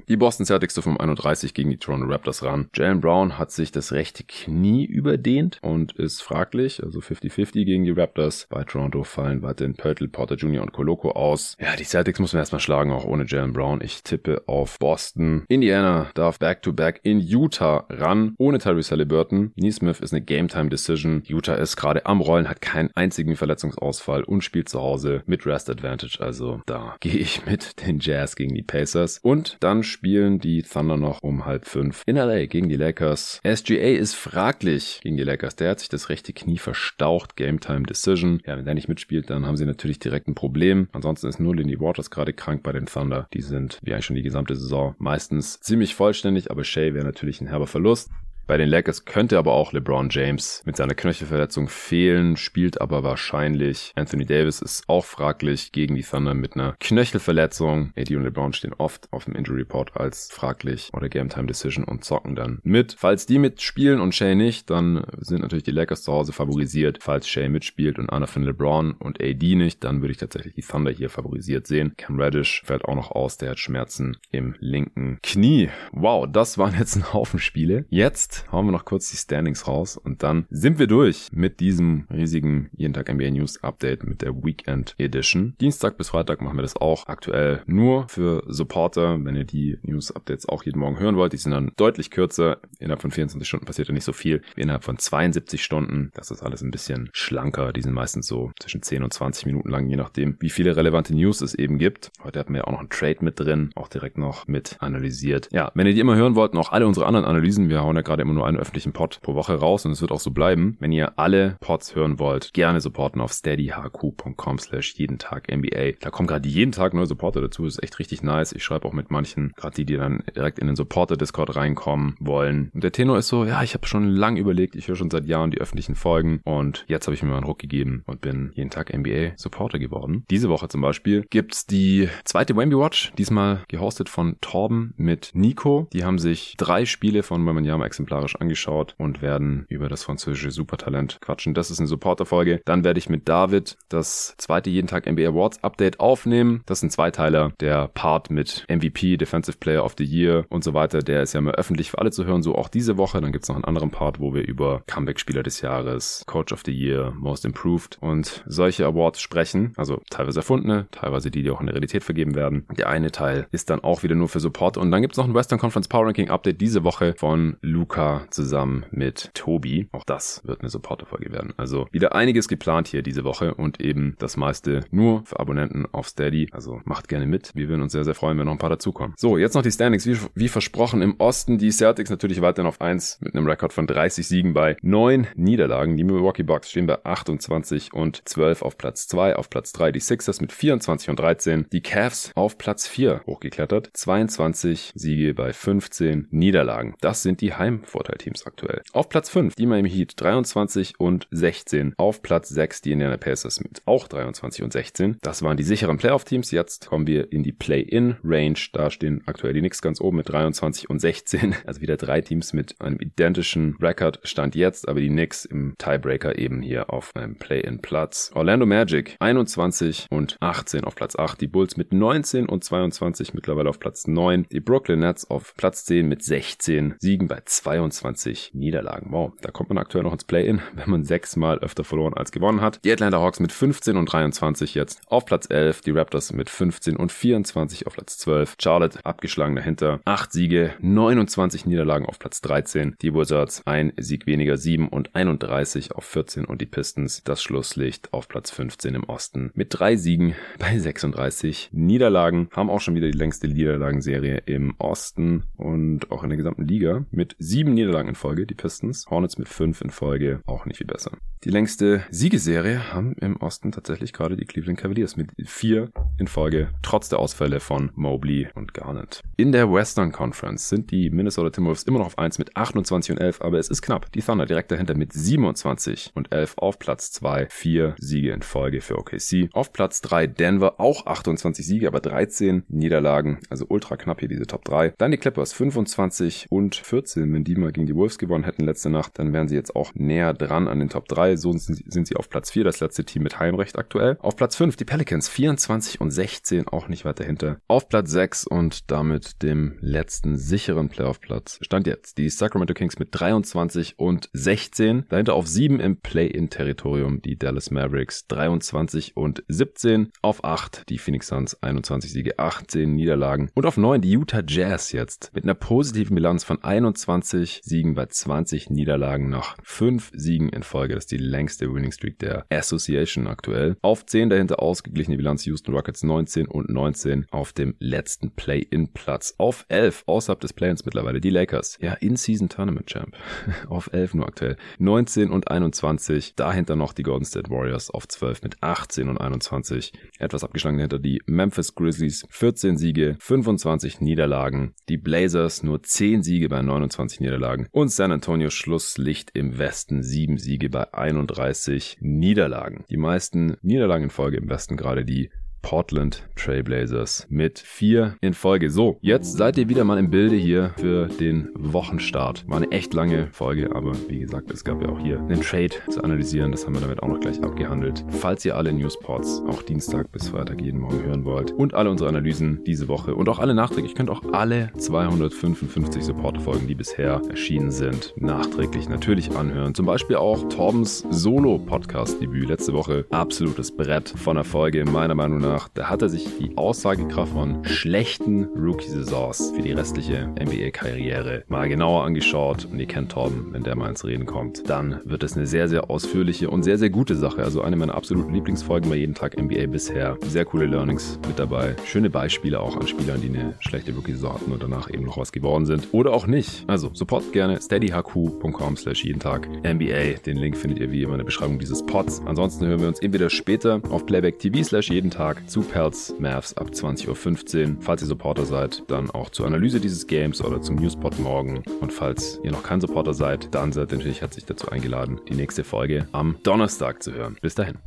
Die 0.07 0.17
Boston 0.17 0.45
Celtics 0.45 0.75
dürfen 0.75 0.93
um 0.93 0.99
31 0.99 1.53
gegen 1.53 1.69
die 1.69 1.77
Toronto 1.77 2.05
Raptors 2.05 2.43
ran. 2.43 2.69
Jalen 2.75 3.01
Brown 3.01 3.37
hat 3.37 3.51
sich 3.51 3.71
das 3.71 3.91
rechte 3.91 4.23
Knie 4.23 4.85
überdehnt 4.85 5.59
und 5.61 5.93
ist 5.93 6.21
fraglich, 6.21 6.83
also 6.83 6.99
50-50 6.99 7.65
gegen 7.65 7.85
die 7.85 7.91
Raptors. 7.91 8.47
Bei 8.49 8.63
Toronto 8.63 9.03
fallen 9.03 9.41
weiterhin 9.41 9.75
Pörtl, 9.75 10.07
Porter 10.07 10.35
Jr. 10.35 10.61
und 10.61 10.73
Koloko 10.73 11.11
aus. 11.11 11.57
Ja, 11.59 11.75
die 11.75 11.83
Celtics 11.83 12.19
muss 12.19 12.33
man 12.33 12.41
erstmal 12.41 12.59
schlagen, 12.59 12.91
auch 12.91 13.05
ohne 13.05 13.25
Jalen 13.25 13.53
Brown. 13.53 13.81
Ich 13.81 14.03
tippe 14.03 14.43
auf 14.47 14.77
Boston. 14.79 15.43
Indiana 15.47 16.09
darf 16.13 16.39
back-to-back 16.39 16.97
-back 16.97 16.99
in 17.03 17.19
Utah 17.19 17.85
ran, 17.89 18.35
ohne 18.37 18.59
Tyrese 18.59 18.91
Halliburton. 18.91 19.51
Neesmith 19.55 20.01
ist 20.01 20.13
eine 20.13 20.21
Game-Time-Decision. 20.21 21.23
Utah 21.25 21.55
ist 21.55 21.77
gerade 21.77 22.05
am 22.05 22.21
Rollen, 22.21 22.49
hat 22.49 22.61
keinen 22.61 22.91
einzigen 22.95 23.35
Verletzungsausfall 23.35 24.23
und 24.23 24.43
spielt 24.43 24.69
zu 24.69 24.79
Hause 24.79 25.23
mit 25.25 25.45
Rest 25.45 25.69
Advantage. 25.69 26.17
Also 26.19 26.61
da 26.65 26.95
gehe 26.99 27.15
ich 27.15 27.45
mit 27.45 27.85
den 27.85 27.99
Jazz 27.99 28.35
gegen 28.35 28.53
die 28.53 28.63
Pacers. 28.63 29.19
Und 29.23 29.57
dann 29.61 29.83
spielen 29.85 30.39
die 30.39 30.63
Thunder 30.63 30.97
noch 30.97 31.21
um 31.21 31.45
halb 31.45 31.65
fünf 31.65 32.03
in 32.05 32.15
LA 32.17 32.45
gegen 32.45 32.69
die 32.69 32.75
Lakers. 32.75 33.41
SGA 33.43 33.95
ist 33.95 34.15
fraglich 34.15 34.99
gegen 35.03 35.17
die 35.17 35.23
Lakers. 35.23 35.55
Der 35.55 35.71
hat 35.71 35.79
sich 35.79 35.89
das 35.89 36.09
rechte 36.09 36.33
Knie 36.33 36.57
verstaucht. 36.57 37.35
Game 37.35 37.59
Time 37.59 37.83
Decision. 37.83 38.41
Ja, 38.45 38.57
wenn 38.57 38.65
der 38.65 38.73
nicht 38.73 38.89
mitspielt, 38.89 39.29
dann 39.29 39.45
haben 39.45 39.57
sie 39.57 39.65
natürlich 39.65 39.99
direkt 39.99 40.27
ein 40.27 40.35
Problem. 40.35 40.89
Ansonsten 40.91 41.27
ist 41.27 41.39
nur 41.39 41.55
Lindy 41.55 41.79
Waters 41.79 42.11
gerade 42.11 42.33
krank 42.33 42.63
bei 42.63 42.71
den 42.71 42.85
Thunder. 42.85 43.27
Die 43.33 43.41
sind, 43.41 43.79
wie 43.83 43.93
eigentlich 43.93 44.05
schon 44.05 44.15
die 44.15 44.21
gesamte 44.21 44.55
Saison, 44.55 44.95
meistens 44.97 45.59
ziemlich 45.59 45.95
vollständig, 45.95 46.51
aber 46.51 46.63
Shea 46.63 46.93
wäre 46.93 47.05
natürlich 47.05 47.41
ein 47.41 47.47
herber 47.47 47.67
Verlust. 47.67 48.09
Bei 48.47 48.57
den 48.57 48.69
Lakers 48.69 49.05
könnte 49.05 49.39
aber 49.39 49.53
auch 49.53 49.73
LeBron 49.73 50.09
James 50.11 50.61
mit 50.65 50.75
seiner 50.75 50.93
Knöchelverletzung 50.93 51.67
fehlen, 51.67 52.37
spielt 52.37 52.79
aber 52.79 53.01
wahrscheinlich. 53.01 53.91
Anthony 53.95 54.25
Davis 54.25 54.61
ist 54.61 54.83
auch 54.87 55.03
fraglich 55.03 55.71
gegen 55.71 55.95
die 55.95 56.03
Thunder 56.03 56.35
mit 56.35 56.53
einer 56.53 56.75
Knöchelverletzung. 56.79 57.91
AD 57.97 58.15
und 58.15 58.23
LeBron 58.23 58.53
stehen 58.53 58.73
oft 58.77 59.11
auf 59.11 59.25
dem 59.25 59.33
Injury 59.35 59.61
Report 59.61 59.97
als 59.97 60.29
fraglich 60.31 60.91
oder 60.93 61.09
Game 61.09 61.29
Time 61.29 61.47
Decision 61.47 61.85
und 61.85 62.03
zocken 62.03 62.35
dann 62.35 62.59
mit. 62.61 62.95
Falls 62.99 63.25
die 63.25 63.39
mitspielen 63.39 63.99
und 63.99 64.13
Shay 64.13 64.35
nicht, 64.35 64.69
dann 64.69 65.07
sind 65.17 65.41
natürlich 65.41 65.63
die 65.63 65.71
Lakers 65.71 66.03
zu 66.03 66.13
Hause 66.13 66.31
favorisiert. 66.31 66.99
Falls 67.01 67.27
Shay 67.27 67.49
mitspielt 67.49 67.97
und 67.97 68.11
einer 68.11 68.27
von 68.27 68.43
LeBron 68.43 68.91
und 68.93 69.19
AD 69.23 69.55
nicht, 69.55 69.83
dann 69.83 70.01
würde 70.01 70.11
ich 70.11 70.17
tatsächlich 70.17 70.53
die 70.53 70.61
Thunder 70.61 70.91
hier 70.91 71.09
favorisiert 71.09 71.65
sehen. 71.65 71.93
Cam 71.97 72.19
Reddish 72.19 72.61
fällt 72.63 72.85
auch 72.85 72.95
noch 72.95 73.09
aus, 73.09 73.37
der 73.37 73.51
hat 73.51 73.59
Schmerzen 73.59 74.17
im 74.29 74.55
linken 74.59 75.17
Knie. 75.23 75.69
Wow, 75.91 76.27
das 76.31 76.59
waren 76.59 76.75
jetzt 76.77 76.95
ein 76.95 77.11
Haufen 77.11 77.39
Spiele. 77.39 77.85
Jetzt 77.89 78.34
hauen 78.51 78.65
wir 78.65 78.71
noch 78.71 78.85
kurz 78.85 79.09
die 79.11 79.17
Standings 79.17 79.67
raus 79.67 79.97
und 79.97 80.23
dann 80.23 80.45
sind 80.49 80.79
wir 80.79 80.87
durch 80.87 81.29
mit 81.31 81.59
diesem 81.59 82.07
riesigen 82.13 82.69
jeden 82.75 82.93
Tag 82.93 83.13
NBA 83.13 83.31
News 83.31 83.63
Update 83.63 84.03
mit 84.03 84.21
der 84.21 84.35
Weekend 84.43 84.95
Edition. 84.97 85.55
Dienstag 85.61 85.97
bis 85.97 86.09
Freitag 86.09 86.41
machen 86.41 86.57
wir 86.57 86.61
das 86.61 86.75
auch 86.75 87.07
aktuell 87.07 87.61
nur 87.65 88.07
für 88.09 88.43
Supporter. 88.47 89.23
Wenn 89.23 89.35
ihr 89.35 89.43
die 89.43 89.77
News 89.83 90.11
Updates 90.11 90.47
auch 90.47 90.63
jeden 90.63 90.79
Morgen 90.79 90.99
hören 90.99 91.15
wollt, 91.15 91.33
die 91.33 91.37
sind 91.37 91.51
dann 91.51 91.71
deutlich 91.77 92.11
kürzer. 92.11 92.57
Innerhalb 92.79 93.01
von 93.01 93.11
24 93.11 93.47
Stunden 93.47 93.65
passiert 93.65 93.87
ja 93.87 93.93
nicht 93.93 94.03
so 94.03 94.13
viel 94.13 94.41
wie 94.55 94.61
innerhalb 94.61 94.83
von 94.83 94.97
72 94.97 95.63
Stunden. 95.63 96.11
Das 96.13 96.31
ist 96.31 96.43
alles 96.43 96.61
ein 96.61 96.71
bisschen 96.71 97.09
schlanker. 97.13 97.73
Die 97.73 97.81
sind 97.81 97.93
meistens 97.93 98.27
so 98.27 98.51
zwischen 98.59 98.81
10 98.81 99.03
und 99.03 99.13
20 99.13 99.45
Minuten 99.45 99.69
lang, 99.69 99.87
je 99.87 99.95
nachdem, 99.95 100.37
wie 100.39 100.49
viele 100.49 100.75
relevante 100.75 101.15
News 101.15 101.41
es 101.41 101.53
eben 101.53 101.77
gibt. 101.77 102.11
Heute 102.23 102.39
hatten 102.39 102.53
wir 102.53 102.67
auch 102.67 102.71
noch 102.71 102.79
einen 102.79 102.89
Trade 102.89 103.17
mit 103.21 103.39
drin, 103.39 103.71
auch 103.75 103.87
direkt 103.87 104.17
noch 104.17 104.47
mit 104.47 104.77
analysiert. 104.79 105.49
Ja, 105.51 105.71
wenn 105.75 105.87
ihr 105.87 105.93
die 105.93 105.99
immer 105.99 106.15
hören 106.15 106.35
wollt, 106.35 106.53
noch 106.53 106.71
alle 106.71 106.87
unsere 106.87 107.05
anderen 107.05 107.25
Analysen, 107.25 107.69
wir 107.69 107.81
hauen 107.81 107.95
ja 107.95 108.01
gerade 108.01 108.21
immer 108.25 108.33
nur 108.33 108.47
einen 108.47 108.57
öffentlichen 108.57 108.91
Pod 108.91 109.19
pro 109.21 109.35
Woche 109.35 109.55
raus 109.55 109.85
und 109.85 109.91
es 109.91 110.01
wird 110.01 110.11
auch 110.11 110.19
so 110.19 110.31
bleiben. 110.31 110.75
Wenn 110.79 110.91
ihr 110.91 111.17
alle 111.17 111.57
Pods 111.61 111.95
hören 111.95 112.19
wollt, 112.19 112.53
gerne 112.53 112.81
supporten 112.81 113.21
auf 113.21 113.31
steadyhq.com 113.31 114.59
slash 114.59 114.95
jeden 114.95 115.19
Tag 115.19 115.47
NBA. 115.49 115.93
Da 116.01 116.09
kommen 116.09 116.27
gerade 116.27 116.49
jeden 116.49 116.71
Tag 116.71 116.93
neue 116.93 117.05
Supporter 117.05 117.41
dazu. 117.41 117.63
Das 117.65 117.75
ist 117.75 117.83
echt 117.83 117.99
richtig 117.99 118.23
nice. 118.23 118.51
Ich 118.51 118.63
schreibe 118.63 118.87
auch 118.87 118.93
mit 118.93 119.11
manchen, 119.11 119.53
gerade 119.55 119.75
die, 119.75 119.85
die 119.85 119.97
dann 119.97 120.23
direkt 120.35 120.59
in 120.59 120.67
den 120.67 120.75
Supporter-Discord 120.75 121.55
reinkommen 121.55 122.15
wollen. 122.19 122.71
Und 122.73 122.83
der 122.83 122.91
Tenor 122.91 123.17
ist 123.17 123.27
so, 123.27 123.45
ja, 123.45 123.61
ich 123.63 123.73
habe 123.73 123.87
schon 123.87 124.09
lange 124.09 124.39
überlegt, 124.39 124.75
ich 124.75 124.87
höre 124.87 124.95
schon 124.95 125.11
seit 125.11 125.25
Jahren 125.25 125.51
die 125.51 125.59
öffentlichen 125.59 125.95
Folgen 125.95 126.41
und 126.43 126.85
jetzt 126.87 127.07
habe 127.07 127.13
ich 127.13 127.23
mir 127.23 127.29
mal 127.29 127.37
einen 127.37 127.45
Ruck 127.45 127.59
gegeben 127.59 128.03
und 128.07 128.21
bin 128.21 128.51
jeden 128.55 128.69
Tag 128.69 128.95
NBA 128.95 129.33
Supporter 129.37 129.79
geworden. 129.79 130.25
Diese 130.29 130.49
Woche 130.49 130.67
zum 130.67 130.81
Beispiel 130.81 131.25
gibt's 131.29 131.65
die 131.65 132.09
zweite 132.23 132.55
Wemby 132.55 132.77
Watch, 132.77 133.13
diesmal 133.17 133.63
gehostet 133.67 134.09
von 134.09 134.37
Torben 134.41 134.93
mit 134.97 135.31
Nico. 135.33 135.87
Die 135.93 136.03
haben 136.03 136.19
sich 136.19 136.55
drei 136.57 136.85
Spiele 136.85 137.23
von 137.23 137.45
Wembanyama 137.45 137.85
exemplarisch 137.85 138.14
exemplarisch 138.15 138.35
angeschaut 138.39 138.95
und 138.97 139.21
werden 139.21 139.65
über 139.67 139.89
das 139.89 140.03
französische 140.03 140.51
Supertalent 140.51 141.19
quatschen. 141.21 141.53
Das 141.53 141.69
ist 141.69 141.79
eine 141.79 141.87
Supporterfolge. 141.87 142.61
Dann 142.65 142.83
werde 142.83 142.97
ich 142.97 143.09
mit 143.09 143.27
David 143.27 143.77
das 143.89 144.35
zweite 144.37 144.69
jeden 144.69 144.87
Tag 144.87 145.05
NBA 145.05 145.29
Awards 145.29 145.63
Update 145.63 145.99
aufnehmen. 145.99 146.61
Das 146.65 146.79
ist 146.79 146.83
ein 146.83 146.89
Zweiteiler. 146.89 147.51
Der 147.59 147.89
Part 147.89 148.29
mit 148.29 148.65
MVP, 148.69 149.17
Defensive 149.17 149.57
Player 149.57 149.83
of 149.83 149.95
the 149.97 150.05
Year 150.05 150.45
und 150.49 150.63
so 150.63 150.73
weiter, 150.73 150.99
der 150.99 151.23
ist 151.23 151.33
ja 151.33 151.39
immer 151.39 151.51
öffentlich 151.51 151.91
für 151.91 151.99
alle 151.99 152.11
zu 152.11 152.25
hören, 152.25 152.41
so 152.41 152.55
auch 152.55 152.69
diese 152.69 152.97
Woche. 152.97 153.19
Dann 153.19 153.31
gibt 153.31 153.43
es 153.43 153.49
noch 153.49 153.55
einen 153.55 153.65
anderen 153.65 153.91
Part, 153.91 154.19
wo 154.19 154.33
wir 154.33 154.47
über 154.47 154.83
Comeback-Spieler 154.87 155.43
des 155.43 155.61
Jahres, 155.61 156.23
Coach 156.25 156.53
of 156.53 156.63
the 156.65 156.71
Year, 156.71 157.13
Most 157.17 157.43
Improved 157.45 157.97
und 158.01 158.43
solche 158.45 158.85
Awards 158.85 159.19
sprechen. 159.19 159.73
Also 159.75 160.01
teilweise 160.09 160.39
erfundene, 160.39 160.87
teilweise 160.91 161.31
die, 161.31 161.43
die 161.43 161.51
auch 161.51 161.59
in 161.59 161.67
der 161.67 161.75
Realität 161.75 162.03
vergeben 162.03 162.35
werden. 162.35 162.65
Der 162.77 162.87
eine 162.87 163.11
Teil 163.11 163.47
ist 163.51 163.69
dann 163.69 163.83
auch 163.83 164.03
wieder 164.03 164.15
nur 164.15 164.29
für 164.29 164.39
Support. 164.39 164.77
Und 164.77 164.91
dann 164.91 165.01
gibt 165.01 165.13
es 165.13 165.17
noch 165.17 165.25
ein 165.25 165.33
Western 165.33 165.59
Conference 165.59 165.87
Power 165.87 166.05
Ranking 166.05 166.29
Update 166.29 166.61
diese 166.61 166.83
Woche 166.83 167.13
von 167.17 167.57
Luca 167.61 168.04
zusammen 168.29 168.85
mit 168.91 169.31
Tobi. 169.33 169.87
Auch 169.91 170.03
das 170.03 170.41
wird 170.45 170.61
eine 170.61 170.69
Supporter-Folge 170.69 171.31
werden. 171.31 171.53
Also 171.57 171.87
wieder 171.91 172.15
einiges 172.15 172.47
geplant 172.47 172.87
hier 172.87 173.01
diese 173.01 173.23
Woche 173.23 173.53
und 173.53 173.81
eben 173.81 174.15
das 174.19 174.37
meiste 174.37 174.85
nur 174.91 175.23
für 175.25 175.39
Abonnenten 175.39 175.85
auf 175.91 176.07
Steady. 176.07 176.49
Also 176.51 176.81
macht 176.85 177.07
gerne 177.07 177.25
mit. 177.25 177.51
Wir 177.55 177.69
würden 177.69 177.81
uns 177.81 177.91
sehr, 177.91 178.03
sehr 178.03 178.15
freuen, 178.15 178.37
wenn 178.37 178.45
noch 178.45 178.53
ein 178.53 178.57
paar 178.57 178.69
dazukommen. 178.69 179.15
So, 179.17 179.37
jetzt 179.37 179.53
noch 179.53 179.61
die 179.61 179.71
Standings. 179.71 180.05
Wie, 180.05 180.17
wie 180.33 180.49
versprochen 180.49 181.01
im 181.01 181.15
Osten 181.19 181.57
die 181.57 181.71
Celtics 181.71 182.09
natürlich 182.09 182.41
weiterhin 182.41 182.67
auf 182.67 182.81
1 182.81 183.19
mit 183.21 183.35
einem 183.35 183.47
Rekord 183.47 183.73
von 183.73 183.87
30 183.87 184.27
Siegen 184.27 184.53
bei 184.53 184.77
9 184.81 185.27
Niederlagen. 185.35 185.97
Die 185.97 186.03
Milwaukee 186.03 186.43
Bucks 186.43 186.71
stehen 186.71 186.87
bei 186.87 187.03
28 187.03 187.93
und 187.93 188.27
12 188.27 188.61
auf 188.61 188.77
Platz 188.77 189.07
2. 189.07 189.35
Auf 189.35 189.49
Platz 189.49 189.73
3 189.73 189.91
die 189.91 189.99
Sixers 189.99 190.41
mit 190.41 190.51
24 190.51 191.09
und 191.09 191.19
13. 191.19 191.67
Die 191.71 191.81
Cavs 191.81 192.31
auf 192.35 192.57
Platz 192.57 192.87
4 192.87 193.21
hochgeklettert. 193.25 193.89
22 193.93 194.93
Siege 194.95 195.33
bei 195.33 195.53
15 195.53 196.27
Niederlagen. 196.31 196.95
Das 197.01 197.23
sind 197.23 197.41
die 197.41 197.53
Heim 197.53 197.81
Vorteilteams 197.95 198.45
aktuell. 198.45 198.81
Auf 198.91 199.07
Platz 199.07 199.29
5 199.29 199.55
die 199.55 199.65
Miami 199.65 199.89
Heat 199.89 200.19
23 200.19 200.99
und 200.99 201.29
16. 201.31 201.93
Auf 201.95 202.21
Platz 202.21 202.49
6 202.49 202.81
die 202.81 202.91
Indiana 202.91 203.15
Pacers 203.15 203.61
mit 203.61 203.81
auch 203.85 204.09
23 204.09 204.63
und 204.63 204.73
16. 204.73 205.17
Das 205.21 205.43
waren 205.43 205.55
die 205.55 205.63
sicheren 205.63 205.97
Playoff-Teams. 205.97 206.51
Jetzt 206.51 206.87
kommen 206.87 207.07
wir 207.07 207.31
in 207.31 207.43
die 207.43 207.53
Play-In-Range. 207.53 208.59
Da 208.73 208.89
stehen 208.91 209.23
aktuell 209.27 209.53
die 209.53 209.61
Knicks 209.61 209.81
ganz 209.81 210.01
oben 210.01 210.17
mit 210.17 210.27
23 210.27 210.89
und 210.89 210.99
16. 210.99 211.55
Also 211.65 211.81
wieder 211.81 211.97
drei 211.97 212.21
Teams 212.21 212.53
mit 212.53 212.79
einem 212.79 212.99
identischen 212.99 213.75
Record 213.81 214.19
stand 214.23 214.55
jetzt, 214.55 214.87
aber 214.87 214.99
die 214.99 215.07
Knicks 215.07 215.45
im 215.45 215.73
Tiebreaker 215.77 216.37
eben 216.37 216.61
hier 216.61 216.91
auf 216.91 217.15
einem 217.15 217.37
Play-In-Platz. 217.37 218.31
Orlando 218.35 218.65
Magic 218.65 219.15
21 219.19 220.07
und 220.11 220.37
18 220.41 220.83
auf 220.83 220.95
Platz 220.95 221.15
8. 221.15 221.39
Die 221.39 221.47
Bulls 221.47 221.77
mit 221.77 221.93
19 221.93 222.47
und 222.47 222.63
22 222.63 223.33
mittlerweile 223.33 223.69
auf 223.69 223.79
Platz 223.79 224.05
9. 224.05 224.47
Die 224.51 224.59
Brooklyn 224.59 224.99
Nets 224.99 225.29
auf 225.29 225.55
Platz 225.55 225.85
10 225.85 226.07
mit 226.07 226.23
16 226.23 226.95
Siegen 226.99 227.27
bei 227.27 227.41
2 227.45 227.74
23 227.75 228.51
Niederlagen. 228.53 229.07
Wow, 229.11 229.33
da 229.41 229.51
kommt 229.51 229.69
man 229.69 229.77
aktuell 229.77 230.03
noch 230.03 230.13
ins 230.13 230.23
Play-In, 230.23 230.61
wenn 230.73 230.89
man 230.89 231.03
sechsmal 231.03 231.59
öfter 231.59 231.83
verloren 231.83 232.13
als 232.13 232.31
gewonnen 232.31 232.61
hat. 232.61 232.79
Die 232.83 232.91
Atlanta 232.91 233.19
Hawks 233.19 233.39
mit 233.39 233.51
15 233.51 233.97
und 233.97 234.05
23 234.05 234.75
jetzt 234.75 235.01
auf 235.07 235.25
Platz 235.25 235.47
11, 235.49 235.81
die 235.81 235.91
Raptors 235.91 236.33
mit 236.33 236.49
15 236.49 236.95
und 236.95 237.11
24 237.11 237.87
auf 237.87 237.93
Platz 237.93 238.17
12, 238.17 238.55
Charlotte 238.59 238.99
abgeschlagen 239.03 239.55
dahinter, 239.55 239.99
8 240.05 240.31
Siege, 240.31 240.73
29 240.79 241.65
Niederlagen 241.65 242.05
auf 242.05 242.19
Platz 242.19 242.41
13, 242.41 242.95
die 243.01 243.13
Wizards 243.13 243.61
ein 243.65 243.93
Sieg 243.97 244.25
weniger, 244.25 244.57
7 244.57 244.87
und 244.87 245.15
31 245.15 245.91
auf 245.93 246.05
14 246.05 246.45
und 246.45 246.61
die 246.61 246.65
Pistons 246.65 247.23
das 247.23 247.43
Schlusslicht 247.43 248.13
auf 248.13 248.27
Platz 248.27 248.51
15 248.51 248.95
im 248.95 249.03
Osten 249.03 249.51
mit 249.53 249.67
drei 249.71 249.95
Siegen 249.95 250.35
bei 250.59 250.77
36 250.77 251.69
Niederlagen, 251.73 252.47
haben 252.51 252.69
auch 252.69 252.79
schon 252.79 252.95
wieder 252.95 253.11
die 253.11 253.17
längste 253.17 253.47
Niederlagenserie 253.47 254.37
im 254.45 254.75
Osten 254.77 255.43
und 255.57 256.11
auch 256.11 256.23
in 256.23 256.29
der 256.29 256.37
gesamten 256.37 256.65
Liga 256.65 257.05
mit 257.11 257.35
sieben 257.65 257.73
Niederlagen 257.73 258.09
in 258.09 258.15
Folge, 258.15 258.45
die 258.45 258.53
Pistons, 258.53 259.07
Hornets 259.09 259.39
mit 259.39 259.49
fünf 259.49 259.81
in 259.81 259.89
Folge, 259.89 260.39
auch 260.45 260.65
nicht 260.65 260.77
viel 260.77 260.85
besser. 260.85 261.17
Die 261.43 261.51
längste 261.51 262.03
Siegeserie 262.09 262.91
haben 262.91 263.13
im 263.21 263.37
Osten 263.37 263.71
tatsächlich 263.71 264.13
gerade 264.13 264.35
die 264.35 264.45
Cleveland 264.45 264.79
Cavaliers 264.79 265.15
mit 265.15 265.29
vier 265.45 265.91
in 266.17 266.27
Folge, 266.27 266.69
trotz 266.81 267.09
der 267.09 267.19
Ausfälle 267.19 267.59
von 267.59 267.91
Mobley 267.93 268.47
und 268.55 268.73
Garnett. 268.73 269.21
In 269.37 269.51
der 269.51 269.71
Western 269.71 270.11
Conference 270.11 270.69
sind 270.69 270.89
die 270.89 271.11
Minnesota 271.11 271.51
Timberwolves 271.51 271.83
immer 271.83 271.99
noch 271.99 272.07
auf 272.07 272.17
1 272.17 272.39
mit 272.39 272.55
28 272.55 273.11
und 273.11 273.17
11, 273.19 273.41
aber 273.41 273.59
es 273.59 273.69
ist 273.69 273.83
knapp. 273.83 274.11
Die 274.13 274.21
Thunder 274.21 274.47
direkt 274.47 274.71
dahinter 274.71 274.95
mit 274.95 275.13
27 275.13 276.11
und 276.15 276.33
11 276.33 276.57
auf 276.57 276.79
Platz 276.79 277.11
2, 277.11 277.47
vier 277.49 277.95
Siege 277.99 278.31
in 278.31 278.41
Folge 278.41 278.81
für 278.81 278.97
OKC. 278.97 279.49
Auf 279.53 279.71
Platz 279.71 280.01
3 280.01 280.25
Denver 280.25 280.79
auch 280.79 281.05
28 281.05 281.65
Siege, 281.65 281.87
aber 281.87 281.99
13 281.99 282.63
Niederlagen, 282.69 283.39
also 283.49 283.65
ultra 283.69 283.97
knapp 283.97 284.19
hier 284.19 284.29
diese 284.29 284.47
Top 284.47 284.65
3. 284.65 284.93
Dann 284.97 285.11
die 285.11 285.17
Clippers 285.17 285.53
25 285.53 286.47
und 286.49 286.75
14, 286.75 287.31
wenn 287.33 287.43
die 287.43 287.54
mal 287.61 287.71
gegen 287.71 287.87
die 287.87 287.95
Wolves 287.95 288.17
gewonnen 288.17 288.43
hätten 288.43 288.65
letzte 288.65 288.89
Nacht, 288.89 289.17
dann 289.19 289.33
wären 289.33 289.47
sie 289.47 289.55
jetzt 289.55 289.75
auch 289.75 289.93
näher 289.95 290.33
dran 290.33 290.67
an 290.67 290.79
den 290.79 290.89
Top 290.89 291.07
3. 291.07 291.35
So 291.37 291.53
sind 291.53 292.07
sie 292.07 292.15
auf 292.15 292.29
Platz 292.29 292.51
4, 292.51 292.63
das 292.63 292.79
letzte 292.79 293.05
Team 293.05 293.23
mit 293.23 293.39
Heimrecht 293.39 293.77
aktuell. 293.77 294.17
Auf 294.19 294.35
Platz 294.35 294.55
5 294.55 294.75
die 294.75 294.85
Pelicans 294.85 295.29
24 295.29 296.01
und 296.01 296.11
16, 296.11 296.67
auch 296.67 296.87
nicht 296.87 297.05
weit 297.05 297.19
dahinter. 297.19 297.57
Auf 297.67 297.89
Platz 297.89 298.11
6 298.11 298.47
und 298.47 298.91
damit 298.91 299.41
dem 299.43 299.77
letzten 299.79 300.37
sicheren 300.37 300.89
Playoff-Platz 300.89 301.59
stand 301.61 301.87
jetzt 301.87 302.17
die 302.17 302.29
Sacramento 302.29 302.73
Kings 302.73 302.99
mit 302.99 303.09
23 303.11 303.97
und 303.97 304.29
16. 304.33 305.05
Dahinter 305.09 305.33
auf 305.33 305.47
7 305.47 305.79
im 305.79 305.97
Play-In-Territorium 305.97 307.21
die 307.21 307.37
Dallas 307.37 307.71
Mavericks 307.71 308.27
23 308.27 309.15
und 309.15 309.43
17. 309.47 310.11
Auf 310.21 310.43
8 310.43 310.89
die 310.89 310.97
Phoenix 310.97 311.27
Suns 311.27 311.61
21 311.61 312.11
Siege, 312.11 312.39
18 312.39 312.95
Niederlagen. 312.95 313.49
Und 313.53 313.65
auf 313.65 313.77
9 313.77 314.01
die 314.01 314.11
Utah 314.11 314.43
Jazz 314.45 314.91
jetzt 314.91 315.31
mit 315.33 315.43
einer 315.43 315.53
positiven 315.53 316.15
Bilanz 316.15 316.43
von 316.43 316.63
21 316.63 317.44
Siegen 317.63 317.95
bei 317.95 318.05
20 318.05 318.69
Niederlagen 318.69 319.29
nach 319.29 319.55
5 319.63 320.11
Siegen 320.13 320.49
in 320.49 320.63
Folge. 320.63 320.95
Das 320.95 321.03
ist 321.03 321.11
die 321.11 321.17
längste 321.17 321.73
Winning 321.73 321.91
Streak 321.91 322.19
der 322.19 322.45
Association 322.49 323.27
aktuell. 323.27 323.77
Auf 323.81 324.05
10 324.05 324.29
dahinter 324.29 324.59
ausgeglichene 324.59 325.17
Bilanz 325.17 325.45
Houston 325.45 325.73
Rockets 325.73 326.03
19 326.03 326.47
und 326.47 326.69
19 326.69 327.27
auf 327.31 327.53
dem 327.53 327.75
letzten 327.79 328.31
Play-In-Platz. 328.35 329.35
Auf 329.37 329.65
11 329.69 330.03
außerhalb 330.07 330.39
des 330.39 330.53
Play-Ins 330.53 330.85
mittlerweile 330.85 331.21
die 331.21 331.29
Lakers. 331.29 331.77
Ja, 331.79 331.93
In-Season 331.93 332.49
Tournament 332.49 332.87
Champ. 332.87 333.15
auf 333.69 333.91
11 333.93 334.15
nur 334.15 334.27
aktuell. 334.27 334.57
19 334.79 335.29
und 335.29 335.49
21. 335.49 336.35
Dahinter 336.35 336.75
noch 336.75 336.93
die 336.93 337.03
Golden 337.03 337.25
State 337.25 337.49
Warriors 337.49 337.89
auf 337.89 338.07
12 338.07 338.41
mit 338.43 338.57
18 338.61 339.09
und 339.09 339.19
21. 339.19 339.93
Etwas 340.19 340.43
abgeschlagen 340.43 340.77
dahinter 340.77 340.99
die 340.99 341.21
Memphis 341.25 341.75
Grizzlies. 341.75 342.25
14 342.29 342.77
Siege, 342.77 343.15
25 343.19 344.01
Niederlagen. 344.01 344.73
Die 344.89 344.97
Blazers 344.97 345.63
nur 345.63 345.83
10 345.83 346.23
Siege 346.23 346.49
bei 346.49 346.61
29 346.61 347.19
Niederlagen. 347.19 347.34
Und 347.71 347.89
San 347.89 348.11
Antonio 348.11 348.49
Schlusslicht 348.49 349.31
im 349.33 349.57
Westen. 349.57 350.03
7 350.03 350.37
Siege 350.37 350.69
bei 350.69 350.93
31 350.93 351.97
Niederlagen. 351.99 352.85
Die 352.89 352.97
meisten 352.97 353.57
Niederlagen 353.61 354.05
in 354.05 354.09
Folge 354.09 354.37
im 354.37 354.49
Westen 354.49 354.77
gerade 354.77 355.05
die 355.05 355.29
Portland 355.65 356.29
Trailblazers 356.35 357.25
mit 357.31 357.57
vier 357.57 358.17
in 358.21 358.35
Folge. 358.35 358.69
So, 358.69 358.99
jetzt 359.01 359.35
seid 359.35 359.57
ihr 359.57 359.67
wieder 359.67 359.83
mal 359.83 359.97
im 359.97 360.11
Bilde 360.11 360.35
hier 360.35 360.75
für 360.77 361.07
den 361.07 361.49
Wochenstart. 361.55 362.47
War 362.47 362.57
eine 362.57 362.69
echt 362.69 362.93
lange 362.93 363.29
Folge, 363.31 363.75
aber 363.75 363.93
wie 364.07 364.19
gesagt, 364.19 364.51
es 364.51 364.63
gab 364.63 364.83
ja 364.83 364.89
auch 364.89 364.99
hier 364.99 365.19
einen 365.21 365.41
Trade 365.41 365.71
zu 365.89 366.03
analysieren. 366.03 366.51
Das 366.51 366.67
haben 366.67 366.75
wir 366.75 366.81
damit 366.81 367.01
auch 367.01 367.07
noch 367.07 367.19
gleich 367.19 367.43
abgehandelt. 367.43 368.05
Falls 368.09 368.45
ihr 368.45 368.55
alle 368.55 368.71
Newsports 368.73 369.41
auch 369.47 369.63
Dienstag 369.63 370.11
bis 370.11 370.29
Freitag 370.29 370.61
jeden 370.61 370.81
Morgen 370.81 371.03
hören 371.03 371.25
wollt 371.25 371.51
und 371.51 371.73
alle 371.73 371.89
unsere 371.89 372.09
Analysen 372.09 372.63
diese 372.67 372.87
Woche 372.87 373.15
und 373.15 373.27
auch 373.27 373.39
alle 373.39 373.55
nachträglich, 373.55 373.95
könnt 373.95 374.11
auch 374.11 374.21
alle 374.33 374.71
255 374.77 376.03
Supporter-Folgen, 376.03 376.67
die 376.67 376.75
bisher 376.75 377.23
erschienen 377.27 377.71
sind, 377.71 378.13
nachträglich 378.17 378.87
natürlich 378.87 379.35
anhören. 379.35 379.73
Zum 379.73 379.87
Beispiel 379.87 380.17
auch 380.17 380.47
Torbens 380.47 381.07
Solo-Podcast-Debüt 381.09 382.49
letzte 382.49 382.73
Woche. 382.73 383.05
Absolutes 383.09 383.75
Brett 383.75 384.09
von 384.15 384.35
der 384.35 384.45
Folge, 384.45 384.85
meiner 384.85 385.15
Meinung 385.15 385.39
nach 385.39 385.54
nach, 385.55 385.69
da 385.69 385.89
hat 385.89 386.01
er 386.01 386.09
sich 386.09 386.25
die 386.37 386.57
Aussagekraft 386.57 387.31
von 387.31 387.63
schlechten 387.63 388.43
Rookie-Saisons 388.55 389.53
für 389.55 389.61
die 389.61 389.71
restliche 389.71 390.27
NBA-Karriere 390.27 391.43
mal 391.47 391.69
genauer 391.69 392.03
angeschaut. 392.03 392.67
Und 392.69 392.79
ihr 392.79 392.87
kennt 392.87 393.13
Torben, 393.13 393.53
wenn 393.53 393.63
der 393.63 393.75
mal 393.75 393.89
ins 393.89 394.03
Reden 394.03 394.25
kommt, 394.25 394.69
dann 394.69 394.99
wird 395.05 395.23
es 395.23 395.37
eine 395.37 395.47
sehr, 395.47 395.69
sehr 395.69 395.89
ausführliche 395.89 396.49
und 396.49 396.63
sehr, 396.63 396.77
sehr 396.77 396.89
gute 396.89 397.15
Sache. 397.15 397.43
Also 397.43 397.61
eine 397.61 397.77
meiner 397.77 397.95
absoluten 397.95 398.33
Lieblingsfolgen 398.33 398.89
bei 398.89 398.97
jeden 398.97 399.15
Tag 399.15 399.41
NBA 399.41 399.67
bisher. 399.67 400.17
Sehr 400.27 400.43
coole 400.43 400.65
Learnings 400.65 401.19
mit 401.25 401.39
dabei. 401.39 401.75
Schöne 401.85 402.09
Beispiele 402.09 402.59
auch 402.59 402.75
an 402.75 402.87
Spielern, 402.87 403.21
die 403.21 403.29
eine 403.29 403.53
schlechte 403.59 403.93
Rookie-Saison 403.93 404.33
hatten 404.33 404.51
und 404.51 404.61
danach 404.61 404.89
eben 404.89 405.05
noch 405.05 405.17
was 405.17 405.31
geworden 405.31 405.65
sind. 405.65 405.87
Oder 405.93 406.11
auch 406.11 406.27
nicht. 406.27 406.65
Also 406.67 406.89
support 406.93 407.31
gerne 407.31 407.61
steadyhq.com 407.61 408.75
slash 408.75 409.05
jeden 409.05 409.21
Tag 409.21 409.47
NBA. 409.63 410.19
Den 410.25 410.37
Link 410.37 410.57
findet 410.57 410.79
ihr 410.79 410.91
wie 410.91 411.03
immer 411.03 411.13
in 411.13 411.19
der 411.19 411.25
Beschreibung 411.25 411.59
dieses 411.59 411.85
Pods. 411.85 412.21
Ansonsten 412.25 412.65
hören 412.67 412.81
wir 412.81 412.89
uns 412.89 412.99
entweder 412.99 413.29
später 413.29 413.79
auf 413.89 414.05
Playback 414.05 414.39
TV 414.39 414.61
slash 414.61 414.89
jeden 414.89 415.11
Tag 415.11 415.44
zu 415.47 415.61
Pels 415.61 416.15
Mavs 416.19 416.55
ab 416.55 416.67
20.15 416.71 417.07
Uhr. 417.07 417.77
Falls 417.81 418.01
ihr 418.01 418.07
Supporter 418.07 418.45
seid, 418.45 418.83
dann 418.87 419.09
auch 419.11 419.29
zur 419.29 419.45
Analyse 419.45 419.79
dieses 419.79 420.07
Games 420.07 420.43
oder 420.43 420.61
zum 420.61 420.75
Newspot 420.75 421.19
morgen. 421.19 421.63
Und 421.81 421.93
falls 421.93 422.39
ihr 422.43 422.51
noch 422.51 422.63
kein 422.63 422.81
Supporter 422.81 423.13
seid, 423.13 423.53
dann 423.53 423.71
seid 423.71 423.91
ihr 423.91 423.97
natürlich 423.97 424.21
herzlich 424.21 424.45
dazu 424.45 424.69
eingeladen, 424.69 425.19
die 425.29 425.35
nächste 425.35 425.63
Folge 425.63 426.07
am 426.11 426.37
Donnerstag 426.43 427.03
zu 427.03 427.13
hören. 427.13 427.37
Bis 427.41 427.55
dahin. 427.55 427.77